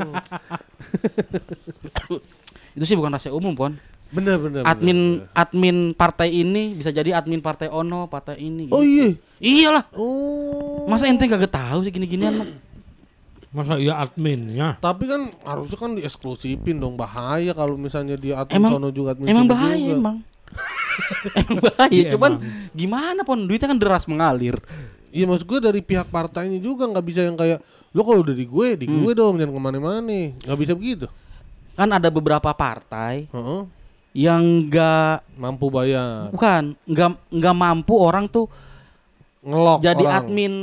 Itu 2.74 2.84
sih 2.86 2.96
bukan 2.96 3.12
rahasia 3.12 3.32
umum, 3.32 3.54
Pon. 3.54 3.74
Bener 4.10 4.42
bener. 4.42 4.66
Admin 4.66 5.22
bener. 5.22 5.30
admin 5.38 5.78
partai 5.94 6.34
ini 6.34 6.74
bisa 6.74 6.90
jadi 6.90 7.14
admin 7.14 7.40
partai 7.40 7.70
Ono, 7.70 8.10
partai 8.10 8.42
ini. 8.42 8.66
Oh 8.70 8.82
gitu. 8.82 8.90
iya. 8.90 9.08
Iyalah. 9.40 9.86
Oh. 9.94 10.90
Masa 10.90 11.06
ente 11.06 11.30
kagak 11.30 11.54
tahu 11.54 11.86
sih 11.86 11.94
gini-ginian 11.94 12.34
mah? 12.36 12.50
Masa 13.50 13.78
iya 13.78 13.98
admin 13.98 14.50
ya? 14.50 14.78
Tapi 14.78 15.06
kan 15.06 15.30
harusnya 15.42 15.78
kan 15.78 15.94
dieksklusifin 15.94 16.78
dong 16.78 16.98
bahaya 16.98 17.54
kalau 17.54 17.78
misalnya 17.78 18.14
dia 18.14 18.42
admin 18.42 18.58
Emang- 18.58 18.72
sono 18.74 18.90
juga 18.90 19.14
admin 19.14 19.30
Emang 19.30 19.46
bahaya 19.46 19.78
juga. 19.78 19.98
emang. 20.02 20.18
Emang 21.36 21.58
bahaya, 21.60 21.90
Iya, 21.90 22.12
cuman 22.12 22.32
emang. 22.36 22.72
gimana 22.72 23.22
pon 23.22 23.40
duitnya 23.42 23.68
kan 23.68 23.80
deras 23.80 24.06
mengalir. 24.06 24.58
Iya 25.10 25.26
maksud 25.26 25.44
gue 25.44 25.60
dari 25.60 25.80
pihak 25.80 26.08
partainya 26.08 26.58
juga 26.58 26.86
nggak 26.86 27.02
bisa 27.04 27.22
yang 27.22 27.34
kayak 27.34 27.60
lo 27.90 28.02
kalau 28.02 28.22
udah 28.22 28.34
di 28.34 28.46
gue 28.46 28.68
di 28.76 28.86
Hmm. 28.86 29.02
gue 29.02 29.14
dong 29.14 29.36
jangan 29.36 29.50
ke 29.50 29.62
mana-mana 29.62 30.02
nggak 30.38 30.60
bisa 30.60 30.74
begitu. 30.74 31.10
Kan 31.74 31.90
ada 31.90 32.08
beberapa 32.08 32.52
partai 32.52 33.26
Heeh. 33.28 33.62
yang 34.12 34.42
enggak 34.42 35.22
Mampu 35.34 35.70
bayar 35.70 36.30
bukan 36.30 36.74
enggak 36.84 37.10
enggak 37.30 37.56
mampu 37.56 37.94
orang 37.96 38.26
tuh 38.26 38.46
ngelok 39.40 39.80
jadi 39.80 40.04
orang. 40.04 40.18
admin 40.20 40.54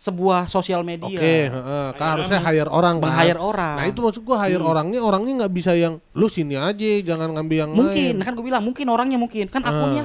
sebuah 0.00 0.48
sosial 0.48 0.80
Oke, 0.80 0.88
media. 0.88 1.20
heeh. 1.52 1.86
Kan 1.92 2.16
harusnya 2.16 2.40
hire 2.40 2.66
orang 2.66 2.96
kan. 2.96 3.12
Meng-hire 3.12 3.36
orang. 3.36 3.76
Nah 3.76 3.84
itu 3.84 4.00
maksud 4.00 4.24
gua 4.24 4.40
hire 4.40 4.56
orangnya, 4.58 4.96
orangnya 4.98 5.44
nggak 5.44 5.52
bisa 5.52 5.76
yang 5.76 6.00
lu 6.10 6.24
sini 6.26 6.56
aja, 6.56 6.72
jangan 7.04 7.36
ngambil 7.36 7.56
yang 7.58 7.70
mungkin 7.70 8.16
lain. 8.16 8.24
kan 8.24 8.32
gue 8.32 8.42
bilang 8.42 8.64
mungkin 8.64 8.86
orangnya 8.88 9.20
mungkin 9.20 9.44
kan 9.46 9.60
Ah. 9.60 9.68
akunnya 9.70 10.04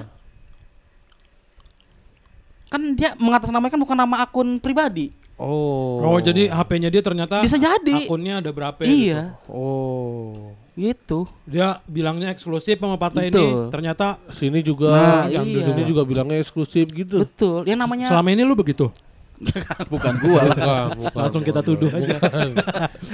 kan 2.66 2.82
dia 2.92 3.16
mengatasnamakan 3.16 3.78
bukan 3.80 3.98
nama 3.98 4.16
akun 4.22 4.60
pribadi 4.60 5.16
Oh. 5.36 6.00
Oh, 6.00 6.18
jadi 6.18 6.48
HP-nya 6.48 6.88
dia 6.88 7.04
ternyata 7.04 7.44
Bisa 7.44 7.60
jadi. 7.60 8.08
akunnya 8.08 8.40
ada 8.40 8.52
berapa 8.52 8.80
iya 8.84 9.36
Oh. 9.48 10.56
gitu 10.74 11.28
Dia 11.44 11.84
bilangnya 11.84 12.32
eksklusif 12.32 12.80
sama 12.80 12.96
partai 12.96 13.28
Betul. 13.28 13.44
ini, 13.44 13.52
ternyata 13.68 14.16
Sini 14.32 14.60
juga, 14.60 14.96
Nah, 14.96 15.28
yang 15.30 15.44
di 15.44 15.60
iya. 15.60 15.68
sini 15.68 15.84
juga 15.84 16.04
bilangnya 16.04 16.40
eksklusif 16.40 16.88
gitu. 16.90 17.20
betul 17.22 17.64
yang 17.64 17.76
namanya 17.78 18.08
selama 18.08 18.32
ini 18.32 18.44
lu 18.44 18.56
begitu. 18.56 18.88
bukan 19.94 20.14
gua 20.24 20.40
lah 20.48 20.56
Bukan, 20.56 20.86
bukan, 21.00 21.22
Langsung 21.28 21.44
kita 21.44 21.60
bukan, 21.62 21.70
tuduh 21.76 21.90
bukan. 21.92 22.04
aja. 22.08 22.18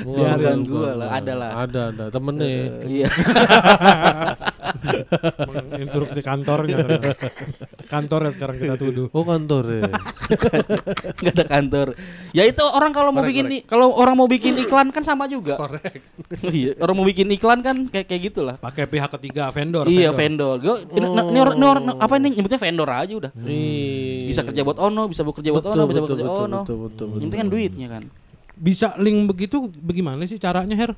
Bukan, 0.05 0.35
bukan, 0.37 0.59
gua 0.69 0.79
bukan. 0.81 0.95
lah, 1.01 1.07
ada 1.17 1.33
lah. 1.33 1.51
Ada, 1.65 1.81
ada 1.91 2.05
temennya. 2.13 2.49
iya 2.85 3.09
Instruksi 5.77 6.19
kantornya. 6.19 6.75
ternyata. 6.77 7.11
Kantornya 7.85 8.31
sekarang 8.31 8.57
kita 8.57 8.75
tuduh. 8.75 9.07
Oh 9.11 9.23
kantor 9.23 9.63
ya. 9.69 9.81
nggak 11.21 11.33
ada 11.33 11.45
kantor 11.45 11.87
ya 12.31 12.43
itu 12.43 12.63
orang 12.63 12.91
kalau 12.91 13.11
mau 13.11 13.21
bikin 13.21 13.63
kalau 13.65 13.91
orang 13.91 14.15
mau 14.15 14.25
bikin 14.25 14.55
iklan 14.57 14.89
kan 14.89 15.03
sama 15.03 15.27
juga 15.27 15.59
Korek. 15.59 15.99
iya 16.55 16.71
orang 16.79 16.95
mau 16.95 17.05
bikin 17.05 17.27
iklan 17.29 17.59
kan 17.59 17.75
kayak 17.87 18.07
kayak 18.07 18.21
gitulah 18.31 18.55
Pakai 18.57 18.87
pihak 18.87 19.11
ketiga 19.11 19.51
vendor. 19.51 19.85
iya 19.85 20.09
vendor 20.09 20.57
Gua, 20.57 20.79
ini, 20.79 21.05
ini 21.05 21.39
orang, 21.39 21.55
ini 21.57 21.65
orang- 21.65 21.85
apa 21.99 22.13
ini 22.15 22.27
nyebutnya 22.33 22.57
vendor 22.57 22.89
aja 22.89 23.13
udah 23.17 23.31
Ih. 23.43 24.23
bisa 24.25 24.41
kerja 24.41 24.61
buat 24.63 24.79
ono 24.79 25.11
bisa 25.11 25.21
bekerja 25.21 25.49
buat 25.51 25.65
ono 25.67 25.83
bisa 25.83 25.99
betul, 25.99 26.07
bekerja 26.07 26.23
betul, 26.23 26.39
ono 26.41 26.59
betul, 26.61 26.77
betul, 26.77 26.77
betul, 26.87 27.07
yang 27.11 27.21
penting 27.27 27.41
kan 27.41 27.49
duitnya 27.49 27.87
kan 27.89 28.03
Bisa 28.53 28.87
link 28.95 29.25
begitu 29.25 29.57
bagaimana 29.75 30.21
sih 30.23 30.37
caranya, 30.37 30.77
Her? 30.77 30.93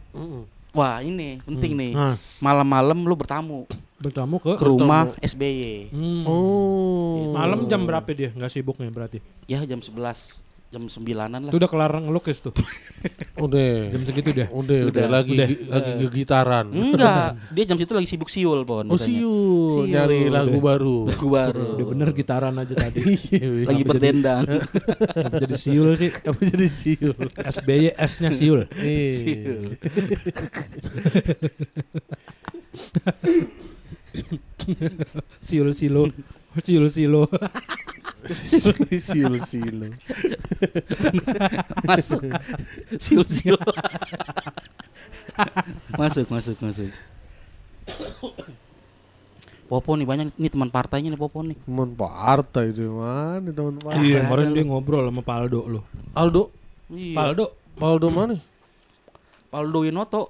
Wah 0.74 1.00
ini 1.00 1.38
penting 1.42 1.78
nih 1.78 1.92
Nah, 1.94 2.16
malam-malam 2.38 2.98
lu 3.00 3.14
bertamu 3.14 3.70
bertamu 3.96 4.36
ke 4.36 4.58
ke 4.58 4.66
rumah 4.66 5.14
SBY 5.22 5.94
Hmm. 5.94 6.26
Oh. 6.28 7.32
Malam 7.32 7.66
jam 7.66 7.82
berapa 7.82 8.10
dia? 8.10 8.30
Nggak 8.30 8.52
sibuknya 8.52 8.90
berarti. 8.90 9.22
ya 9.46 9.62
jam 9.64 9.80
11 9.80 10.44
jam 10.74 10.84
9-an 10.84 11.30
lah 11.38 11.40
Itu 11.46 11.56
udah 11.56 11.70
kelar 11.70 11.94
ngelukis 12.00 12.42
tuh. 12.42 12.50
Udah. 13.36 13.90
Jam 13.90 14.02
segitu 14.04 14.30
dia. 14.32 14.48
Udah, 14.50 14.88
udah, 14.88 14.90
Udah, 14.90 15.06
lagi 15.08 15.34
udah. 15.34 15.48
gi- 15.48 15.62
lagi 15.68 15.92
gegitaran. 16.02 16.66
enggak 16.68 17.30
dia 17.50 17.64
jam 17.64 17.78
situ 17.78 17.92
lagi 17.92 18.08
sibuk 18.08 18.28
siul 18.28 18.64
pon 18.64 18.86
Oh 18.86 18.96
katanya. 18.96 19.06
siu, 19.06 19.36
Siul. 19.76 19.86
nyari 19.88 20.20
lagu 20.28 20.58
baru. 20.58 20.98
lagu 21.06 21.28
baru 21.28 21.66
Udah 21.76 21.86
bener 21.88 22.10
gitaran 22.12 22.56
aja 22.56 22.74
tadi. 22.74 23.02
Iya, 23.34 23.68
lagi 23.68 23.84
berdendang 23.84 24.44
jadi 25.42 25.56
siul 25.56 25.94
sih? 25.94 26.10
Apa 26.10 26.42
jadi 26.42 26.66
siu? 26.66 27.12
SBY 27.36 27.94
S-nya 27.94 28.30
siul. 28.32 28.66
Siul. 28.72 29.78
Siul 35.40 35.70
silo. 35.74 36.04
Siul 36.58 36.88
silo. 36.90 37.28
siul 39.08 39.36
siul. 39.44 39.80
masuk 41.88 42.24
sil 43.04 43.24
sil 43.28 43.58
masuk 46.00 46.28
masuk 46.30 46.58
masuk 46.62 46.92
Popo 49.64 49.98
nih 49.98 50.06
banyak 50.06 50.28
nih 50.38 50.52
teman 50.54 50.70
partainya 50.70 51.10
nih 51.10 51.20
Popo 51.20 51.42
nih 51.42 51.58
Teman 51.66 51.98
partai 51.98 52.70
itu 52.70 52.94
mana 52.94 53.50
teman 53.50 53.76
partai? 53.82 54.06
Iya, 54.06 54.28
kemarin 54.28 54.54
dia 54.54 54.64
ngobrol 54.70 55.10
sama 55.10 55.22
Paldo 55.26 55.66
lo. 55.66 55.82
Aldo, 56.14 56.54
iya. 56.94 57.18
Paldo. 57.18 57.46
Aldo 57.82 58.08
mana? 58.14 58.38
Paldo 59.50 59.86
Winoto 59.86 60.30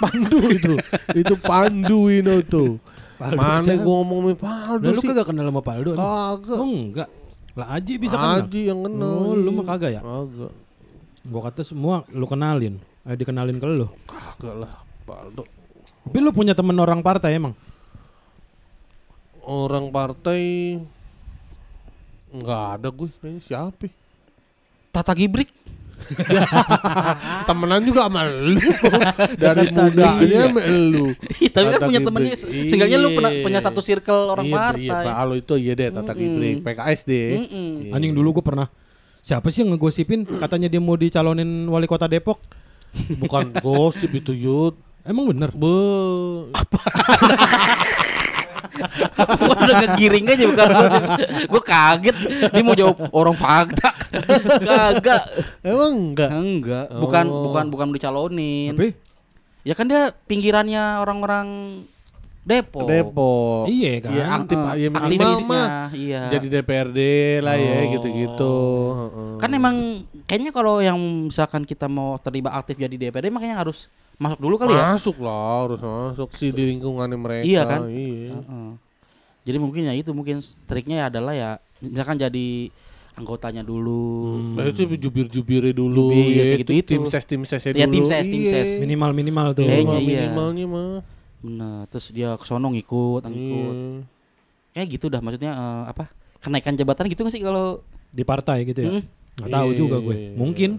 Pandu 0.00 0.38
itu, 0.48 0.74
itu 1.12 1.34
Pandu 1.40 2.12
Winoto. 2.12 2.80
Paldo 3.16 3.36
Mana 3.36 3.64
siapa? 3.64 3.80
gua 3.80 3.94
ngomongin 4.04 4.36
Paldo 4.36 4.86
lu 4.86 5.00
sih? 5.00 5.08
kagak 5.08 5.26
kenal 5.26 5.48
sama 5.48 5.62
Paldo? 5.64 5.90
Kagak. 5.96 6.56
Oh 6.56 6.68
enggak. 6.68 7.08
Lah 7.56 7.66
Aji 7.72 7.94
bisa 7.96 8.16
kenal. 8.16 8.44
Aji 8.44 8.60
yang 8.68 8.80
kenal. 8.84 9.12
Oh, 9.16 9.32
lu 9.32 9.50
mah 9.50 9.64
kagak 9.64 9.90
ya? 9.90 10.00
Kagak. 10.04 10.52
Gua 11.26 11.40
kata 11.48 11.62
semua 11.64 12.04
lu 12.12 12.28
kenalin. 12.28 12.76
Eh 13.02 13.16
dikenalin 13.16 13.56
ke 13.56 13.66
lu. 13.66 13.88
Kagak 14.04 14.54
lah, 14.54 14.72
Paldo. 15.02 15.48
Tapi 16.04 16.18
lu 16.20 16.30
punya 16.30 16.52
temen 16.52 16.76
orang 16.76 17.00
partai 17.00 17.34
emang? 17.34 17.56
Orang 19.40 19.88
partai 19.88 20.76
Enggak 22.26 22.62
ada 22.76 22.88
gue, 22.90 23.08
kayaknya 23.16 23.40
siapa? 23.40 23.86
ya? 23.86 23.92
Tata 24.92 25.14
Gibrik 25.14 25.48
Temenan 27.48 27.82
juga 27.82 28.00
sama 28.06 28.22
lu. 28.30 28.60
Dari 29.42 29.66
mudanya 29.70 30.38
sama 30.48 30.62
lu. 30.66 31.06
Tapi 31.50 31.66
kan 31.72 31.80
punya 31.82 32.00
temennya 32.02 32.34
seenggaknya 32.38 32.98
lu 33.00 33.08
pernah 33.14 33.32
Iya. 33.32 33.42
punya 33.42 33.60
satu 33.60 33.80
circle 33.82 34.32
orang 34.32 34.46
iya, 34.46 34.54
partai 34.54 34.86
Iya, 34.86 35.12
kalau 35.12 35.34
itu 35.34 35.54
iya 35.58 35.72
deh 35.74 35.88
Tata. 35.90 36.12
Gibrik, 36.14 36.56
PKS 36.62 37.00
deh. 37.06 37.30
Iya. 37.42 37.92
Anjing 37.96 38.12
dulu 38.14 38.40
gua 38.40 38.44
pernah 38.44 38.68
Siapa 39.26 39.50
sih 39.50 39.66
yang 39.66 39.74
ngegosipin 39.74 40.22
katanya 40.22 40.70
dia 40.70 40.78
mau 40.78 40.94
dicalonin 40.94 41.66
wali 41.66 41.90
kota 41.90 42.06
Depok? 42.06 42.38
Bukan 43.18 43.58
gosip 43.58 44.14
itu 44.14 44.30
Yud. 44.30 44.78
Emang 45.02 45.26
bener? 45.34 45.50
Be. 45.50 45.74
Gua 49.16 49.54
udah 49.56 49.76
ngegiring 49.82 50.24
aja 50.26 50.44
bukan 50.46 50.66
Gue 51.46 51.62
kaget 51.62 52.16
Dia 52.50 52.62
mau 52.62 52.72
jawab 52.72 52.96
orang 53.10 53.34
fakta 53.34 53.90
Kagak 54.58 55.22
Emang 55.60 55.92
enggak? 55.92 56.30
Enggak 56.30 56.86
Bukan 56.92 57.24
Oh. 57.26 57.42
bukan 57.48 57.64
bukan 57.68 57.86
dicalonin 57.90 58.72
Tapi 58.72 58.92
Ya 59.62 59.74
kan 59.74 59.86
dia 59.86 60.14
pinggirannya 60.24 61.00
orang-orang 61.00 61.48
Depok 62.46 62.86
Depok. 62.86 63.66
Iya 63.66 63.98
kan? 63.98 64.10
Iya, 64.14 64.24
aktif 64.30 64.54
Heeh, 64.56 64.74
ya 64.78 64.88
aktivisnya. 64.94 65.64
Iya 65.90 66.22
Jadi 66.30 66.46
DPRD 66.46 66.98
lah 67.42 67.58
ya 67.58 67.74
Oh. 67.74 67.82
gitu-gitu. 67.90 68.54
Heeh. 68.94 69.30
Kan 69.36 69.50
emang 69.50 69.76
Kayaknya 70.26 70.50
kalau 70.50 70.78
yang 70.78 70.94
misalkan 71.26 71.66
kita 71.66 71.90
mau 71.90 72.14
terlibat 72.16 72.54
aktif 72.54 72.78
jadi 72.78 72.94
DPRD 72.94 73.34
Makanya 73.34 73.66
harus 73.66 73.90
masuk 74.16 74.38
dulu 74.40 74.54
kali 74.56 74.72
ya 74.72 74.96
masuk 74.96 75.16
lah 75.20 75.68
harus 75.68 75.80
masuk 75.80 76.30
sih 76.32 76.48
di 76.48 76.72
lingkungannya 76.72 77.16
mereka. 77.16 77.44
Iya 77.44 77.62
kan? 77.62 77.80
Iya. 77.86 78.32
Heeh. 78.32 78.68
Jadi 79.46 79.56
mungkin 79.60 79.82
ya 79.84 79.92
itu 79.92 80.10
mungkin 80.10 80.40
triknya 80.66 81.06
adalah 81.06 81.30
ya 81.30 81.50
misalkan 81.78 82.16
jadi 82.16 82.72
anggotanya 83.14 83.60
dulu. 83.60 84.36
Nah, 84.56 84.68
itu 84.68 84.84
jubir-jubirnya 84.84 85.72
dulu 85.72 86.12
Jubir, 86.12 86.36
ya, 86.36 86.44
kayak 86.44 86.58
gitu-gitu. 86.64 86.90
tim 86.92 87.02
ses 87.08 87.24
tim 87.24 87.42
sesnya 87.44 87.72
Ya, 87.72 87.84
dulu. 87.84 87.94
tim 87.96 88.04
ses, 88.04 88.24
tim 88.24 88.40
Iya. 88.44 88.52
ses. 88.52 88.70
Minimal 88.76 89.10
minimal 89.12 89.46
tuh. 89.52 89.64
Kayaknya 89.64 89.96
Minimal- 89.96 90.04
iya. 90.04 90.20
Minimalnya 90.26 90.64
mah. 90.66 90.92
Benar. 91.40 91.80
Terus 91.88 92.06
dia 92.10 92.28
kesono 92.36 92.68
ngikut, 92.68 93.22
ngikut. 93.24 93.74
Iya. 93.76 94.00
Kayak 94.72 94.86
gitu 94.92 95.06
dah 95.08 95.20
maksudnya 95.20 95.52
eh, 95.52 95.82
apa? 95.88 96.04
Kenaikan 96.40 96.76
jabatan 96.76 97.08
gitu 97.08 97.20
nggak 97.22 97.32
sih 97.32 97.40
kalau 97.40 97.80
Di 98.12 98.24
partai 98.24 98.64
gitu 98.64 98.80
ya. 98.80 98.90
Mm. 98.92 99.02
Nggak 99.36 99.50
tahu 99.52 99.68
Iya, 99.68 99.76
juga 99.76 99.96
iya, 99.96 100.04
gue. 100.04 100.16
iya. 100.16 100.30
Mungkin 100.34 100.70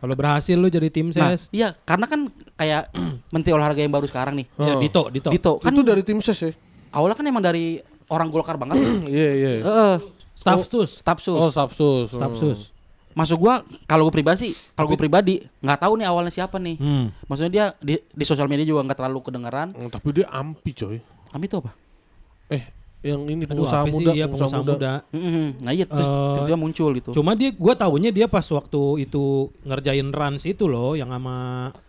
kalau 0.00 0.14
berhasil 0.14 0.56
lu 0.56 0.66
jadi 0.66 0.88
tim 0.88 1.12
Nah, 1.12 1.30
ses. 1.30 1.46
iya 1.50 1.76
karena 1.78 2.04
kan 2.04 2.26
kayak 2.54 2.88
menteri 3.34 3.52
olahraga 3.52 3.78
yang 3.78 3.92
baru 3.92 4.04
sekarang 4.04 4.34
nih. 4.34 4.46
Ya, 4.56 4.74
Oh. 4.74 4.80
Dito, 4.80 5.02
Dito. 5.08 5.28
Dito 5.28 5.52
kan 5.56 5.70
itu 5.70 5.82
dari 5.82 6.00
tim 6.00 6.18
ses 6.18 6.40
ya? 6.40 6.52
awalnya 6.90 7.14
kan 7.14 7.24
emang 7.24 7.40
dari 7.40 7.78
orang 8.08 8.28
Golkar 8.28 8.56
banget. 8.56 8.80
Iya 9.06 9.30
iya. 9.32 9.50
Heeh. 9.60 9.94
Staff 10.34 10.64
sus. 10.64 10.90
Staf 10.96 11.20
sus. 11.20 11.36
Oh, 11.36 11.52
Sapsus. 11.52 12.08
Staff 12.10 12.32
sus. 12.34 12.60
Masuk 13.10 13.42
gua 13.42 13.60
kalau 13.84 14.06
gue 14.06 14.14
pribadi, 14.14 14.54
kalau 14.72 14.86
gue 14.86 14.96
pribadi 14.96 15.34
nggak 15.60 15.80
tahu 15.80 15.98
nih 15.98 16.06
awalnya 16.06 16.30
siapa 16.30 16.56
nih. 16.56 16.78
Hmm. 16.78 17.12
Maksudnya 17.26 17.50
dia 17.50 17.64
di, 17.76 17.94
di 18.00 18.24
sosial 18.24 18.48
media 18.48 18.64
juga 18.64 18.80
nggak 18.80 18.96
terlalu 18.96 19.20
kedengeran. 19.20 19.74
Hmm, 19.74 19.90
tapi 19.90 20.14
dia 20.14 20.30
ampi 20.30 20.72
coy. 20.72 20.96
Kami 21.28 21.44
itu 21.44 21.56
apa? 21.58 21.70
Eh, 22.48 22.64
yang 23.02 23.24
ini 23.24 23.42
Aduh, 23.42 23.50
pengusaha 23.56 23.80
apa 23.80 23.88
sih 23.88 23.94
muda, 23.96 24.10
dia 24.10 24.24
pengusaha 24.26 24.60
muda. 24.60 24.92
Mm-mm. 25.08 25.46
Nah 25.58 25.72
iya 25.72 25.84
terus 25.84 26.04
Eh, 26.04 26.32
tiba-tiba 26.36 26.58
muncul 26.58 26.90
gitu. 26.92 27.10
Cuma 27.12 27.32
dia 27.32 27.50
gua 27.50 27.72
tahunya 27.74 28.10
dia 28.10 28.26
pas 28.26 28.44
waktu 28.44 28.82
itu 29.00 29.24
ngerjain 29.62 30.08
runs 30.08 30.44
itu 30.44 30.64
loh 30.64 30.92
yang 30.92 31.08
sama 31.08 31.36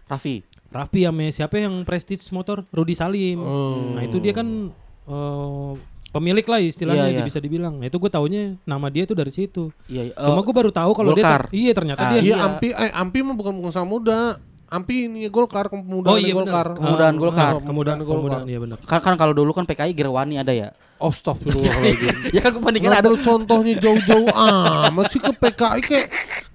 Raffi. 0.06 0.40
Raffi 0.68 1.04
sama 1.04 1.28
siapa 1.30 1.56
yang 1.58 1.84
Prestige 1.84 2.24
Motor 2.32 2.64
Rudi 2.70 2.94
Salim. 2.94 3.38
Oh. 3.38 3.92
Nah, 3.92 4.02
itu 4.02 4.18
dia 4.18 4.32
kan 4.32 4.72
eh, 5.04 5.72
pemilik 6.10 6.44
lah 6.44 6.60
istilahnya 6.60 7.08
Iya, 7.08 7.18
iya. 7.18 7.24
bisa 7.24 7.38
dibilang. 7.38 7.76
Nah, 7.76 7.88
itu 7.88 7.96
gue 7.96 8.08
taunya 8.08 8.56
nama 8.64 8.88
dia 8.88 9.04
itu 9.04 9.12
dari 9.12 9.32
situ. 9.32 9.72
Iya, 9.86 10.08
iya. 10.08 10.14
Cuma 10.14 10.40
Oh, 10.40 10.44
gue 10.44 10.52
baru 10.54 10.68
tahu 10.70 10.92
kalau 10.94 11.12
dia 11.12 11.24
ter- 11.24 11.52
iya 11.52 11.72
ternyata 11.72 12.02
Ah, 12.02 12.12
dia 12.14 12.20
Iya, 12.22 12.28
Iya. 12.30 12.36
ampi 12.42 12.68
eh 12.70 12.92
ampi 12.94 13.20
mah 13.20 13.32
bukan 13.34 13.52
pengusaha 13.54 13.84
muda. 13.84 14.40
Ampi 14.72 15.12
ini 15.12 15.28
Golkar, 15.28 15.68
pemuda 15.68 16.08
Oh 16.08 16.16
iya 16.16 16.32
Golkar. 16.32 16.72
Kemudahan 16.72 17.12
Ah, 17.12 17.20
Golkar. 17.20 17.52
ah, 17.52 17.60
Kemudahan 17.60 18.00
kemudahan 18.00 18.48
iya 18.48 18.56
benar. 18.56 18.80
kan, 18.82 19.04
kan 19.04 19.20
kalau 19.20 19.36
dulu 19.36 19.52
kan 19.52 19.68
PKI 19.68 19.92
Gerwani 19.92 20.40
ada 20.40 20.56
ya. 20.56 20.72
Astagfirullahaladzim. 20.96 22.32
ya 22.36 22.40
kan 22.40 22.56
Nggak 22.56 23.00
ada 23.04 23.10
contohnya 23.20 23.74
jauh-jauh 23.76 24.32
amat 24.32 25.06
sih 25.12 25.20
ke 25.20 25.28
PKI 25.30 25.80
kayak 25.84 26.06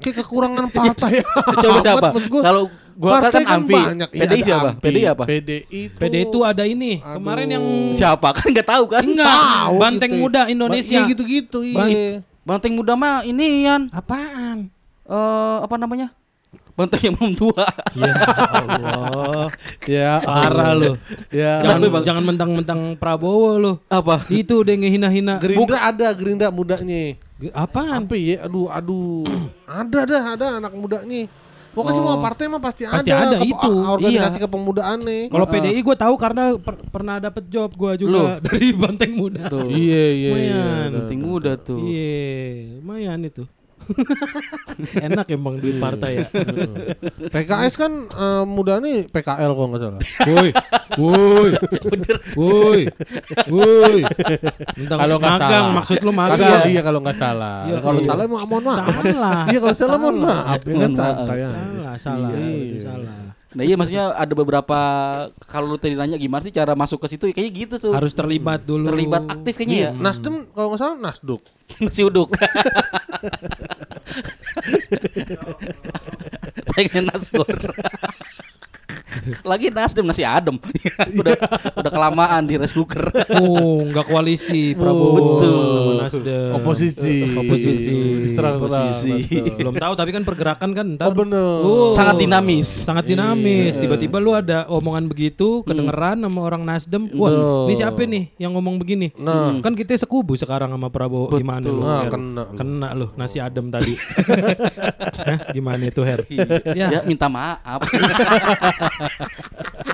kayak 0.01 0.15
kekurangan 0.17 0.65
partai 0.71 1.21
Coba 1.61 1.69
amat, 1.69 1.85
siapa? 1.85 2.09
maksud 2.09 2.25
gua. 2.27 2.43
Kalau 2.43 2.63
Golkar 2.97 3.29
Partai 3.29 3.45
kan 3.45 3.61
Amfi. 3.61 3.77
banyak. 3.77 4.09
Iya, 4.09 4.21
PDI 4.25 4.33
ada 4.33 4.47
siapa? 4.49 4.69
PDI 4.81 5.05
apa? 5.05 5.25
PDI 5.29 5.61
itu. 5.85 5.97
PD 6.01 6.15
itu 6.25 6.39
ada 6.41 6.65
ini 6.65 6.93
Aduh. 6.97 7.15
kemarin 7.21 7.49
yang 7.53 7.65
Siapa 7.93 8.29
kan 8.33 8.47
nggak 8.49 8.65
tahu 8.67 8.85
kan? 8.89 9.03
enggak 9.05 9.29
Tahu 9.29 9.75
banteng 9.77 10.11
gitu. 10.11 10.23
muda 10.25 10.43
Indonesia. 10.49 10.97
Iya 10.97 11.11
gitu-gitu, 11.13 11.59
iya. 11.61 12.25
Banteng 12.41 12.73
muda 12.73 12.97
mah 12.97 13.21
ini 13.21 13.69
Yan. 13.69 13.93
Apaan? 13.93 14.73
Eh 15.05 15.57
apa 15.61 15.77
namanya? 15.77 16.17
Banteng 16.77 17.01
yang 17.03 17.15
belum 17.17 17.33
tua. 17.35 17.65
Ya 17.97 18.13
Allah. 18.93 19.47
Ya, 19.89 20.11
Parah 20.21 20.71
lu. 20.73 20.93
Ya. 21.33 21.65
Jangan 21.65 21.81
Bang? 21.89 22.05
jangan 22.05 22.23
mentang-mentang 22.23 22.81
Prabowo 22.95 23.57
lu. 23.57 23.73
apa? 23.89 24.29
Itu 24.29 24.61
udah 24.61 24.77
ngehina-hina. 24.77 25.41
Gerindra 25.41 25.89
ada, 25.89 26.13
Gerindra 26.13 26.49
mudanya. 26.49 27.17
Apaan? 27.53 28.05
Apa 28.05 28.13
ya? 28.15 28.45
Aduh, 28.45 28.69
aduh. 28.69 29.25
ada 29.65 30.01
dah, 30.05 30.23
ada 30.35 30.47
anak 30.59 30.73
mudanya. 30.73 31.25
Pokoknya 31.73 31.93
Oh. 31.93 31.99
semua 31.99 32.15
partai 32.19 32.45
mah 32.47 32.57
pasti, 32.59 32.85
Pasti 32.85 33.13
ada. 33.13 33.37
ada, 33.37 33.39
itu. 33.43 33.73
Organisasi 33.87 34.37
Iya. 34.37 34.45
kepemudaan 34.45 34.99
nih. 34.99 35.23
Kalau 35.29 35.45
Heeh. 35.45 35.61
PDI 35.61 35.81
gue 35.83 35.93
tahu 35.95 36.15
karena 36.17 36.45
per- 36.57 36.81
pernah 36.87 37.21
dapet 37.21 37.45
job 37.47 37.69
gue 37.71 37.93
juga 38.01 38.21
dari 38.49 38.73
banteng 38.73 39.13
muda. 39.13 39.45
Tuh. 39.47 39.69
Iya, 39.69 39.77
iya, 40.09 40.31
iya. 40.33 40.33
Lumayan. 40.33 40.65
ada. 40.83 40.97
Banteng 40.99 41.21
muda 41.21 41.53
tuh. 41.55 41.77
Iya, 41.79 42.17
lumayan 42.81 43.21
itu. 43.23 43.45
Enak 45.07 45.27
emang 45.29 45.57
duit 45.57 45.77
partai 45.77 46.21
ya. 46.21 46.27
PKS 47.35 47.75
kan 47.75 47.93
eh, 48.07 48.45
muda 48.45 48.79
nih 48.79 49.07
PKL 49.07 49.51
kok 49.51 49.67
nggak 49.67 49.83
salah. 49.83 50.01
Woi, 50.27 50.49
woi, 50.97 51.51
woi, 52.35 52.81
woi. 53.47 53.97
Kalau 54.87 55.17
nggak 55.17 55.33
magang, 55.33 55.51
salah. 55.65 55.75
maksud 55.75 55.99
lu 56.01 56.11
Iya, 56.11 56.19
magang. 56.19 56.63
iya 56.67 56.81
kalau 56.81 57.01
nggak 57.01 57.17
salah. 57.17 57.57
Iya, 57.65 57.79
kalau 57.81 58.01
iya. 58.01 58.07
salah 58.07 58.23
mau 58.25 58.39
mohon 58.43 58.65
maaf. 58.65 58.95
Salah. 58.97 59.41
Iya 59.47 59.59
kalau 59.61 59.75
salah 59.75 59.97
mohon 59.97 60.17
maaf. 60.19 60.59
Ya 60.59 60.67
kan 60.67 60.75
Mohon 60.77 60.93
maaf. 60.93 60.99
santai 60.99 61.39
aja. 61.39 61.49
Salah, 61.49 61.95
salah, 61.99 62.31
Iya. 62.33 62.55
itu 62.67 62.79
salah. 62.83 63.17
Nah 63.57 63.65
iya 63.65 63.73
maksudnya 63.73 64.13
ada 64.13 64.35
beberapa 64.37 64.79
kalau 65.49 65.65
lu 65.67 65.79
tadi 65.81 65.97
nanya 65.97 66.21
gimana 66.21 66.45
sih 66.45 66.53
cara 66.53 66.77
masuk 66.77 67.01
ke 67.01 67.09
situ 67.09 67.25
kayaknya 67.31 67.53
gitu 67.57 67.75
tuh. 67.81 67.93
Harus 67.97 68.13
terlibat 68.13 68.61
dulu. 68.63 68.85
terlibat 68.87 69.25
aktif 69.27 69.57
kayaknya 69.57 69.79
ya. 69.79 69.91
Nasdem 69.93 70.45
kalau 70.53 70.69
nggak 70.69 70.81
salah 70.83 70.97
Nasduk. 71.01 71.41
Nasi 71.83 72.05
uduk. 72.05 72.29
Pengen 76.75 77.07
nasgor. 77.07 77.47
Lagi 79.43 79.67
Nasdem 79.73 80.05
nasi 80.07 80.23
adem. 80.23 80.57
udah 81.21 81.37
udah 81.77 81.91
kelamaan 81.93 82.43
di 82.47 82.55
rice 82.59 82.75
cooker. 82.75 83.11
Oh, 83.39 83.83
enggak 83.83 84.07
koalisi 84.07 84.73
Prabowo 84.79 85.41
Betul. 85.41 85.55
sama 85.57 85.93
Nasdem. 86.07 86.51
Oposisi. 86.57 87.17
Oposisi. 87.35 87.97
Serang-serang. 88.31 88.91
Oposisi. 88.93 89.15
betul. 89.27 89.57
Belum 89.59 89.75
tahu 89.77 89.93
tapi 89.99 90.11
kan 90.15 90.23
pergerakan 90.23 90.71
kan 90.73 90.87
ntar 90.97 91.07
Oh 91.11 91.15
bener. 91.15 91.43
Oh. 91.63 91.91
Sangat 91.95 92.21
dinamis. 92.21 92.87
sangat 92.87 93.05
dinamis. 93.09 93.77
Tiba-tiba 93.77 94.19
lu 94.23 94.33
ada 94.37 94.67
omongan 94.71 95.11
begitu 95.11 95.63
kedengeran 95.67 96.23
sama 96.23 96.41
orang 96.43 96.63
Nasdem. 96.63 97.09
Wah, 97.15 97.31
Betul. 97.31 97.65
ini 97.71 97.75
siapa 97.75 98.01
nih 98.07 98.25
yang 98.39 98.53
ngomong 98.55 98.77
begini? 98.79 99.11
Nah. 99.19 99.59
Kan 99.63 99.75
kita 99.75 99.97
sekubu 99.97 100.35
sekarang 100.39 100.71
sama 100.71 100.89
Prabowo. 100.93 101.33
Gimana 101.35 101.67
lu? 101.67 101.83
Nah, 101.83 102.07
kena 102.11 102.43
lu. 102.47 102.57
Kena 102.57 102.89
lu 102.95 103.07
nasi 103.17 103.39
adem 103.43 103.71
tadi. 103.73 103.95
Hah, 105.27 105.39
gimana 105.51 105.83
itu 105.89 106.03
Her? 106.05 106.23
ya. 106.77 106.87
Ya. 106.93 107.01
minta 107.03 107.27
maaf. 107.27 107.81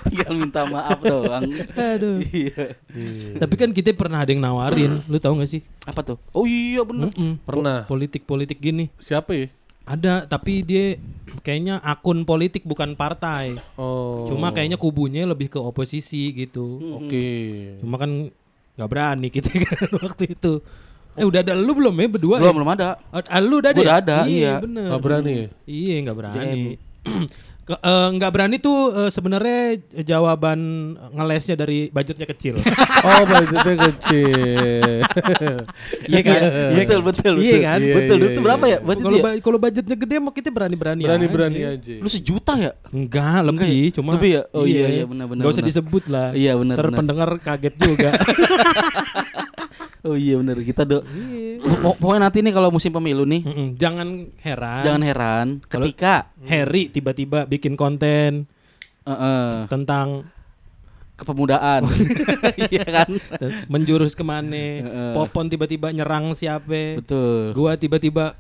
Tinggal 0.04 0.32
minta 0.34 0.62
maaf 0.66 0.98
doang. 1.00 1.44
Aduh. 1.72 2.20
Iya. 2.22 2.76
Tapi 3.38 3.54
kan 3.56 3.70
kita 3.70 3.92
pernah 3.92 4.20
ada 4.20 4.30
yang 4.30 4.42
nawarin, 4.42 5.00
lu 5.06 5.16
tahu 5.16 5.40
gak 5.40 5.50
sih? 5.50 5.62
Apa 5.82 6.04
tuh? 6.04 6.18
Oh 6.30 6.44
iya 6.44 6.82
bener. 6.82 7.08
Mm-mm, 7.10 7.40
Pernah. 7.42 7.84
po- 7.84 7.96
Politik-politik 7.96 8.58
gini. 8.58 8.92
Siapa 8.98 9.32
ya? 9.32 9.46
Ada, 9.82 10.30
tapi 10.30 10.62
dia 10.62 10.94
kayaknya 11.42 11.82
akun 11.82 12.22
politik 12.22 12.62
bukan 12.62 12.94
partai. 12.94 13.58
Oh. 13.74 14.30
Cuma 14.30 14.54
kayaknya 14.54 14.78
kubunya 14.78 15.26
lebih 15.26 15.50
ke 15.50 15.58
oposisi 15.58 16.30
gitu. 16.32 16.78
Oke. 17.00 17.26
Cuma 17.82 17.98
kan 17.98 18.30
nggak 18.78 18.88
berani 18.88 19.28
kita 19.28 19.50
kan 19.66 19.90
waktu 19.98 20.38
itu. 20.38 20.62
Eh 21.12 21.26
udah 21.26 21.44
ada 21.44 21.52
lu 21.52 21.74
belum 21.74 21.92
ya 21.92 22.08
berdua? 22.08 22.36
Belum 22.38 22.54
ya? 22.54 22.56
belum 22.56 22.70
ada. 22.72 22.88
Ah, 23.10 23.40
lu 23.42 23.58
udah 23.58 23.70
ada. 23.74 23.80
udah 23.82 23.90
ya? 23.90 24.00
ada, 24.00 24.18
iya. 24.24 24.52
bener. 24.62 24.86
Nggak 24.88 25.02
berani 25.02 25.32
ya? 25.34 25.46
Iya 25.66 25.94
nggak 26.06 26.16
berani. 26.16 26.62
Eh, 27.74 28.08
nggak 28.12 28.30
berani 28.30 28.56
tuh 28.56 28.78
eh, 28.92 29.10
sebenarnya 29.10 29.60
jawaban 30.02 30.58
ngelesnya 31.10 31.54
dari 31.54 31.88
budgetnya 31.88 32.26
kecil. 32.26 32.54
Oh, 33.02 33.22
budgetnya 33.24 33.74
kecil. 33.88 35.02
Iya 36.02 36.20
kan? 36.22 36.40
betul 36.74 37.00
betul 37.02 37.34
Iya 37.34 37.50
betul. 37.50 37.62
kan? 37.62 37.78
Iya, 37.80 37.94
betul. 37.94 38.16
iya, 38.16 38.26
Itu 38.26 38.32
iya, 38.32 38.44
berapa 38.44 38.64
iya. 38.64 38.78
ya? 38.78 38.96
Kalau 38.98 39.16
ya? 39.16 39.22
ba- 39.22 39.40
kalau 39.40 39.58
budgetnya 39.58 39.96
gede 39.96 40.16
mah 40.18 40.32
kita 40.32 40.48
berani-berani 40.48 41.02
Berani-berani 41.02 41.60
aja. 41.62 41.78
aja. 41.78 41.94
Lu 41.98 42.08
sejuta 42.08 42.52
ya? 42.54 42.72
Enggak, 42.88 43.38
lebih 43.44 43.90
cuma 43.92 44.10
Lebih 44.14 44.30
ya? 44.32 44.42
Oh 44.50 44.64
iya, 44.64 44.86
iya, 44.92 45.04
benar, 45.04 45.26
benar, 45.26 45.42
Gak 45.42 45.52
usah 45.52 45.64
disebut 45.64 46.04
lah. 46.06 46.28
Iya, 46.32 46.52
benar, 46.54 46.76
benar. 46.78 46.94
pendengar 46.94 47.30
kaget 47.38 47.74
juga. 47.76 48.10
Oh 50.02 50.12
iya 50.12 50.34
bener 50.34 50.58
kita 50.58 50.82
do. 50.82 51.00
Iya. 51.06 51.62
Pok- 51.78 51.94
Pokoknya 51.96 52.20
nanti 52.24 52.38
nih 52.38 52.50
kalau 52.50 52.68
musim 52.68 52.90
pemilu 52.90 53.22
nih 53.22 53.40
Mm-mm, 53.40 53.68
Jangan 53.76 54.08
heran. 54.38 54.82
jangan 54.82 55.02
heran 55.02 55.46
Kalau- 55.64 55.86
ketika 55.86 56.26
Harry 56.42 56.86
tiba-tiba 56.88 57.44
bikin 57.44 57.72
konten 57.72 58.50
eh, 59.00 59.10
eh, 59.10 59.52
tentang 59.66 60.26
kepemudaan, 61.14 61.86
iya 62.68 62.82
kan? 62.82 63.06
menjurus 63.68 64.10
ke 64.12 64.22
mana. 64.22 64.50
Heeh. 64.50 65.12
Popon 65.14 65.46
tiba-tiba 65.46 65.90
nyerang 65.90 66.34
siapa. 66.34 66.98
Betul. 66.98 67.50
Gua 67.52 67.74
tiba-tiba 67.74 68.34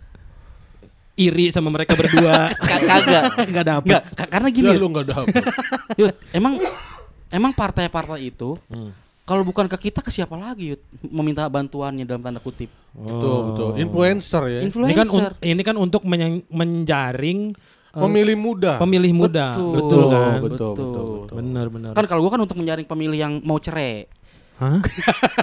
iri 1.14 1.50
sama 1.50 1.68
mereka 1.68 1.94
berdua. 1.94 2.50
Ka- 2.60 2.82
Kagak. 2.82 3.24
Enggak 3.44 3.66
dapet. 3.68 3.86
Enggak, 3.86 4.02
ka- 4.16 4.26
karena 4.28 4.48
gini. 4.50 4.66
Yud. 4.68 4.78
lu 4.78 4.86
enggak 4.88 5.06
dapet. 5.08 5.42
Emang 6.32 6.58
emang 7.28 7.52
partai-partai 7.52 8.20
itu 8.24 8.58
Hmm. 8.66 8.90
Kalau 9.22 9.42
bukan 9.42 9.66
ke 9.66 9.78
kita 9.80 10.00
ke 10.00 10.10
siapa 10.10 10.34
lagi 10.34 10.74
Yud 10.74 10.82
meminta 11.04 11.46
bantuannya 11.46 12.02
dalam 12.02 12.20
tanda 12.20 12.38
kutip. 12.38 12.68
Betul, 12.92 13.38
betul. 13.48 13.68
Influencer 13.76 14.42
ya. 14.48 14.60
Influencer. 14.60 14.90
Ini 14.90 14.98
kan 14.98 15.08
un- 15.08 15.36
ini 15.40 15.62
kan 15.62 15.76
untuk 15.76 16.02
menya- 16.02 16.42
menjaring 16.48 17.54
eh, 17.88 17.98
Pemilih 17.98 18.34
muda. 18.34 18.72
pemilih 18.76 19.12
muda. 19.12 19.52
Betul. 19.52 19.72
Betul 19.76 20.02
kan? 20.08 20.32
Betul, 20.34 20.42
betul, 20.42 20.70
betul, 20.74 21.04
betul. 21.22 21.36
Benar, 21.38 21.66
benar. 21.68 21.90
Kan 21.92 22.04
kalau 22.04 22.20
gua 22.20 22.32
kan 22.32 22.42
untuk 22.42 22.56
menyaring 22.56 22.84
pemilih 22.84 23.18
yang 23.20 23.32
mau 23.40 23.56
cerai. 23.56 24.10
Hah? 24.58 24.78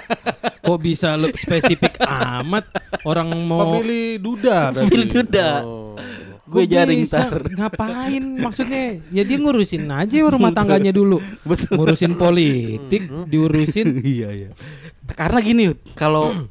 Kok 0.65 0.79
bisa 0.79 1.15
lu 1.15 1.31
spesifik 1.33 1.97
amat 2.03 2.67
orang 3.01 3.31
mau 3.41 3.73
Pemilih 3.73 4.19
duda. 4.19 4.69
Pemilih 4.71 5.07
duda. 5.09 5.47
Oh. 5.61 5.88
Gue 6.49 6.65
jaring 6.65 7.05
ntar. 7.05 7.31
Ngapain 7.55 8.23
maksudnya? 8.35 8.97
Ya 9.09 9.21
dia 9.21 9.37
ngurusin 9.37 9.85
aja 9.85 10.17
rumah 10.25 10.49
tangganya 10.49 10.89
dulu. 10.89 11.21
Betul. 11.47 11.77
Ngurusin 11.77 12.13
politik, 12.15 13.05
diurusin. 13.25 14.01
iya 14.17 14.29
iya. 14.29 14.49
Karena 15.07 15.39
gini 15.39 15.63
kalau 15.93 16.49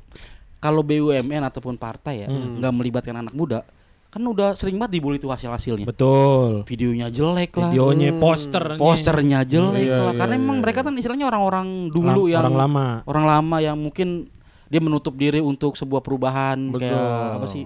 kalau 0.57 0.81
BUMN 0.81 1.43
ataupun 1.45 1.75
partai 1.75 2.23
ya 2.23 2.29
nggak 2.29 2.73
melibatkan 2.73 3.15
anak 3.17 3.31
muda, 3.31 3.63
kan 4.09 4.19
udah 4.21 4.55
sering 4.55 4.75
banget 4.75 4.99
dibully 4.99 5.19
tuh 5.19 5.29
hasil 5.29 5.47
hasilnya. 5.49 5.87
Betul. 5.87 6.63
Videonya 6.65 7.07
jelek 7.09 7.55
lah. 7.55 7.69
Videonya, 7.69 8.11
posternya. 8.15 8.75
posternya 8.77 9.41
jelek 9.43 9.83
Iya, 9.85 9.99
lah 10.01 10.11
iya, 10.11 10.19
karena 10.19 10.35
emang 10.35 10.57
iya. 10.57 10.63
mereka 10.63 10.81
kan 10.81 10.95
istilahnya 10.95 11.27
orang-orang 11.27 11.67
Lam- 11.87 11.93
dulu 11.93 12.23
yang 12.27 12.43
orang 12.43 12.57
lama. 12.57 12.87
orang 13.05 13.25
lama 13.25 13.57
yang 13.59 13.77
mungkin 13.77 14.27
dia 14.69 14.81
menutup 14.81 15.15
diri 15.15 15.39
untuk 15.39 15.75
sebuah 15.75 16.01
perubahan 16.01 16.59
Betul. 16.69 16.81
kayak 16.83 17.09
apa 17.41 17.47
sih 17.47 17.65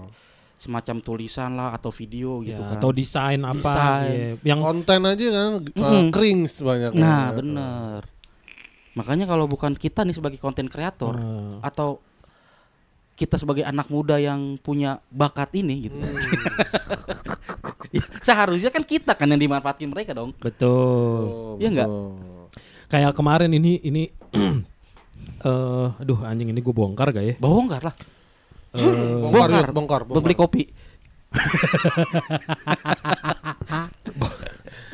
semacam 0.63 0.97
tulisan 0.99 1.51
lah 1.53 1.75
atau 1.75 1.91
video 1.91 2.39
Ya, 2.41 2.55
gitu 2.55 2.63
kan 2.63 2.79
atau 2.79 2.91
desain 2.91 3.43
apa 3.43 3.59
Desain. 3.59 4.15
ya. 4.39 4.55
yang 4.55 4.61
Konten 4.63 5.01
aja 5.03 5.27
kan 5.29 5.51
uh, 5.59 5.75
Mm-mm. 5.75 6.07
cringe 6.09 6.55
banyak. 6.57 6.91
nah 6.95 7.35
bener 7.35 8.07
makanya 8.93 9.27
kalau 9.27 9.45
bukan 9.45 9.75
kita 9.75 10.03
nih 10.03 10.15
sebagai 10.15 10.39
konten 10.39 10.67
kreator 10.67 11.17
Eh, 11.17 11.55
atau 11.61 11.99
kita 13.13 13.37
sebagai 13.37 13.63
anak 13.63 13.87
muda 13.87 14.17
yang 14.17 14.57
punya 14.57 15.03
bakat 15.09 15.51
ini 15.55 15.87
gitu 15.87 15.99
Ya, 17.91 18.01
seharusnya 18.19 18.71
kan 18.71 18.81
kita 18.83 19.13
kan 19.13 19.29
yang 19.29 19.37
dimanfaatkan 19.39 19.85
mereka 19.85 20.17
dong 20.17 20.33
betul. 20.35 21.61
Iya 21.61 21.69
nggak? 21.71 21.89
Kayak 22.89 23.13
kemarin 23.13 23.53
ini 23.53 23.77
ini 23.81 24.09
eh 25.45 25.89
aduh 25.93 26.19
anjing 26.23 26.49
ini 26.49 26.59
gue 26.59 26.73
bongkar 26.73 27.11
gak 27.11 27.21
ya? 27.23 27.35
bongkar 27.37 27.85
lah 27.85 27.95
Eh, 28.73 28.81
Bongkar, 29.21 29.69
bongkar 29.69 30.01
bongkar, 30.05 30.23
beli 30.25 30.33
kopi 30.35 30.63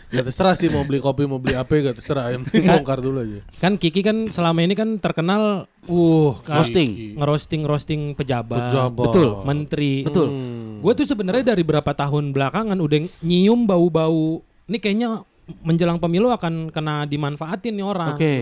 Ya 0.09 0.25
terserah 0.25 0.57
sih 0.57 0.73
mau 0.73 0.89
beli 0.89 1.05
kopi 1.05 1.29
mau 1.29 1.37
beli 1.37 1.53
apa 1.53 1.69
gak 1.69 2.01
terserah. 2.01 2.33
Yang 2.33 2.49
penting 2.49 2.65
bongkar 2.65 2.99
dulu 3.05 3.21
aja. 3.21 3.45
kan 3.61 3.77
Kiki 3.77 4.01
kan 4.01 4.33
selama 4.33 4.65
ini 4.65 4.73
kan 4.73 4.97
terkenal 4.97 5.69
Uh, 5.85 6.37
Roasting. 6.45 7.17
ngerosting 7.17 7.63
roasting 7.65 8.01
pejabat, 8.13 8.69
Pejabat. 8.73 9.05
Betul. 9.09 9.29
menteri. 9.45 10.05
betul 10.05 10.29
Hmm. 10.29 10.81
Gue 10.81 10.93
tuh 10.93 11.05
sebenarnya 11.05 11.53
dari 11.53 11.65
berapa 11.65 11.93
tahun 11.93 12.33
belakangan 12.33 12.77
udah 12.77 13.05
nyium 13.21 13.65
bau-bau. 13.65 14.41
Ini 14.65 14.77
kayaknya 14.79 15.25
menjelang 15.61 15.97
pemilu 15.97 16.29
akan 16.29 16.69
kena 16.69 17.05
dimanfaatin 17.05 17.73
nih 17.73 17.85
orang. 17.85 18.13
oke 18.13 18.35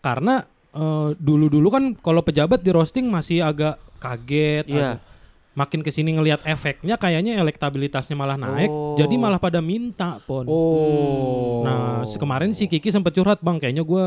Karena 0.00 0.40
eh, 0.72 1.08
dulu-dulu 1.16 1.68
kan 1.68 1.84
kalau 1.96 2.20
pejabat 2.20 2.60
di 2.60 2.72
roasting 2.72 3.08
masih 3.08 3.40
agak 3.40 3.76
kaget. 3.96 4.64
Iya. 4.66 4.90
agak- 4.94 5.14
Makin 5.56 5.80
ke 5.80 5.88
sini 5.88 6.12
ngelihat 6.12 6.44
efeknya 6.44 6.94
kayaknya 6.94 7.40
elektabilitasnya 7.40 8.12
malah 8.12 8.36
naik. 8.36 8.68
Oh. 8.68 8.92
Jadi 8.94 9.16
malah 9.16 9.40
pada 9.40 9.58
minta 9.58 10.20
pon. 10.20 10.44
Oh. 10.46 11.64
Nah 11.64 12.04
kemarin 12.06 12.52
si 12.52 12.68
Kiki 12.68 12.92
sempat 12.92 13.10
curhat 13.10 13.40
bang. 13.40 13.56
Kayaknya 13.56 13.80
gue 13.80 14.04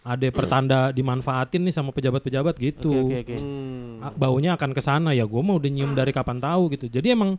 ada 0.00 0.28
pertanda 0.28 0.78
dimanfaatin 0.90 1.60
nih 1.60 1.72
sama 1.72 1.88
pejabat-pejabat 1.90 2.52
gitu. 2.54 2.88
oke 2.90 3.16
oke 3.16 3.16
oke 3.22 3.36
Hmm. 3.36 4.00
Baunya 4.14 4.52
akan 4.52 4.72
ke 4.72 4.80
sana 4.80 5.12
ya 5.12 5.24
gue 5.24 5.40
mau 5.40 5.56
udah 5.56 5.68
nyium 5.68 5.92
dari 5.92 6.08
kapan 6.08 6.36
tahu 6.36 6.68
gitu 6.70 6.88
jadi 6.88 7.12
emang 7.12 7.36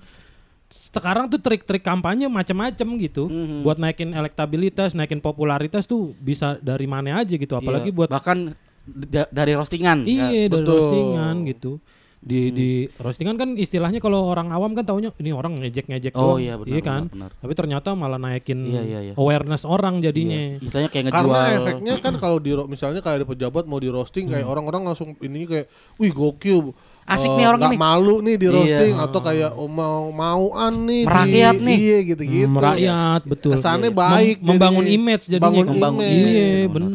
sekarang 0.67 1.25
tuh 1.27 1.35
trik-trik 1.37 1.81
kampanye 1.81 2.29
macam-macam 2.29 2.87
gitu 2.97 3.25
Mhm. 3.25 3.61
buat 3.61 3.75
naikin 3.75 4.13
elektabilitas 4.13 4.93
naikin 4.93 5.19
popularitas 5.19 5.83
tuh 5.83 6.13
bisa 6.15 6.55
dari 6.57 6.85
mana 6.85 7.17
aja 7.17 7.33
gitu 7.33 7.49
apalagi 7.51 7.89
Iya, 7.89 7.97
buat 7.97 8.09
bahkan 8.09 8.53
da- 8.83 9.29
dari 9.29 9.51
roastingan 9.51 10.03
iya 10.03 10.45
dari 10.45 10.49
betul. 10.49 10.67
roastingan 10.71 11.35
gitu 11.45 11.71
di 12.19 12.49
di 12.49 12.69
roastingan 12.95 13.33
kan 13.33 13.49
istilahnya 13.55 13.97
kalau 13.97 14.21
orang 14.23 14.49
awam 14.49 14.71
kan 14.71 14.85
taunya 14.85 15.09
ini 15.15 15.33
orang 15.33 15.57
ngejek-ngejek 15.57 16.13
Oh 16.13 16.37
iya, 16.37 16.53
benar, 16.53 16.77
kan 16.79 17.01
benar, 17.03 17.09
benar. 17.09 17.31
tapi 17.35 17.53
ternyata 17.55 17.89
malah 17.93 18.17
naikin 18.17 18.61
Iya, 18.63 18.81
iya, 18.83 18.99
iya. 19.01 19.13
awareness 19.15 19.65
orang 19.65 19.97
jadinya 19.99 20.53
istilahnya 20.55 20.87
kayak 20.87 21.09
Karena 21.09 21.17
ngejual 21.17 21.57
efeknya 21.57 21.93
kan 21.97 22.13
kalau 22.15 22.37
di 22.37 22.53
misalnya 22.67 23.01
kayak 23.01 23.17
ada 23.17 23.27
pejabat 23.27 23.65
mau 23.65 23.77
di 23.77 23.89
roasting 23.89 24.29
kayak 24.29 24.45
Hmm. 24.45 24.53
orang-orang 24.53 24.81
langsung 24.83 25.17
ini 25.17 25.45
kayak 25.45 25.65
wih 25.97 26.09
gokil. 26.11 26.77
Asik 27.03 27.33
Eh, 27.33 27.35
nih 27.35 27.45
orang 27.47 27.59
nggak 27.59 27.73
ini. 27.73 27.81
malu 27.81 28.15
nih 28.21 28.35
di 28.35 28.45
Iya. 28.45 28.53
roasting 28.53 28.93
atau 28.95 29.19
kayak 29.19 29.51
oh, 29.51 29.65
mau 29.65 30.13
mauan 30.13 30.73
nih 30.85 31.01
Merakyat 31.03 31.55
di, 31.55 31.65
nih. 31.65 31.77
Iya 31.81 31.97
gitu-gitu. 32.05 32.45
Hmm, 32.45 32.55
merakyat 32.55 33.21
betul 33.25 33.51
Kesannya 33.51 33.89
Mem- 33.89 33.97
baik 33.97 34.37
membangun 34.39 34.85
jadinya. 34.85 34.97
image 35.09 35.23
jadinya 35.25 35.43
Bangun 35.43 35.65
Membangun 35.67 36.05
image. 36.05 36.21
iya 36.29 36.45
Benar. 36.45 36.69
bener 36.69 36.89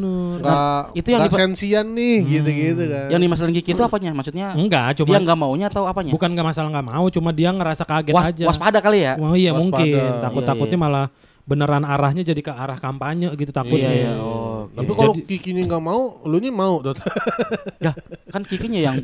Nggak, 0.47 0.83
itu 0.95 1.09
yang 1.09 1.23
sensian 1.29 1.87
nih 1.91 2.17
gitu-gitu 2.25 2.83
kan. 2.87 3.07
yang 3.09 3.21
dimasalahin 3.21 3.55
Kiki 3.55 3.71
itu 3.73 3.83
apanya 3.83 4.11
maksudnya 4.11 4.47
enggak 4.53 4.87
dia 4.93 4.99
cuma 5.03 5.19
nggak 5.19 5.39
maunya 5.39 5.67
atau 5.67 5.85
apanya 5.85 6.11
Bukan 6.11 6.29
nggak 6.31 6.47
masalah 6.47 6.69
nggak 6.71 6.87
mau, 6.87 7.05
cuma 7.09 7.31
dia 7.31 7.51
ngerasa 7.51 7.83
kaget 7.83 8.15
Was- 8.15 8.27
aja. 8.31 8.45
waspada 8.47 8.79
kali 8.79 8.99
ya 9.03 9.13
Wah, 9.17 9.35
iya 9.35 9.51
Waspada. 9.51 9.61
mungkin. 9.61 9.87
Iya, 9.93 10.23
Takut-takutnya 10.23 10.79
iya. 10.79 10.85
malah 10.85 11.07
beneran 11.47 11.83
arahnya 11.83 12.21
jadi 12.21 12.43
ke 12.43 12.51
arah 12.51 12.75
kampanye 12.75 13.31
gitu 13.33 13.55
takutnya. 13.55 13.87
iya 13.87 14.11
iya 14.11 14.13
oh 14.19 14.67
Tapi 14.67 14.91
oke. 14.91 14.99
kalau 14.99 15.15
kikinya 15.15 15.63
nggak 15.63 15.79
mau, 15.81 16.03
lu 16.27 16.37
nya 16.37 16.51
mau. 16.51 16.83
Dot. 16.83 16.99
ya 17.85 17.95
kan 18.29 18.43
Kikinya 18.43 18.81
yang 18.83 18.97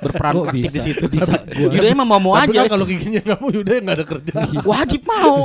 berperan 0.00 0.32
Kok 0.40 0.44
aktif 0.48 0.72
di 0.72 0.80
situ 0.80 1.04
Bisa 1.06 1.36
gua. 1.36 1.68
Yuda 1.76 1.86
emang 1.92 2.08
mau 2.08 2.16
mau 2.16 2.32
Tapi 2.34 2.48
aja 2.48 2.64
kan 2.64 2.72
kalau 2.72 2.86
kikinya 2.88 3.20
nggak 3.20 3.38
mau, 3.38 3.50
Yuda 3.52 3.72
nggak 3.76 3.96
ada 4.00 4.06
kerja. 4.08 4.32
wajib 4.64 5.00
mau 5.04 5.44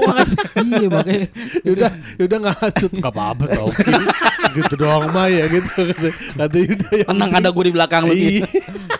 iya 0.57 0.87
makanya 0.87 1.27
Yuda, 1.67 1.87
Yuda 2.15 2.35
nggak 2.39 2.55
hasut. 2.57 2.91
Nggak 2.95 3.11
apa-apa 3.11 3.43
tau. 3.51 3.67
Ki. 3.69 3.91
Segitu 4.47 4.75
doang 4.79 5.03
mah 5.11 5.27
ya 5.27 5.45
gitu. 5.51 5.69
Kata, 6.33 6.57
Yuda 6.57 6.87
yang 6.95 7.09
tenang 7.11 7.31
ada 7.35 7.49
gue 7.51 7.63
di 7.67 7.73
belakang 7.75 8.01
lu 8.07 8.13
Iya. 8.15 8.23
gitu 8.23 8.47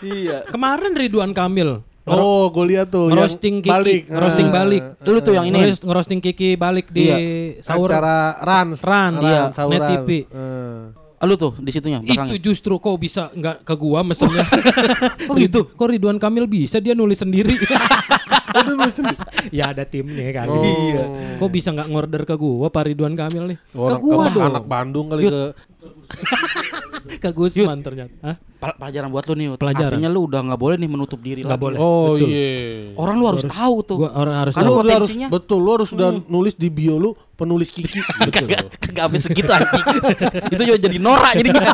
iya 0.04 0.38
kemarin 0.46 0.92
Ridwan 0.94 1.32
Kamil 1.32 1.80
Oh, 2.08 2.48
gue 2.48 2.66
lihat 2.68 2.88
tuh. 2.88 3.12
ngerosting 3.12 3.60
Kiki, 3.60 3.68
balik. 3.70 4.02
ngerosting 4.08 4.48
Ah. 4.48 4.54
balik. 4.56 4.84
lu 5.04 5.20
tuh 5.20 5.34
yang 5.36 5.46
ini 5.46 5.60
ngerosting 5.76 6.20
Kiki 6.20 6.56
balik 6.56 6.88
di 6.88 7.04
Iya. 7.04 7.18
sahur. 7.60 7.92
Acara 7.92 8.40
Rans. 8.40 8.80
Rans, 8.80 9.20
iya, 9.22 9.52
sahur 9.52 9.72
Net. 9.76 9.84
TV. 9.84 10.24
Eh. 10.24 10.82
lu 11.20 11.34
tuh 11.34 11.58
di 11.58 11.74
situnya 11.74 11.98
Itu 12.00 12.38
justru 12.40 12.78
kok 12.78 12.94
bisa 12.96 13.28
nggak 13.30 13.66
ke 13.66 13.74
gua 13.76 14.06
mesennya. 14.06 14.46
oh 15.30 15.36
gitu. 15.36 15.66
Kok 15.68 15.88
Ridwan 15.90 16.16
Kamil 16.16 16.46
bisa 16.46 16.78
dia 16.78 16.94
nulis 16.94 17.20
sendiri. 17.20 17.52
Sendiri. 18.58 19.18
ya 19.52 19.70
ada 19.70 19.86
timnya 19.86 20.34
kan. 20.34 20.50
Oh. 20.50 20.62
Iya. 20.62 21.04
Kok 21.38 21.50
bisa 21.52 21.70
nggak 21.70 21.90
ngorder 21.90 22.24
ke 22.24 22.34
gua 22.34 22.70
Pak 22.70 22.84
Ridwan 22.88 23.14
Kamil 23.14 23.54
nih? 23.54 23.58
Orang 23.74 23.98
ke 23.98 24.02
gua 24.02 24.26
dong. 24.30 24.46
anak 24.48 24.66
Bandung 24.66 25.06
kali 25.12 25.22
Yud. 25.26 25.34
ke 25.34 25.44
Ke 27.16 27.32
Gusman 27.32 27.80
ternyata. 27.80 28.12
Hah? 28.20 28.36
Pel- 28.58 28.74
pelajaran 28.76 29.08
buat 29.08 29.24
lu 29.24 29.34
nih. 29.34 29.46
Yud. 29.48 29.58
Pelajaran. 29.58 29.90
Artinya 29.94 30.10
lu 30.10 30.26
udah 30.26 30.42
nggak 30.42 30.58
boleh 30.58 30.76
nih 30.76 30.90
menutup 30.90 31.20
diri 31.22 31.42
Nggak 31.42 31.54
lagi. 31.54 31.64
boleh. 31.64 31.78
Oh 31.78 32.14
Betul. 32.14 32.28
iya. 32.28 32.50
Orang 32.96 33.16
lu 33.16 33.26
harus 33.28 33.44
tahu 33.46 33.76
tuh. 33.82 33.98
Gua 34.02 34.12
orang 34.12 34.36
harus 34.36 34.54
Karena 34.54 34.70
tahu. 34.70 34.82
harus 34.84 35.12
betul 35.30 35.60
lu 35.60 35.72
harus 35.72 35.90
udah 35.92 36.10
nulis 36.26 36.54
di 36.54 36.68
bio 36.68 36.96
lu 36.98 37.10
penulis 37.34 37.70
Kiki. 37.70 38.02
Kagak 38.34 38.74
kagak 38.82 39.04
sampai 39.06 39.20
segitu 39.22 39.52
anjing. 39.52 39.86
Itu 40.58 40.62
juga 40.66 40.80
jadi 40.82 40.98
norak 40.98 41.34
jadinya. 41.38 41.70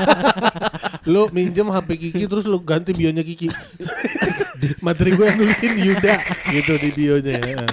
lu 1.12 1.32
minjem 1.32 1.68
HP 1.68 1.90
Kiki 1.98 2.24
terus 2.28 2.44
lu 2.44 2.60
ganti 2.60 2.92
bionya 2.92 3.24
Kiki. 3.24 3.48
Materi 4.80 5.12
gue 5.12 5.24
yang 5.24 5.38
nulisin 5.38 5.72
Yuda 5.78 6.16
gitu 6.52 6.74
di 6.78 6.90
bionya. 6.92 7.36
ya. 7.40 7.64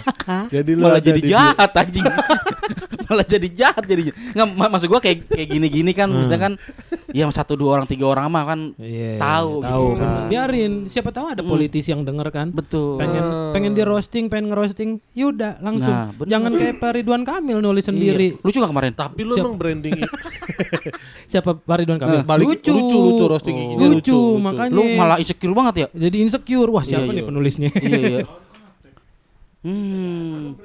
Jadi 0.49 0.71
lu 0.73 0.87
Malah 0.87 1.03
jadi 1.03 1.21
jahat 1.21 1.71
anjing. 1.73 2.07
Malah 3.11 3.27
jadi 3.27 3.49
jahat 3.51 3.83
jadinya. 3.83 4.15
Nggak 4.31 4.47
ma- 4.55 4.71
maksud 4.71 4.87
gua 4.87 4.99
kayak 4.99 5.27
kayak 5.27 5.49
gini-gini 5.51 5.91
kan 5.91 6.07
maksudnya 6.07 6.39
kan 6.41 6.53
ya 7.11 7.27
satu 7.29 7.53
dua 7.53 7.75
orang 7.75 7.85
tiga 7.85 8.07
orang 8.07 8.27
mah 8.27 8.47
kan 8.47 8.61
Iya, 8.77 9.19
tahu 9.19 9.61
tahu. 9.61 9.85
gitu 9.85 9.99
kan. 9.99 10.11
Biarin, 10.29 10.73
siapa 10.87 11.11
tahu 11.11 11.27
ada 11.29 11.43
politisi 11.43 11.91
yang 11.91 12.01
denger 12.01 12.31
kan. 12.31 12.47
Betul. 12.49 12.97
Pengen 12.97 13.25
pengen 13.51 13.73
di 13.73 13.83
roasting, 13.83 14.27
pengen 14.27 14.49
ngerosting, 14.49 15.03
yaudah 15.13 15.59
langsung. 15.59 15.91
Nah, 15.91 16.15
bener. 16.15 16.31
Jangan 16.31 16.51
kayak 16.55 16.75
Pak 16.79 16.91
Ridwan 16.95 17.23
Kamil 17.23 17.59
nulis 17.59 17.83
sendiri. 17.83 18.29
Iya. 18.31 18.41
Lucu 18.41 18.57
gak 18.57 18.71
kemarin? 18.71 18.93
Tapi 18.93 19.21
lu 19.21 19.35
emang 19.35 19.57
branding 19.57 19.93
Siapa 21.31 21.51
Pak 21.57 21.77
Ridwan 21.77 21.99
Kamil? 21.99 22.15
Eh, 22.15 22.25
balik- 22.25 22.47
lucu, 22.49 22.71
lucu, 22.71 23.25
roasting 23.27 23.53
lucu, 23.53 23.65
giginya 23.67 23.87
lucu, 23.89 23.99
lucu. 24.15 24.19
makanya. 24.39 24.71
Lu 24.71 24.83
malah 24.95 25.17
insecure 25.19 25.51
banget 25.53 25.75
ya? 25.77 25.87
jadi 25.91 26.17
insecure. 26.21 26.71
Wah, 26.71 26.83
siapa 26.83 27.05
Iya, 27.05 27.11
nih 27.11 27.17
iya. 27.17 27.27
penulisnya? 27.27 27.71
iya 27.77 27.99
iya. 27.99 28.23
Hmm. 29.61 30.57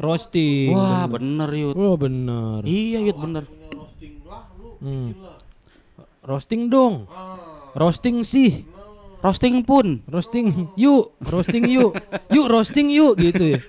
Roasting. 0.00 0.72
Wah 0.72 1.04
bener 1.04 1.50
Yud. 1.52 1.76
Oh, 1.76 1.94
bener. 2.00 2.64
Iya 2.64 3.04
Yud 3.04 3.18
bener. 3.20 3.44
Hmm. 4.80 5.12
Roasting 6.24 6.72
dong. 6.72 7.04
Roasting 7.76 8.24
sih. 8.24 8.64
Roasting 9.20 9.60
pun. 9.60 10.00
Roasting 10.08 10.72
yuk, 10.80 11.12
roasting 11.20 11.68
yuk. 11.68 11.92
Yuk 12.32 12.46
roasting 12.48 12.88
yuk 12.88 13.20
gitu 13.20 13.56
ya. 13.56 13.60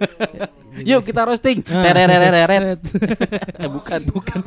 Yuk 0.72 1.04
kita 1.04 1.28
roasting. 1.28 1.60
Ah. 1.68 1.84
Tererereret. 1.84 2.80
Eh 3.62 3.70
bukan 3.70 4.02
bukan. 4.08 4.40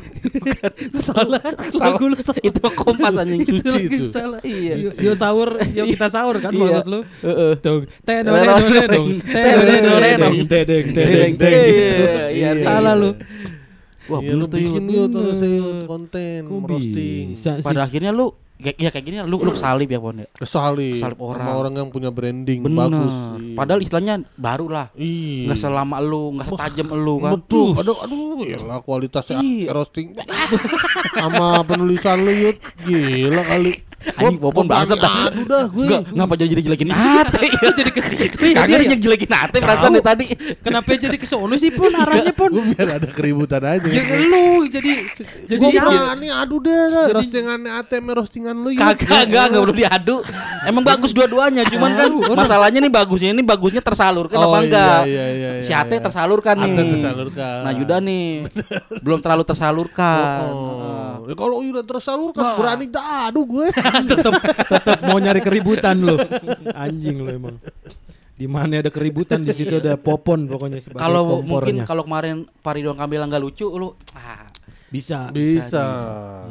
salah. 0.91 1.39
Salah. 1.71 1.95
Lagu 1.95 2.09
lu 2.09 2.17
salah. 2.17 2.41
Itu 2.41 2.59
kompas 2.73 3.13
anjing. 3.15 3.45
Itu 3.45 3.61
Cuci 3.61 3.81
itu. 3.87 4.05
salah. 4.09 4.41
Iya. 4.41 4.73
Yuk, 4.81 4.93
yuk 4.99 5.15
sahur, 5.15 5.49
yuk 5.71 5.85
kita 5.87 6.07
sahur 6.09 6.35
kan 6.41 6.51
Iya. 6.51 6.59
maksud 6.59 6.85
lu. 6.85 6.99
Heeh. 7.21 7.51
Tuh, 7.61 7.85
tedeng 8.01 8.33
Tedeng, 8.35 9.15
tedeng 9.23 10.35
tedeng, 10.49 10.85
tedeng 10.91 11.33
Iya, 11.39 12.23
iya, 12.29 12.49
Salah 12.59 12.93
lu. 12.93 13.13
Wah 14.05 14.21
Iya, 14.21 14.37
bener 14.37 14.45
tuh 14.45 14.57
Yud. 14.57 14.69
bikin 14.69 14.83
yuk 14.87 15.07
terus 15.09 15.39
yuk 15.41 15.75
konten 15.85 16.41
roasting. 16.45 17.25
Pada 17.61 17.85
akhirnya 17.85 18.09
lu 18.09 18.33
ya 18.55 18.87
kayak 18.87 19.03
gini 19.03 19.17
lu 19.21 19.35
lu 19.37 19.51
salib 19.51 19.85
ya 19.85 19.99
Pon 19.99 20.15
ya. 20.15 20.27
Kesalip, 20.31 20.95
Kesalip 20.95 21.19
orang. 21.19 21.43
sama 21.43 21.51
orang 21.53 21.73
yang 21.75 21.89
punya 21.89 22.07
branding 22.07 22.63
Bener. 22.63 22.87
bagus. 22.87 23.11
Iya. 23.35 23.51
Padahal 23.53 23.79
istilahnya 23.79 24.15
baru 24.33 24.65
lah. 24.67 24.87
Iya. 24.95 25.51
Nggak 25.51 25.59
selama 25.59 25.97
lu, 25.99 26.23
nggak 26.33 26.47
setajam 26.49 26.87
lu 26.95 27.15
kan. 27.19 27.31
Betul. 27.35 27.69
Aduh, 27.75 27.97
aduh, 27.99 28.39
ya 28.41 28.57
kualitasnya 28.79 29.37
Iya. 29.39 29.75
roasting 29.75 30.15
sama 31.17 31.61
penulisan 31.63 32.17
lu 32.19 32.31
yut 32.31 32.57
gila 32.83 33.43
kali. 33.43 33.73
Anjing 34.13 34.37
gua 34.37 34.51
bangsat 34.53 34.97
dah. 34.97 35.13
Adu 35.27 35.41
dah 35.43 35.65
gue. 35.65 35.85
Enggak, 35.85 36.01
ngapa 36.13 36.33
jadi 36.37 36.49
jadi 36.53 36.61
jelekin 36.65 36.89
ate? 36.91 37.43
Ya 37.65 37.69
jadi 37.73 37.91
ke 37.91 38.01
situ. 38.01 38.35
Kagak 38.53 38.77
Iya, 38.77 38.77
dia 38.85 38.97
jelekin 38.99 39.31
ate 39.31 39.57
perasaan 39.57 39.97
tadi. 39.99 40.25
Kenapa 40.61 40.93
jadi 40.93 41.17
ke 41.17 41.25
sono 41.25 41.55
sih 41.57 41.73
pun 41.73 41.89
arahnya 41.89 42.29
pun? 42.31 42.53
Gue 42.53 42.65
biar 42.71 43.01
ada 43.01 43.07
keributan 43.09 43.61
aja. 43.65 43.87
Ya 43.87 44.03
lu 44.21 44.69
jadi 44.69 44.91
jadi 45.49 45.57
Gue 45.57 45.69
yang- 45.73 45.89
berani 45.89 46.27
adu 46.29 46.57
deh. 46.61 47.09
Roastingan 47.09 47.59
ATM 47.65 48.05
roastingan 48.13 48.55
lu 48.55 48.69
yut. 48.71 48.81
Kagak, 48.81 49.25
enggak, 49.25 49.43
enggak 49.49 49.61
perlu 49.65 49.75
diadu. 49.75 50.15
Emang 50.65 50.83
bagus 50.83 51.11
dua-duanya, 51.13 51.63
cuman 51.65 51.91
kan 51.93 52.09
masalahnya 52.33 52.79
nih 52.81 52.91
bagusnya 52.91 53.29
ini 53.31 53.41
bagusnya 53.45 53.81
tersalurkan 53.81 54.37
Oh, 54.37 54.49
apa 54.49 54.57
iya, 54.57 54.65
enggak? 54.65 55.01
iya, 55.05 55.25
iya, 55.29 55.49
si 55.61 55.71
iya, 55.71 55.81
ate 55.81 55.95
iya. 55.97 56.03
tersalurkan 56.03 56.55
nih. 56.57 56.73
Ate 56.73 56.81
tersalurkan. 56.97 57.57
Nah, 57.61 57.71
Yuda 57.73 57.97
nih 58.01 58.25
belum 59.01 59.19
terlalu 59.21 59.43
tersalurkan. 59.45 60.41
Oh, 60.49 61.25
ya 61.25 61.35
kalau 61.35 61.61
udah 61.61 61.83
tersalurkan 61.83 62.43
berani 62.57 62.85
dah 62.89 63.29
adu 63.29 63.41
gue. 63.45 63.67
tetap 64.11 64.33
tetap 64.43 64.97
mau 65.07 65.17
nyari 65.19 65.41
keributan 65.41 65.95
lu. 66.01 66.15
Anjing 66.73 67.21
lu 67.21 67.29
emang. 67.31 67.55
Di 68.35 68.51
mana 68.51 68.83
ada 68.83 68.91
keributan 68.91 69.47
di 69.47 69.55
situ 69.55 69.79
ada 69.79 69.95
popon 69.95 70.43
pokoknya 70.51 70.83
sebagai 70.83 70.99
Kalau 70.99 71.39
mungkin 71.39 71.87
kalau 71.87 72.03
kemarin 72.03 72.43
Pak 72.59 72.73
Ridwan 72.75 72.99
Kamil 72.99 73.23
nggak 73.31 73.39
lucu, 73.39 73.71
lu 73.71 73.95
ah, 74.11 74.51
bisa. 74.91 75.31
Bisa. 75.31 75.85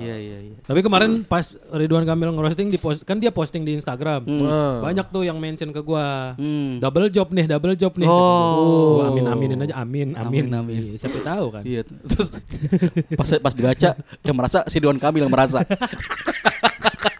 iya 0.00 0.16
iya 0.16 0.38
iya. 0.48 0.56
Tapi 0.64 0.80
kemarin 0.80 1.28
pas 1.28 1.44
Ridwan 1.76 2.08
Kamil 2.08 2.32
ngerosting 2.32 2.72
di 2.72 2.80
post, 2.80 3.04
kan 3.04 3.20
dia 3.20 3.28
posting 3.28 3.68
di 3.68 3.76
Instagram. 3.76 4.24
Hmm. 4.24 4.80
Banyak 4.80 5.12
tuh 5.12 5.28
yang 5.28 5.36
mention 5.36 5.76
ke 5.76 5.84
gua. 5.84 6.32
Hmm. 6.40 6.80
Double 6.80 7.12
job 7.12 7.28
nih, 7.36 7.44
double 7.52 7.76
job 7.76 7.92
nih. 8.00 8.08
Oh. 8.08 9.04
Gua 9.04 9.12
amin 9.12 9.24
aminin 9.28 9.60
aja, 9.68 9.76
amin, 9.80 10.16
amin. 10.16 10.48
Amin, 10.48 10.56
amin. 10.56 10.82
Iya, 10.92 11.04
siapa 11.04 11.20
tahu 11.20 11.46
kan. 11.52 11.62
Iya. 11.68 11.84
Terus 11.84 12.28
pas 13.20 13.28
pas 13.44 13.52
dibaca 13.52 13.90
yang 14.24 14.36
merasa 14.40 14.64
si 14.72 14.80
Ridwan 14.80 14.96
Kamil 14.96 15.28
yang 15.28 15.32
merasa. 15.32 15.60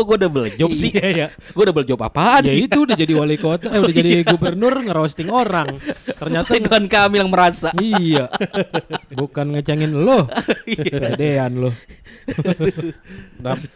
Kok 0.00 0.08
gue 0.08 0.18
double 0.24 0.48
job 0.56 0.72
sih? 0.72 0.88
Iya, 0.96 1.08
iya. 1.12 1.26
Gue 1.52 1.68
double 1.68 1.84
job 1.84 2.00
apaan? 2.00 2.48
Ya 2.48 2.56
itu 2.56 2.88
udah 2.88 2.96
jadi 2.96 3.12
wali 3.12 3.36
kota, 3.36 3.68
eh 3.68 3.84
udah 3.84 3.92
jadi 3.92 4.24
gubernur 4.24 4.80
ngerosting 4.80 5.28
orang. 5.28 5.76
Ternyata 6.16 6.56
Ridwan 6.56 6.88
Kamil 6.88 7.20
yang 7.20 7.28
merasa. 7.28 7.68
iya. 7.76 8.32
Bukan 9.12 9.52
ngecengin 9.52 9.92
lo. 9.92 10.24
Iya. 10.64 11.12
Pedean 11.12 11.52
lo. 11.60 11.70
Tapi, 13.44 13.66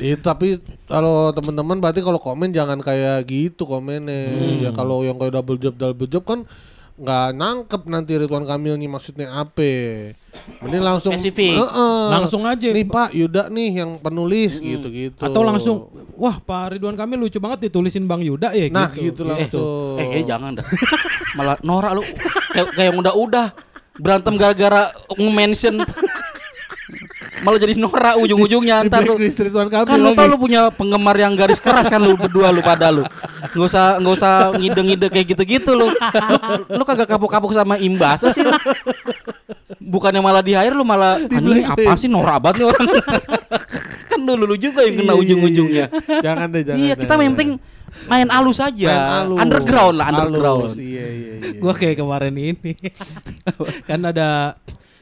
itu 0.00 0.22
tapi 0.24 0.48
kalau 0.88 1.28
teman-teman 1.36 1.84
berarti 1.84 2.00
kalau 2.00 2.16
komen 2.16 2.56
jangan 2.56 2.80
kayak 2.80 3.28
gitu 3.28 3.68
komennya. 3.68 4.64
Ya 4.64 4.70
kalau 4.72 5.04
yang 5.04 5.20
kayak 5.20 5.36
double 5.36 5.60
job 5.60 5.76
double 5.76 6.08
job 6.08 6.24
kan 6.24 6.48
nggak 6.94 7.28
nangkep 7.34 7.82
nanti 7.84 8.12
Ridwan 8.16 8.44
Kamil 8.44 8.74
nih 8.76 8.86
maksudnya 8.86 9.26
apa. 9.32 10.14
Mending 10.60 10.82
langsung 10.82 11.14
Spesifik. 11.14 11.58
Heeh. 11.58 12.06
Langsung 12.08 12.42
aja. 12.42 12.68
Nih 12.68 12.82
Pak 12.84 13.10
Yuda 13.10 13.46
nih 13.48 13.70
yang 13.76 13.98
penulis 13.98 14.58
gitu-gitu. 14.58 15.18
Atau 15.18 15.42
langsung 15.42 15.86
wah 16.14 16.36
Pak 16.36 16.74
Ridwan 16.74 16.94
Kamil 16.94 17.18
lucu 17.20 17.38
banget 17.38 17.66
ditulisin 17.66 18.04
Bang 18.04 18.18
Yuda 18.18 18.50
ya 18.50 18.66
Nah 18.68 18.90
gitu. 18.90 19.10
gitu, 19.10 19.20
Eh, 19.24 19.28
langsung. 19.28 19.66
eh, 19.96 20.08
eh, 20.12 20.24
jangan 20.24 20.54
dah. 20.54 20.66
Malah 21.34 21.58
Nora 21.62 21.90
lu 21.90 22.02
kayak 22.50 22.66
kayak 22.72 22.86
yang 22.88 22.98
udah-udah 22.98 23.46
berantem 23.94 24.34
gara-gara 24.34 24.90
nge-mention 25.08 25.78
malah 27.44 27.60
jadi 27.60 27.76
Nora 27.76 28.16
ujung-ujungnya 28.16 28.82
Di 28.82 28.88
ntar 28.88 29.04
lu 29.04 29.14
kan 29.68 29.96
lu 29.96 30.10
tau 30.12 30.26
lu 30.26 30.36
punya 30.36 30.68
penggemar 30.68 31.12
yang 31.14 31.36
garis 31.36 31.60
keras 31.60 31.86
kan 31.86 32.00
lu 32.00 32.16
berdua 32.16 32.48
lu 32.48 32.60
pada 32.60 32.88
lu 32.88 33.04
nggak 33.52 33.64
usah 33.64 34.00
nggak 34.00 34.14
usah 34.16 34.32
ngide-ngide 34.56 35.06
kayak 35.08 35.26
gitu-gitu 35.30 35.70
lu. 35.72 35.92
lu 35.92 36.36
lu 36.72 36.82
kagak 36.82 37.06
kapok-kapok 37.06 37.52
sama 37.52 37.76
imbasa 37.76 38.32
sih 38.32 38.40
lu. 38.40 38.50
bukannya 39.78 40.18
malah 40.18 40.40
di 40.40 40.56
air 40.56 40.72
lu 40.72 40.82
malah 40.82 41.20
anjing 41.20 41.60
ini 41.60 41.64
apa 41.64 41.92
sih 41.94 42.08
Nora 42.08 42.40
banget 42.40 42.64
nih 42.64 42.66
orang 42.66 42.86
kan 44.10 44.18
lu 44.20 44.32
lu 44.40 44.56
juga 44.56 44.80
yang 44.82 44.96
kena 44.96 45.12
Iya, 45.12 45.20
ujung-ujungnya 45.20 45.84
iya. 45.86 46.18
Jangan 46.22 46.46
deh 46.48 46.62
jangan. 46.64 46.80
iya 46.80 46.94
kita 46.96 47.12
yang 47.14 47.34
penting 47.34 47.52
main 48.04 48.28
alus 48.28 48.58
aja 48.58 48.88
Main 48.88 49.04
halus. 49.22 49.38
underground 49.38 49.94
lah 49.94 50.06
underground 50.08 50.70
Iya 50.74 51.06
iya 51.06 51.32
iya. 51.38 51.60
Gua 51.60 51.72
kayak 51.72 51.96
kemarin 51.96 52.34
ini. 52.34 52.72
kan 53.88 54.00
ada 54.02 54.58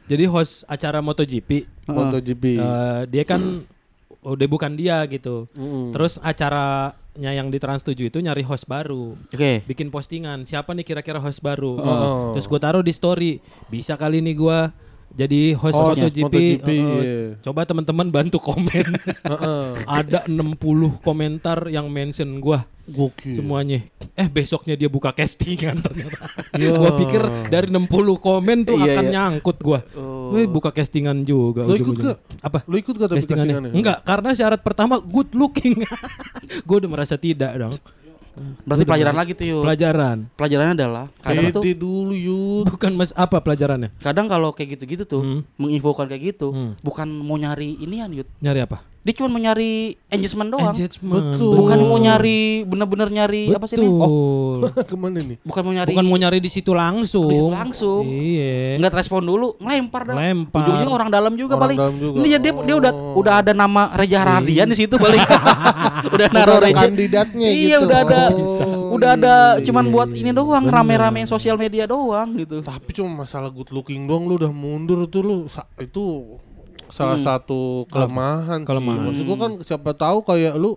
jadi 0.07 0.24
host 0.28 0.66
acara 0.66 0.98
MotoGP. 0.98 1.66
MotoGP. 1.90 2.44
Eh, 2.59 3.00
dia 3.11 3.24
kan 3.26 3.40
udah 4.34 4.46
bukan 4.46 4.72
dia 4.78 5.03
gitu. 5.11 5.50
Mm. 5.55 5.90
Terus 5.94 6.18
acaranya 6.22 7.32
yang 7.34 7.50
di 7.50 7.59
Trans 7.59 7.82
7 7.82 7.98
itu 7.98 8.18
nyari 8.22 8.46
host 8.46 8.70
baru. 8.70 9.18
oke 9.18 9.66
Bikin 9.66 9.90
postingan, 9.90 10.46
siapa 10.46 10.72
nih 10.72 10.86
kira-kira 10.86 11.18
host 11.18 11.42
baru. 11.42 11.74
Oh. 11.78 12.32
Terus 12.38 12.46
gue 12.46 12.61
taruh 12.62 12.84
di 12.86 12.94
story, 12.94 13.32
bisa 13.66 13.98
kali 13.98 14.22
nih 14.22 14.34
gua 14.38 14.70
jadi 15.12 15.52
host 15.52 15.74
Host 15.74 16.00
MotoGP. 16.00 16.24
MotoGP, 16.24 16.68
Eh, 16.68 16.78
iya. 16.78 17.16
Coba 17.40 17.62
teman-teman 17.62 18.08
bantu 18.08 18.36
komen. 18.38 18.96
Ada 20.00 20.24
60 20.26 20.56
komentar 20.98 21.68
yang 21.68 21.86
mention 21.86 22.38
gua 22.38 22.64
Gokil. 22.82 23.38
semuanya. 23.38 23.84
Eh 24.12 24.26
besoknya 24.26 24.74
dia 24.74 24.88
buka 24.88 25.12
castingan 25.12 25.78
ternyata. 25.78 26.16
Ya. 26.56 26.72
gua 26.72 26.96
pikir 26.96 27.22
dari 27.46 27.68
60 27.68 27.86
komen 28.18 28.58
tuh 28.64 28.76
Iya, 28.76 28.84
akan 28.90 29.04
iya. 29.04 29.12
nyangkut 29.12 29.56
gua. 29.60 29.80
Oh. 29.94 30.32
Wih, 30.32 30.48
buka 30.48 30.72
castingan 30.72 31.22
juga 31.22 31.62
Lo 31.62 31.76
ikut 31.76 31.92
ujung-ujungnya. 31.92 32.16
Apa? 32.40 32.64
Lu 32.64 32.74
ikut 32.74 32.94
gak 32.96 33.08
tapi 33.08 33.20
castingannya? 33.20 33.70
Enggak, 33.70 34.00
karena 34.02 34.32
syarat 34.32 34.60
pertama 34.60 34.96
good 34.98 35.30
looking. 35.32 35.84
gua 36.66 36.76
udah 36.80 36.90
merasa 36.90 37.14
tidak 37.14 37.52
dong. 37.54 37.76
Berarti 38.62 38.84
pelajaran 38.84 39.12
lagi 39.14 39.32
tuh 39.32 39.46
yuk 39.46 39.62
Pelajaran. 39.62 40.18
pelajarannya 40.32 40.74
adalah 40.74 41.04
kadang 41.18 41.44
tuh 41.50 41.60
Pede 41.60 41.72
dulu 41.74 42.12
yud. 42.12 42.64
Bukan 42.66 42.92
mas 42.92 43.12
apa 43.12 43.38
pelajarannya? 43.38 43.92
kadang 43.98 44.26
kalau 44.26 44.50
kayak 44.50 44.76
gitu-gitu 44.76 45.04
tuh 45.04 45.20
Hmm. 45.20 45.40
menginfokan 45.56 46.06
kayak 46.06 46.32
gitu 46.32 46.48
Hmm. 46.48 46.72
bukan 46.80 47.08
mau 47.10 47.36
nyari 47.36 47.76
inian 47.78 48.08
yud 48.10 48.28
Nyari 48.38 48.60
apa? 48.62 48.80
Dia 49.03 49.12
cuma 49.18 49.26
mau 49.26 49.42
nyari 49.42 49.98
engagement 50.07 50.46
doang. 50.46 50.74
Engagement. 50.78 51.34
Betul. 51.34 51.55
Bukan 51.59 51.78
mau 51.82 51.98
nyari 51.98 52.62
bener-bener 52.62 53.09
nyari 53.11 53.50
apa 53.50 53.66
sih 53.66 53.74
ini? 53.74 53.90
Betul. 53.90 54.59
Ke 54.90 54.94
mana 54.94 55.18
nih? 55.18 55.36
Bukan 55.42 55.62
mau 55.66 55.74
nyari 55.74 55.90
Bukan 55.90 56.07
mau 56.07 56.18
nyari 56.22 56.38
di 56.38 56.46
situ 56.46 56.70
langsung. 56.70 57.26
Di 57.26 57.34
situ 57.34 57.50
langsung. 57.50 58.03
Iya. 58.07 58.78
nggak 58.78 58.94
respon 58.94 59.26
dulu, 59.26 59.59
ngelempar 59.59 60.07
dah. 60.07 60.14
Lempar. 60.14 60.62
Ujungnya 60.62 60.86
orang 60.86 61.11
dalam 61.11 61.34
juga 61.34 61.59
Orang 61.59 61.62
paling. 61.66 61.78
dalam 61.82 61.96
juga. 61.98 62.16
Ini 62.22 62.28
ya 62.30 62.38
dia 62.38 62.53
dia 62.55 62.76
udah 62.78 62.92
Oh. 62.94 63.18
udah 63.18 63.34
ada 63.42 63.50
nama 63.50 63.90
Reza 63.90 64.22
Radian 64.22 64.70
di 64.70 64.76
situ 64.78 64.94
paling. 64.94 65.18
udah 66.14 66.26
naruh 66.30 66.55
Udah 66.55 66.62
ada 66.62 66.68
Reza. 66.70 66.82
kandidatnya 66.86 67.48
Iya, 67.50 67.59
gitu. 67.74 67.86
udah 67.90 67.98
ada. 67.98 68.22
Oh, 68.30 68.94
udah 68.94 69.11
ada 69.18 69.34
iya, 69.59 69.64
cuman 69.66 69.84
iya, 69.84 69.92
buat 69.92 70.09
iya. 70.12 70.20
ini 70.22 70.30
doang, 70.30 70.62
Bener. 70.62 70.74
rame-ramein 70.78 71.26
sosial 71.26 71.59
media 71.59 71.90
doang 71.90 72.38
gitu. 72.38 72.62
Tapi 72.62 72.90
cuma 72.94 73.26
masalah 73.26 73.50
good 73.50 73.74
looking 73.74 74.07
doang 74.07 74.30
lu 74.30 74.38
udah 74.38 74.53
mundur 74.55 75.11
tuh 75.11 75.22
lu 75.26 75.36
itu 75.76 76.38
salah 76.93 77.16
Hmm. 77.16 77.24
satu 77.24 77.61
kelemahan, 77.88 78.61
Kelemahan. 78.62 79.01
sih. 79.01 79.07
Maksud 79.09 79.24
gua 79.24 79.38
kan 79.38 79.53
siapa 79.64 79.90
tahu 79.93 80.20
kayak 80.22 80.55
lu 80.55 80.76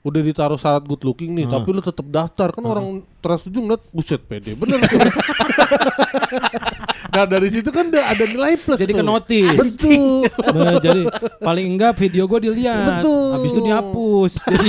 udah 0.00 0.22
ditaruh 0.22 0.54
syarat 0.54 0.80
good 0.80 1.02
looking 1.02 1.34
nih, 1.34 1.50
tapi 1.50 1.66
lu 1.68 1.82
tetap 1.82 2.06
daftar 2.06 2.48
kan 2.48 2.62
orang 2.62 2.86
tersetuju 3.18 3.58
ngeliat 3.58 3.82
buset 3.90 4.22
pede 4.22 4.54
bener. 4.54 4.78
nah 7.16 7.24
dari 7.24 7.48
situ 7.48 7.72
kan 7.72 7.88
udah 7.88 8.12
ada 8.12 8.24
nilai 8.28 8.60
plus 8.60 8.76
Jadi 8.76 8.92
tuh. 8.92 9.00
ke 9.00 9.04
notice. 9.08 9.56
Betul. 9.56 10.28
Nah, 10.52 10.76
jadi 10.76 11.00
paling 11.40 11.66
enggak 11.72 11.92
video 11.96 12.28
gue 12.28 12.40
dilihat. 12.44 13.00
Betul. 13.00 13.28
Habis 13.32 13.50
itu 13.56 13.60
dihapus. 13.64 14.32
Jadi 14.52 14.68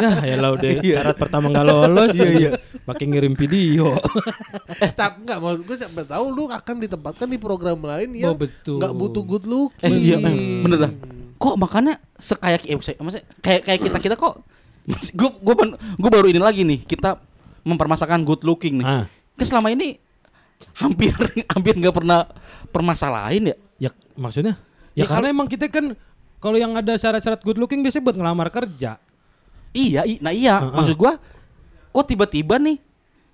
nah, 0.00 0.18
ya 0.24 0.36
lah 0.40 0.50
udah 0.56 0.70
syarat 0.80 1.16
pertama 1.20 1.52
enggak 1.52 1.66
lolos. 1.68 2.08
Iya 2.16 2.30
iya. 2.32 2.50
Pakai 2.88 3.04
ngirim 3.12 3.36
video. 3.36 3.92
eh, 4.84 4.90
cap 4.96 5.20
enggak 5.20 5.36
maksud 5.36 5.62
gue 5.68 5.76
siapa 5.76 6.00
tahu 6.08 6.24
lu 6.32 6.48
akan 6.48 6.74
ditempatkan 6.80 7.28
di 7.28 7.36
program 7.36 7.76
lain 7.84 8.08
yang 8.16 8.32
Oh, 8.32 8.38
betul. 8.40 8.80
nggak 8.80 8.92
butuh 8.96 9.22
good 9.28 9.44
looking. 9.44 9.92
Eh 9.92 10.00
iya, 10.00 10.16
eh, 10.16 10.64
bener 10.64 10.78
dah. 10.80 10.92
Kok 11.36 11.54
makanya 11.60 12.00
sekayak 12.16 12.64
eh, 12.64 12.76
maksudnya 12.80 13.24
kayak 13.44 13.68
kayak 13.68 13.80
kita 13.84 13.98
kita 14.00 14.16
kok 14.16 14.40
gue 14.88 15.28
gue 16.00 16.10
baru 16.10 16.26
ini 16.32 16.40
lagi 16.40 16.64
nih 16.64 16.88
kita 16.88 17.20
mempermasalahkan 17.68 18.24
good 18.24 18.40
looking 18.48 18.80
nih. 18.80 18.86
Ah. 18.88 19.04
Kan 19.36 19.44
selama 19.44 19.68
ini 19.68 20.00
hampir 20.76 21.12
hampir 21.52 21.74
nggak 21.76 21.94
pernah 21.94 22.26
permasalahin 22.68 23.50
ya. 23.50 23.56
Ya 23.78 23.90
maksudnya? 24.14 24.56
Ya, 24.92 25.04
Ya, 25.04 25.04
karena 25.06 25.30
emang 25.30 25.46
kita 25.46 25.66
kan 25.66 25.94
kalau 26.40 26.56
yang 26.56 26.72
ada 26.72 26.92
syarat-syarat 26.94 27.40
good 27.40 27.56
looking 27.56 27.80
biasanya 27.80 28.04
buat 28.04 28.16
ngelamar 28.16 28.48
kerja. 28.48 28.96
Iya, 29.70 30.02
i- 30.02 30.18
nah 30.18 30.32
iya, 30.32 30.58
Heeh. 30.58 30.74
maksud 30.74 30.96
gua 30.96 31.16
kok 31.90 32.06
tiba-tiba 32.06 32.54
nih 32.56 32.78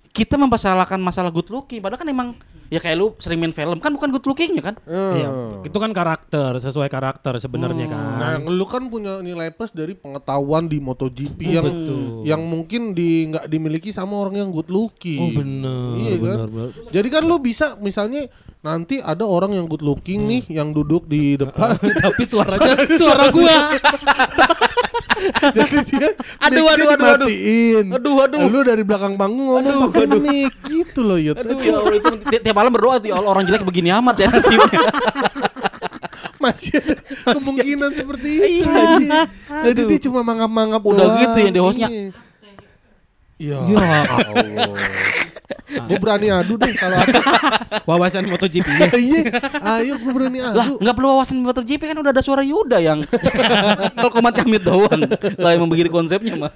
kita 0.09 0.33
mempersalahkan 0.33 0.97
masalah 0.97 1.29
good 1.29 1.47
looking 1.47 1.77
padahal 1.77 2.01
kan 2.01 2.09
emang 2.09 2.33
ya 2.67 2.77
kayak 2.77 2.95
lu 2.95 3.15
sering 3.17 3.37
main 3.37 3.51
film 3.51 3.77
kan 3.77 3.89
bukan 3.89 4.09
good 4.09 4.23
lookingnya 4.23 4.61
kan? 4.61 4.75
Hmm. 4.83 5.13
Iya, 5.13 5.29
itu 5.63 5.77
kan 5.77 5.91
karakter, 5.91 6.57
sesuai 6.57 6.87
karakter 6.87 7.35
sebenarnya 7.37 7.85
Nah, 7.87 8.35
kan. 8.35 8.43
lu 8.43 8.65
kan 8.65 8.87
punya 8.87 9.19
nilai 9.19 9.49
plus 9.49 9.71
dari 9.71 9.93
pengetahuan 9.93 10.65
di 10.65 10.77
MotoGP 10.77 11.39
yang 11.43 11.63
Betul. 11.63 11.99
yang 12.23 12.41
mungkin 12.41 12.91
di 12.91 13.27
nggak 13.27 13.47
dimiliki 13.47 13.89
sama 13.89 14.17
orang 14.17 14.35
yang 14.37 14.49
good 14.49 14.67
looking. 14.67 15.19
Oh 15.19 15.31
bener, 15.33 15.87
Iya 15.97 16.13
kan? 16.13 16.21
bener, 16.21 16.47
bener. 16.49 16.69
Jadi 16.89 17.07
kan 17.07 17.23
lu 17.23 17.37
bisa 17.37 17.65
misalnya 17.77 18.27
nanti 18.59 18.99
ada 18.99 19.23
orang 19.23 19.53
yang 19.53 19.65
good 19.65 19.79
looking 19.79 20.27
nih 20.27 20.43
yang 20.49 20.71
duduk 20.71 21.05
di 21.05 21.35
depan. 21.35 21.77
Tapi 22.03 22.23
suaranya 22.23 22.83
suara 22.93 23.31
gua. 23.31 23.55
Jadi 25.57 25.77
dia 25.83 26.09
Aduh, 26.39 26.65
aduh, 26.65 26.87
aduh, 26.87 27.07
aduh. 27.09 27.27
dimatiin. 27.27 27.85
Aduh, 27.91 28.15
aduh. 28.21 28.39
Lu 28.45 28.59
dari 28.61 28.83
belakang 28.83 29.13
panggung 29.15 29.47
ngomong 29.49 29.89
pakai 29.89 30.05
mic 30.15 30.53
gitu 30.63 31.01
loh, 31.01 31.17
Yud. 31.17 31.35
Aduh 31.35 31.57
ya 31.57 31.73
Allah 31.75 31.95
itu 31.95 32.13
ti- 32.23 32.41
tiap 32.41 32.55
malam 32.55 32.71
berdoa 32.71 32.97
tuh 32.97 33.09
ya 33.09 33.15
Allah 33.17 33.31
orang 33.31 33.43
jelek 33.43 33.63
begini 33.63 33.89
amat 33.91 34.15
ya 34.17 34.27
nasibnya. 34.33 34.81
Masih 36.37 36.77
ada 36.77 37.01
kemungkinan 37.33 37.89
seperti 37.93 38.27
itu. 38.29 38.69
Iya. 38.69 39.25
Jadi 39.65 39.81
dia 39.87 39.99
cuma 40.05 40.21
mangap-mangap 40.21 40.81
Udah 40.81 41.07
gitu 41.17 41.37
yang 41.39 41.53
di 41.53 41.61
hostnya. 41.61 41.89
Iya. 43.37 43.57
Ya 43.69 43.77
Allah. 43.77 44.77
Gue 45.67 45.97
berani 45.97 46.27
adu 46.27 46.55
deh 46.55 46.73
kalau 46.73 46.95
ada. 46.95 47.19
Wawasan 47.83 48.25
MotoGP 48.25 48.65
Iya, 48.97 49.29
ayo 49.77 49.93
gue 49.95 50.11
berani 50.11 50.39
lah 50.39 50.51
adu. 50.57 50.75
nggak 50.77 50.95
perlu 50.95 51.07
wawasan 51.13 51.39
MotoGP 51.39 51.81
kan 51.85 51.97
udah 51.97 52.09
ada 52.09 52.19
suara 52.19 52.41
Yuda 52.41 52.79
yang 52.79 53.03
kalau 53.93 54.09
komat 54.09 54.41
Hamid 54.41 54.63
doang 54.63 55.05
lah 55.37 55.51
yang 55.53 55.67
begini 55.67 55.87
konsepnya 55.87 56.33
mah. 56.35 56.51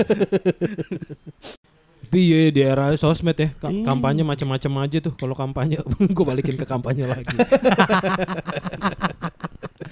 Tapi 2.02 2.20
iya 2.20 2.52
di 2.52 2.60
era 2.60 2.92
sosmed 2.94 3.32
ya 3.34 3.54
ka- 3.54 3.72
Iya. 3.72 3.88
kampanye 3.88 4.24
macam-macam 4.26 4.72
aja 4.84 4.98
tuh. 5.00 5.14
Kalau 5.14 5.32
kampanye 5.32 5.80
gue 6.16 6.26
balikin 6.26 6.56
ke 6.56 6.66
kampanye 6.66 7.06
lagi. 7.06 7.32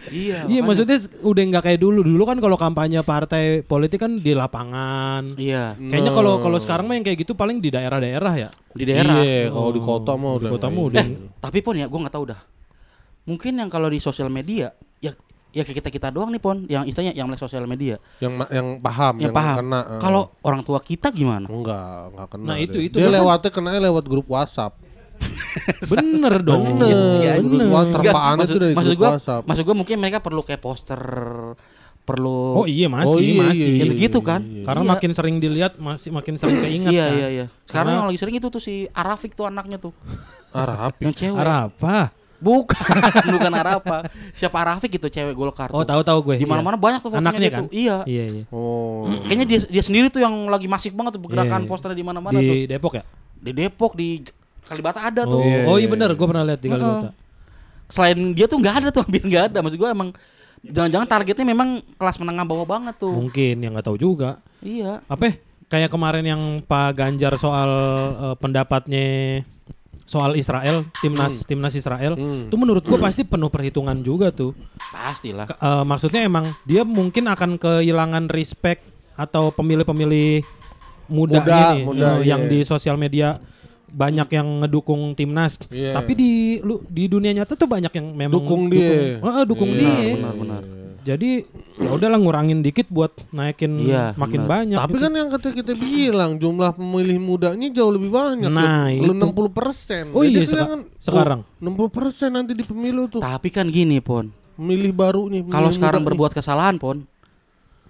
Iya. 0.10 0.46
Iya 0.46 0.62
maksudnya 0.62 0.98
udah 1.22 1.44
nggak 1.46 1.64
kayak 1.64 1.80
dulu. 1.80 2.00
Dulu 2.02 2.24
kan 2.26 2.38
kalau 2.38 2.58
kampanye 2.58 3.00
partai 3.02 3.62
politik 3.62 4.02
kan 4.02 4.18
di 4.18 4.34
lapangan. 4.34 5.34
Iya 5.36 5.78
Kayaknya 5.78 6.12
kalau 6.12 6.38
kalau 6.38 6.58
sekarang 6.58 6.86
mah 6.86 6.96
yang 6.98 7.06
kayak 7.06 7.22
gitu 7.22 7.34
paling 7.34 7.58
di 7.58 7.70
daerah-daerah 7.70 8.34
ya. 8.36 8.50
di 8.70 8.86
daerah. 8.86 9.18
Iya, 9.20 9.50
kalau 9.50 9.72
di 9.74 9.82
kota 9.82 10.14
mah 10.14 10.32
Di 10.38 10.48
kota 10.48 10.68
mah 10.68 10.84
udah. 10.90 11.06
Tapi 11.40 11.58
pon 11.62 11.76
ya 11.76 11.86
gue 11.86 12.00
nggak 12.00 12.16
tahu 12.16 12.26
dah. 12.30 12.42
Mungkin 13.26 13.54
yang 13.58 13.70
kalau 13.70 13.90
di 13.90 14.02
sosial 14.02 14.34
media 14.34 14.74
ya 14.98 15.14
ya 15.50 15.66
kayak 15.66 15.82
kita 15.82 15.90
kita 15.90 16.08
doang 16.10 16.30
nih 16.30 16.42
pon 16.42 16.66
yang 16.66 16.86
istilahnya 16.86 17.18
yang 17.18 17.26
melek 17.26 17.42
sosial 17.42 17.66
media 17.66 17.98
yang 18.22 18.38
yang 18.50 18.68
paham, 18.80 19.18
yang, 19.18 19.34
paham. 19.34 19.58
kena. 19.66 19.80
eh. 19.82 20.02
Kalau 20.02 20.22
orang 20.42 20.62
tua 20.62 20.78
kita 20.80 21.10
gimana? 21.10 21.50
enggak, 21.50 22.14
enggak 22.14 22.28
kena. 22.30 22.46
Nah, 22.46 22.58
itu- 22.58 22.78
deh. 22.78 22.88
itu 22.90 22.96
dia 23.02 23.10
lewatnya 23.10 23.50
kena 23.50 23.70
lewat 23.78 24.06
grup 24.06 24.30
WhatsApp. 24.30 24.78
Bener 25.92 26.34
dong. 26.40 26.64
Bener, 26.78 26.98
sih, 27.12 27.26
Bener. 27.26 27.66
Enggak, 27.66 27.86
terpaannya 27.94 28.40
maksud, 28.40 28.54
itu 28.54 28.62
dari 28.62 28.74
maksud 28.74 28.94
gua, 28.96 29.10
WhatsApp. 29.14 29.44
maksud 29.44 29.64
gua 29.64 29.76
mungkin 29.76 29.96
mereka 29.98 30.18
perlu 30.20 30.42
kayak 30.42 30.60
poster, 30.60 31.02
perlu 32.02 32.58
Oh 32.58 32.66
iya 32.66 32.88
masih 32.88 33.10
Oh, 33.10 33.20
iya, 33.20 33.42
masih. 33.46 33.70
iya, 33.70 33.84
gitu 33.84 33.94
gitu 33.96 34.20
kan? 34.20 34.42
Karena 34.42 34.84
Iya. 34.84 34.92
makin 34.92 35.12
sering 35.14 35.36
dilihat 35.38 35.78
masih 35.78 36.10
makin 36.10 36.34
sering 36.36 36.58
keinget 36.66 36.90
iya 36.90 37.04
kan. 37.04 37.14
iya 37.14 37.28
iya. 37.30 37.46
Sekarang 37.64 37.70
Karena- 37.70 37.94
yang 37.96 38.08
lagi 38.10 38.20
sering 38.20 38.36
itu 38.36 38.48
tuh 38.48 38.58
si 38.58 38.74
Arafik 38.92 39.32
tuh 39.34 39.46
anaknya 39.46 39.78
tuh, 39.78 39.94
Arab. 40.50 40.94
yang 40.98 41.14
cewek. 41.14 41.38
Arah 41.38 41.70
apa? 41.70 41.98
Bukan, 42.40 42.72
bukan 43.36 43.52
Arapa. 43.52 44.08
Siapa 44.32 44.58
Arafik 44.58 44.96
itu 44.96 45.06
cewek 45.06 45.36
Golkar. 45.36 45.70
Oh 45.70 45.84
tahu 45.84 46.00
tahu 46.02 46.24
gue. 46.24 46.40
Di 46.40 46.48
mana-mana 46.48 46.80
banyak 46.80 47.04
tuh 47.04 47.12
Iya. 47.12 47.20
fotonya 47.20 47.30
Anaknya 47.30 47.44
gitu. 47.44 47.58
kan? 47.60 47.66
Iya. 47.70 47.98
Iya 48.08 48.24
iya. 48.32 48.44
Oh. 48.48 49.12
Kayaknya 49.28 49.46
dia 49.46 49.60
dia 49.68 49.84
sendiri 49.84 50.08
tuh 50.08 50.24
yang 50.24 50.48
lagi 50.48 50.66
masif 50.66 50.96
banget 50.96 51.14
tuh 51.14 51.22
pergerakan 51.22 51.62
Iya. 51.62 51.68
posternya 51.68 51.94
di 51.94 52.06
mana-mana 52.08 52.40
tuh. 52.40 52.56
Di 52.56 52.64
Depok 52.66 52.94
ya? 52.96 53.04
Di 53.36 53.52
Depok, 53.52 53.92
di 53.94 54.24
Kalibata 54.70 55.02
ada 55.02 55.26
Oh, 55.26 55.34
tuh. 55.34 55.42
Iya, 55.42 55.66
oh 55.66 55.76
iya, 55.76 55.84
iya 55.84 55.88
benar, 55.90 56.10
iya. 56.14 56.18
gue 56.18 56.28
pernah 56.30 56.44
lihat 56.46 56.60
di. 56.60 56.68
Kalibata. 56.70 57.10
Selain 57.90 58.18
dia 58.32 58.46
tuh 58.46 58.58
nggak 58.58 58.76
ada 58.78 58.88
tuh 58.94 59.02
hampir 59.06 59.22
nggak 59.22 59.44
ada. 59.50 59.58
Maksud 59.60 59.78
gua 59.78 59.90
emang 59.90 60.10
jangan-jangan 60.62 61.08
targetnya 61.10 61.46
memang 61.48 61.70
kelas 61.96 62.18
menengah 62.18 62.46
bawah 62.46 62.68
banget 62.70 62.96
tuh. 62.96 63.12
Mungkin 63.12 63.56
yang 63.58 63.74
nggak 63.74 63.86
tahu 63.86 63.98
juga. 63.98 64.38
Iya. 64.62 65.02
Apa? 65.06 65.24
ya? 65.26 65.34
Kayak 65.66 65.90
kemarin 65.90 66.26
yang 66.26 66.42
Pak 66.64 66.90
Ganjar 66.94 67.34
soal 67.36 67.70
eh, 68.14 68.36
pendapatnya 68.38 69.08
soal 70.04 70.34
Israel, 70.34 70.90
timnas 70.98 71.46
timnas 71.46 71.70
Israel, 71.72 72.18
Hmm. 72.18 72.50
itu 72.50 72.58
menurut 72.58 72.82
gua 72.82 72.98
pasti 73.00 73.22
penuh 73.22 73.46
perhitungan 73.48 73.94
juga 74.00 74.30
tuh. 74.30 74.58
Pastilah. 74.90 75.46
Ke- 75.46 75.58
eh, 75.58 75.84
maksudnya 75.84 76.26
emang 76.26 76.50
dia 76.64 76.82
mungkin 76.82 77.26
akan 77.26 77.58
kehilangan 77.58 78.26
respect 78.28 78.82
atau 79.14 79.52
pemilih-pemilih 79.52 80.42
muda, 81.08 81.42
Muda, 81.42 81.58
ini 81.74 81.82
muda, 81.84 82.08
eh, 82.18 82.26
yang 82.26 82.42
iya. 82.46 82.50
di 82.50 82.60
sosial 82.64 82.96
media 82.96 83.38
banyak 83.90 84.30
yang 84.30 84.48
ngedukung 84.62 85.14
timnas. 85.14 85.58
Iya. 85.68 85.94
Tapi 85.94 86.12
di 86.14 86.32
lu 86.60 86.82
di 86.86 87.06
dunia 87.06 87.34
nyata 87.34 87.54
tuh 87.54 87.66
banyak 87.66 87.92
yang 87.92 88.08
memang 88.12 88.36
Dukung 88.36 88.68
dia. 88.68 89.18
Heeh, 89.18 89.44
dukung 89.44 89.72
Iya, 89.72 89.80
dia. 89.80 90.16
Benar 90.16 90.36
benar. 90.36 90.64
Jadi 91.00 91.42
ya 91.80 91.90
udahlah 91.90 92.20
ngurangin 92.20 92.60
dikit 92.60 92.86
buat 92.88 93.10
naikin 93.32 93.82
Iya, 93.82 94.14
makin 94.14 94.44
benar. 94.44 94.52
banyak. 94.52 94.78
Tapi 94.78 94.94
gitu. 94.94 95.02
kan 95.02 95.12
yang 95.12 95.30
kata 95.32 95.48
kita 95.56 95.72
bilang 95.74 96.32
jumlah 96.38 96.72
pemilih 96.76 97.18
mudanya 97.18 97.68
jauh 97.68 97.90
lebih 97.90 98.12
banyak. 98.12 98.46
Nah, 98.46 98.92
Lu 98.92 99.10
itu. 99.10 99.24
60 99.26 99.50
persen. 99.50 100.04
Oh 100.12 100.22
iya, 100.22 100.44
seka- 100.44 100.86
sekarang. 101.00 101.42
60 101.58 101.90
persen 101.90 102.30
nanti 102.30 102.52
di 102.52 102.62
pemilu 102.62 103.08
tuh. 103.08 103.20
Tapi 103.20 103.48
kan 103.48 103.66
gini, 103.68 103.98
Pon. 104.00 104.30
Pemilih 104.54 104.92
baru 104.92 105.32
nih. 105.32 105.48
Kalau 105.48 105.72
sekarang 105.72 106.04
nih. 106.04 106.08
berbuat 106.14 106.32
kesalahan, 106.32 106.76
Pon. 106.78 107.08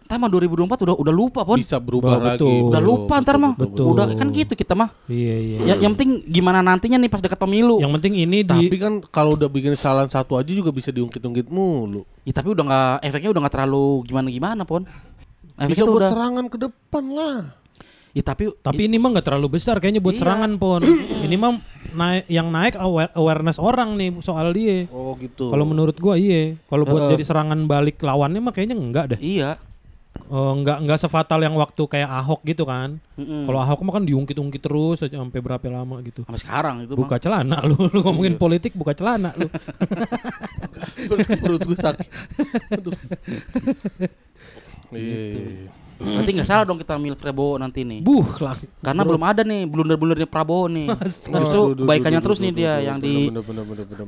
Ntar 0.09 0.17
mah 0.17 0.25
2024 0.25 0.89
udah 0.89 0.95
udah 0.97 1.13
lupa, 1.13 1.45
Pon. 1.45 1.61
bisa 1.61 1.77
berubah 1.77 2.09
Oh, 2.09 2.19
lagi. 2.19 2.41
betul. 2.41 2.73
Udah 2.73 2.81
lupa 2.81 3.13
ntar 3.21 3.37
mah. 3.37 3.53
betul. 3.53 3.93
Udah 3.93 4.09
kan 4.09 4.27
gitu 4.33 4.57
kita 4.57 4.73
mah. 4.73 4.89
Iya 5.05 5.35
iya. 5.37 5.57
Ya, 5.61 5.73
yang 5.79 5.93
penting 5.93 6.25
gimana 6.25 6.65
nantinya 6.65 6.97
nih 6.97 7.05
pas 7.07 7.21
dekat 7.21 7.37
pemilu. 7.37 7.77
Yang 7.77 7.93
penting 7.93 8.13
ini 8.17 8.41
di 8.41 8.49
Tapi 8.65 8.77
kan 8.81 8.93
kalau 9.05 9.37
udah 9.37 9.45
bikin 9.45 9.77
kesalahan 9.77 10.09
satu 10.09 10.33
aja 10.33 10.49
juga 10.49 10.73
bisa 10.73 10.89
diungkit-ungkit 10.89 11.45
mulu. 11.47 12.09
Ya, 12.25 12.33
tapi 12.33 12.49
udah 12.49 12.63
nggak 12.65 12.93
efeknya 13.05 13.29
udah 13.29 13.41
nggak 13.45 13.53
terlalu 13.53 13.85
gimana-gimana, 14.03 14.65
Pon. 14.65 14.81
Efeknya 15.53 15.69
Bisa 15.69 15.83
buat 15.85 16.01
udah. 16.01 16.09
serangan 16.09 16.45
ke 16.47 16.57
depan 16.57 17.03
lah. 17.05 17.37
Ya, 18.09 18.23
tapi 18.25 18.49
tapi 18.57 18.81
ini 18.83 18.97
mah 18.97 19.13
nggak 19.13 19.27
terlalu 19.29 19.61
besar 19.61 19.77
kayaknya 19.77 20.01
buat 20.01 20.17
Iya. 20.17 20.25
serangan 20.25 20.57
pon. 20.57 20.81
ini 21.21 21.37
mah 21.37 21.61
naik 21.91 22.25
yang 22.25 22.49
naik 22.49 22.73
awa- 22.75 23.13
awareness 23.13 23.61
orang 23.61 23.93
nih 23.93 24.17
soal 24.19 24.49
dia. 24.49 24.89
Oh 24.89 25.13
gitu. 25.13 25.53
Kalau 25.53 25.61
menurut 25.61 25.93
gua 25.95 26.17
iya. 26.17 26.57
Kalau 26.65 26.81
buat 26.83 27.05
Heeh. 27.05 27.13
jadi 27.13 27.23
serangan 27.23 27.61
balik 27.63 28.01
lawannya 28.01 28.41
mah 28.41 28.49
kayaknya 28.49 28.73
enggak 28.73 29.05
deh. 29.13 29.19
iya. 29.21 29.61
Eh, 30.29 30.53
enggak 30.61 30.77
enggak 30.85 30.99
sefatal 31.01 31.41
yang 31.41 31.57
waktu 31.57 31.81
kayak 31.89 32.05
Ahok 32.05 32.45
gitu 32.45 32.61
kan. 32.61 33.01
Mm-mm. 33.17 33.49
Kalau 33.49 33.59
Ahok 33.65 33.81
mah 33.81 33.97
kan 33.97 34.05
diungkit-ungkit 34.05 34.61
terus 34.61 35.01
aja 35.01 35.17
sampai 35.17 35.41
berapa 35.41 35.65
lama 35.69 36.01
gitu. 36.05 36.21
sampai 36.21 36.37
sekarang 36.37 36.85
itu 36.85 36.93
mah. 36.93 37.01
Buka 37.01 37.17
celana 37.17 37.57
lu, 37.65 37.77
lu 37.89 38.05
ngomongin 38.05 38.37
politik 38.37 38.77
buka 38.77 38.93
celana 38.93 39.33
lu. 39.33 39.49
perut 41.41 41.61
gue 41.65 41.77
sakit. 41.77 42.09
Iya. 44.89 45.69
Berarti 45.99 46.31
nggak 46.31 46.47
salah 46.47 46.63
dong 46.63 46.79
kita 46.79 46.95
milih 46.95 47.19
Prabowo 47.19 47.59
nanti 47.59 47.83
nih. 47.83 47.99
Buh 47.99 48.27
lah. 48.39 48.55
Karena 48.79 49.03
belum 49.03 49.23
ada 49.23 49.41
nih 49.43 49.67
blunder-blundernya 49.67 50.29
Prabowo 50.31 50.71
nih. 50.71 50.87
Justru 51.05 51.75
duh, 51.75 51.85
terus 52.23 52.39
duh, 52.39 52.43
nih 52.47 52.51
duh, 52.55 52.59
dia 52.59 52.73
duh, 52.73 52.87
yang 52.87 52.97
di 53.03 53.15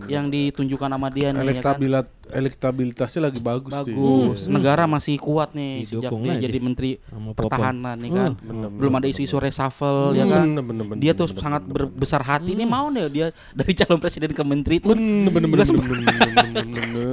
yang 0.08 0.26
ditunjukkan 0.32 0.90
sama 0.96 1.08
dia 1.12 1.36
nih 1.36 1.40
ya 1.40 1.44
kan. 1.44 1.52
Elektabilitas 1.52 2.08
elektabilitasnya 2.32 3.22
lagi 3.28 3.40
bagus, 3.44 3.72
sih. 3.76 3.92
Bagus. 3.92 4.40
Negara 4.48 4.88
masih 4.88 5.20
kuat 5.20 5.52
nih 5.52 5.84
sejak 5.84 6.12
dia 6.16 6.34
jadi 6.40 6.58
menteri 6.64 6.92
pertahanan 7.36 8.00
nih 8.00 8.12
kan. 8.16 8.32
Bener, 8.40 8.70
Belum 8.72 8.94
ada 8.96 9.08
isu-isu 9.12 9.36
reshuffle 9.36 10.16
ya 10.16 10.24
kan. 10.26 10.48
Bener, 10.48 10.64
bener, 10.64 10.86
bener, 10.88 11.02
Dia 11.04 11.12
tuh 11.12 11.28
bener, 11.28 11.44
sangat 11.44 11.62
bener, 11.68 11.92
berbesar 11.92 12.22
hati 12.24 12.56
nih 12.56 12.68
mau 12.68 12.88
nih 12.88 13.04
dia 13.12 13.28
dari 13.52 13.72
calon 13.76 14.00
presiden 14.00 14.32
ke 14.32 14.44
menteri 14.48 14.80
itu. 14.80 14.88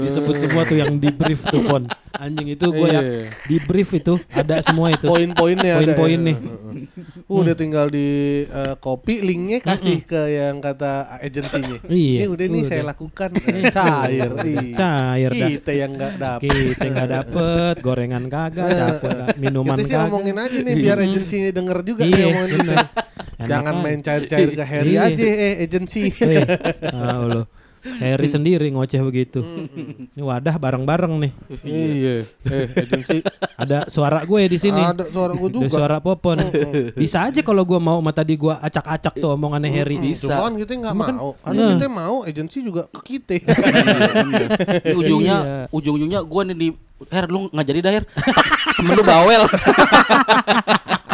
Disebut 0.06 0.34
semua 0.38 0.62
tuh 0.62 0.78
yang 0.78 0.94
di 0.96 1.10
brief 1.10 1.42
tuh 1.50 1.62
pon. 1.66 1.84
Anjing 2.18 2.58
itu 2.58 2.66
gue 2.66 2.88
ya 2.90 2.98
Iya. 2.98 3.30
di 3.46 3.56
brief 3.62 3.94
itu 3.94 4.18
ada 4.34 4.58
semua 4.68 4.88
itu. 4.90 5.06
poin-poinnya 5.06 5.72
ada 5.74 5.84
Poin-poin 5.88 6.14
ya. 6.14 6.26
nih. 6.26 6.36
Heeh. 6.38 6.56
Udah 7.28 7.54
tinggal 7.54 7.86
di 7.88 8.08
eh, 8.44 8.74
copy 8.76 9.20
linknya 9.20 9.58
kasih 9.60 10.00
ke 10.02 10.20
yang 10.30 10.58
kata 10.58 10.92
agensinya. 11.18 11.80
Iya, 11.86 12.18
Ini 12.18 12.26
udah 12.26 12.46
nih 12.46 12.62
saya 12.64 12.82
lakukan 12.86 13.30
Eh, 13.34 13.64
cair. 13.76 14.30
Iya. 14.38 14.74
Cair 14.74 15.30
dah. 15.32 15.48
Kita 15.50 15.72
yang 15.72 15.90
nggak 15.92 16.14
dapet. 16.16 16.50
Kita 16.72 16.86
nggak 16.86 17.08
dapet 17.10 17.74
gorengan 17.80 18.24
kagak, 18.26 18.68
dapet 18.68 19.14
minuman 19.36 19.74
Kita 19.74 19.82
sih 19.82 19.92
kagak. 19.92 20.04
ngomongin 20.06 20.36
aja 20.38 20.58
nih 20.58 20.74
biar 20.74 20.98
agensinya 21.00 21.50
denger 21.50 21.78
juga 21.82 22.02
Iya, 22.02 22.14
nih 22.14 22.24
omongan 22.26 22.48
kita. 22.48 22.62
bener. 22.62 22.86
Jangan 23.40 23.74
main 23.78 24.00
cair-cair 24.00 24.48
ke 24.50 24.64
Harry 24.64 24.92
Iya. 24.92 25.06
aja 25.08 25.26
eh 25.26 25.54
agensi. 25.60 26.02
Lo. 27.28 27.42
Harry 27.98 28.26
sendiri 28.26 28.68
ngoceh 28.68 28.98
begitu. 29.00 29.40
Ini 30.10 30.18
wadah 30.18 30.54
bareng-bareng 30.54 31.14
nih. 31.18 31.32
Iya. 31.62 32.14
Eh 32.44 32.66
agensi 32.76 33.18
Ada 33.54 33.86
suara 33.86 34.22
gue 34.22 34.40
di 34.46 34.58
sini. 34.58 34.78
ada 34.78 35.06
suara 35.06 35.32
gue 35.32 35.48
Ada 35.48 35.56
juga. 35.56 35.68
suara 35.70 35.96
Popon. 35.98 36.38
Bisa 36.94 37.24
aja 37.24 37.40
kalau 37.40 37.62
gue 37.62 37.76
mau 37.76 37.98
sama 37.98 38.10
tadi 38.10 38.34
gue 38.34 38.50
acak-acak 38.52 39.14
tuh 39.14 39.30
omongannya 39.32 39.68
Harry. 39.68 39.96
Bisa. 39.96 40.26
Cuma 40.28 40.42
kan 40.44 40.54
kita 40.56 40.72
nggak 40.76 40.94
kan- 40.94 41.16
mau. 41.16 41.30
Karena 41.38 41.58
Iya. 41.58 41.70
kita 41.74 41.88
mau 41.88 42.16
agensi 42.22 42.58
juga 42.60 42.82
ke 42.88 43.00
kita. 43.08 43.34
Ini 44.84 44.94
ujungnya 44.94 45.36
Iya. 45.38 45.56
ujung-ujungnya 45.70 46.20
gua 46.22 46.42
nih 46.44 46.56
di 46.56 46.68
Her 47.08 47.26
lu 47.26 47.46
nggak 47.48 47.66
jadi 47.66 47.78
dah 47.80 47.92
Her. 47.94 48.04
Temen 48.74 48.94
lu 48.94 49.04
bawel. 49.04 49.42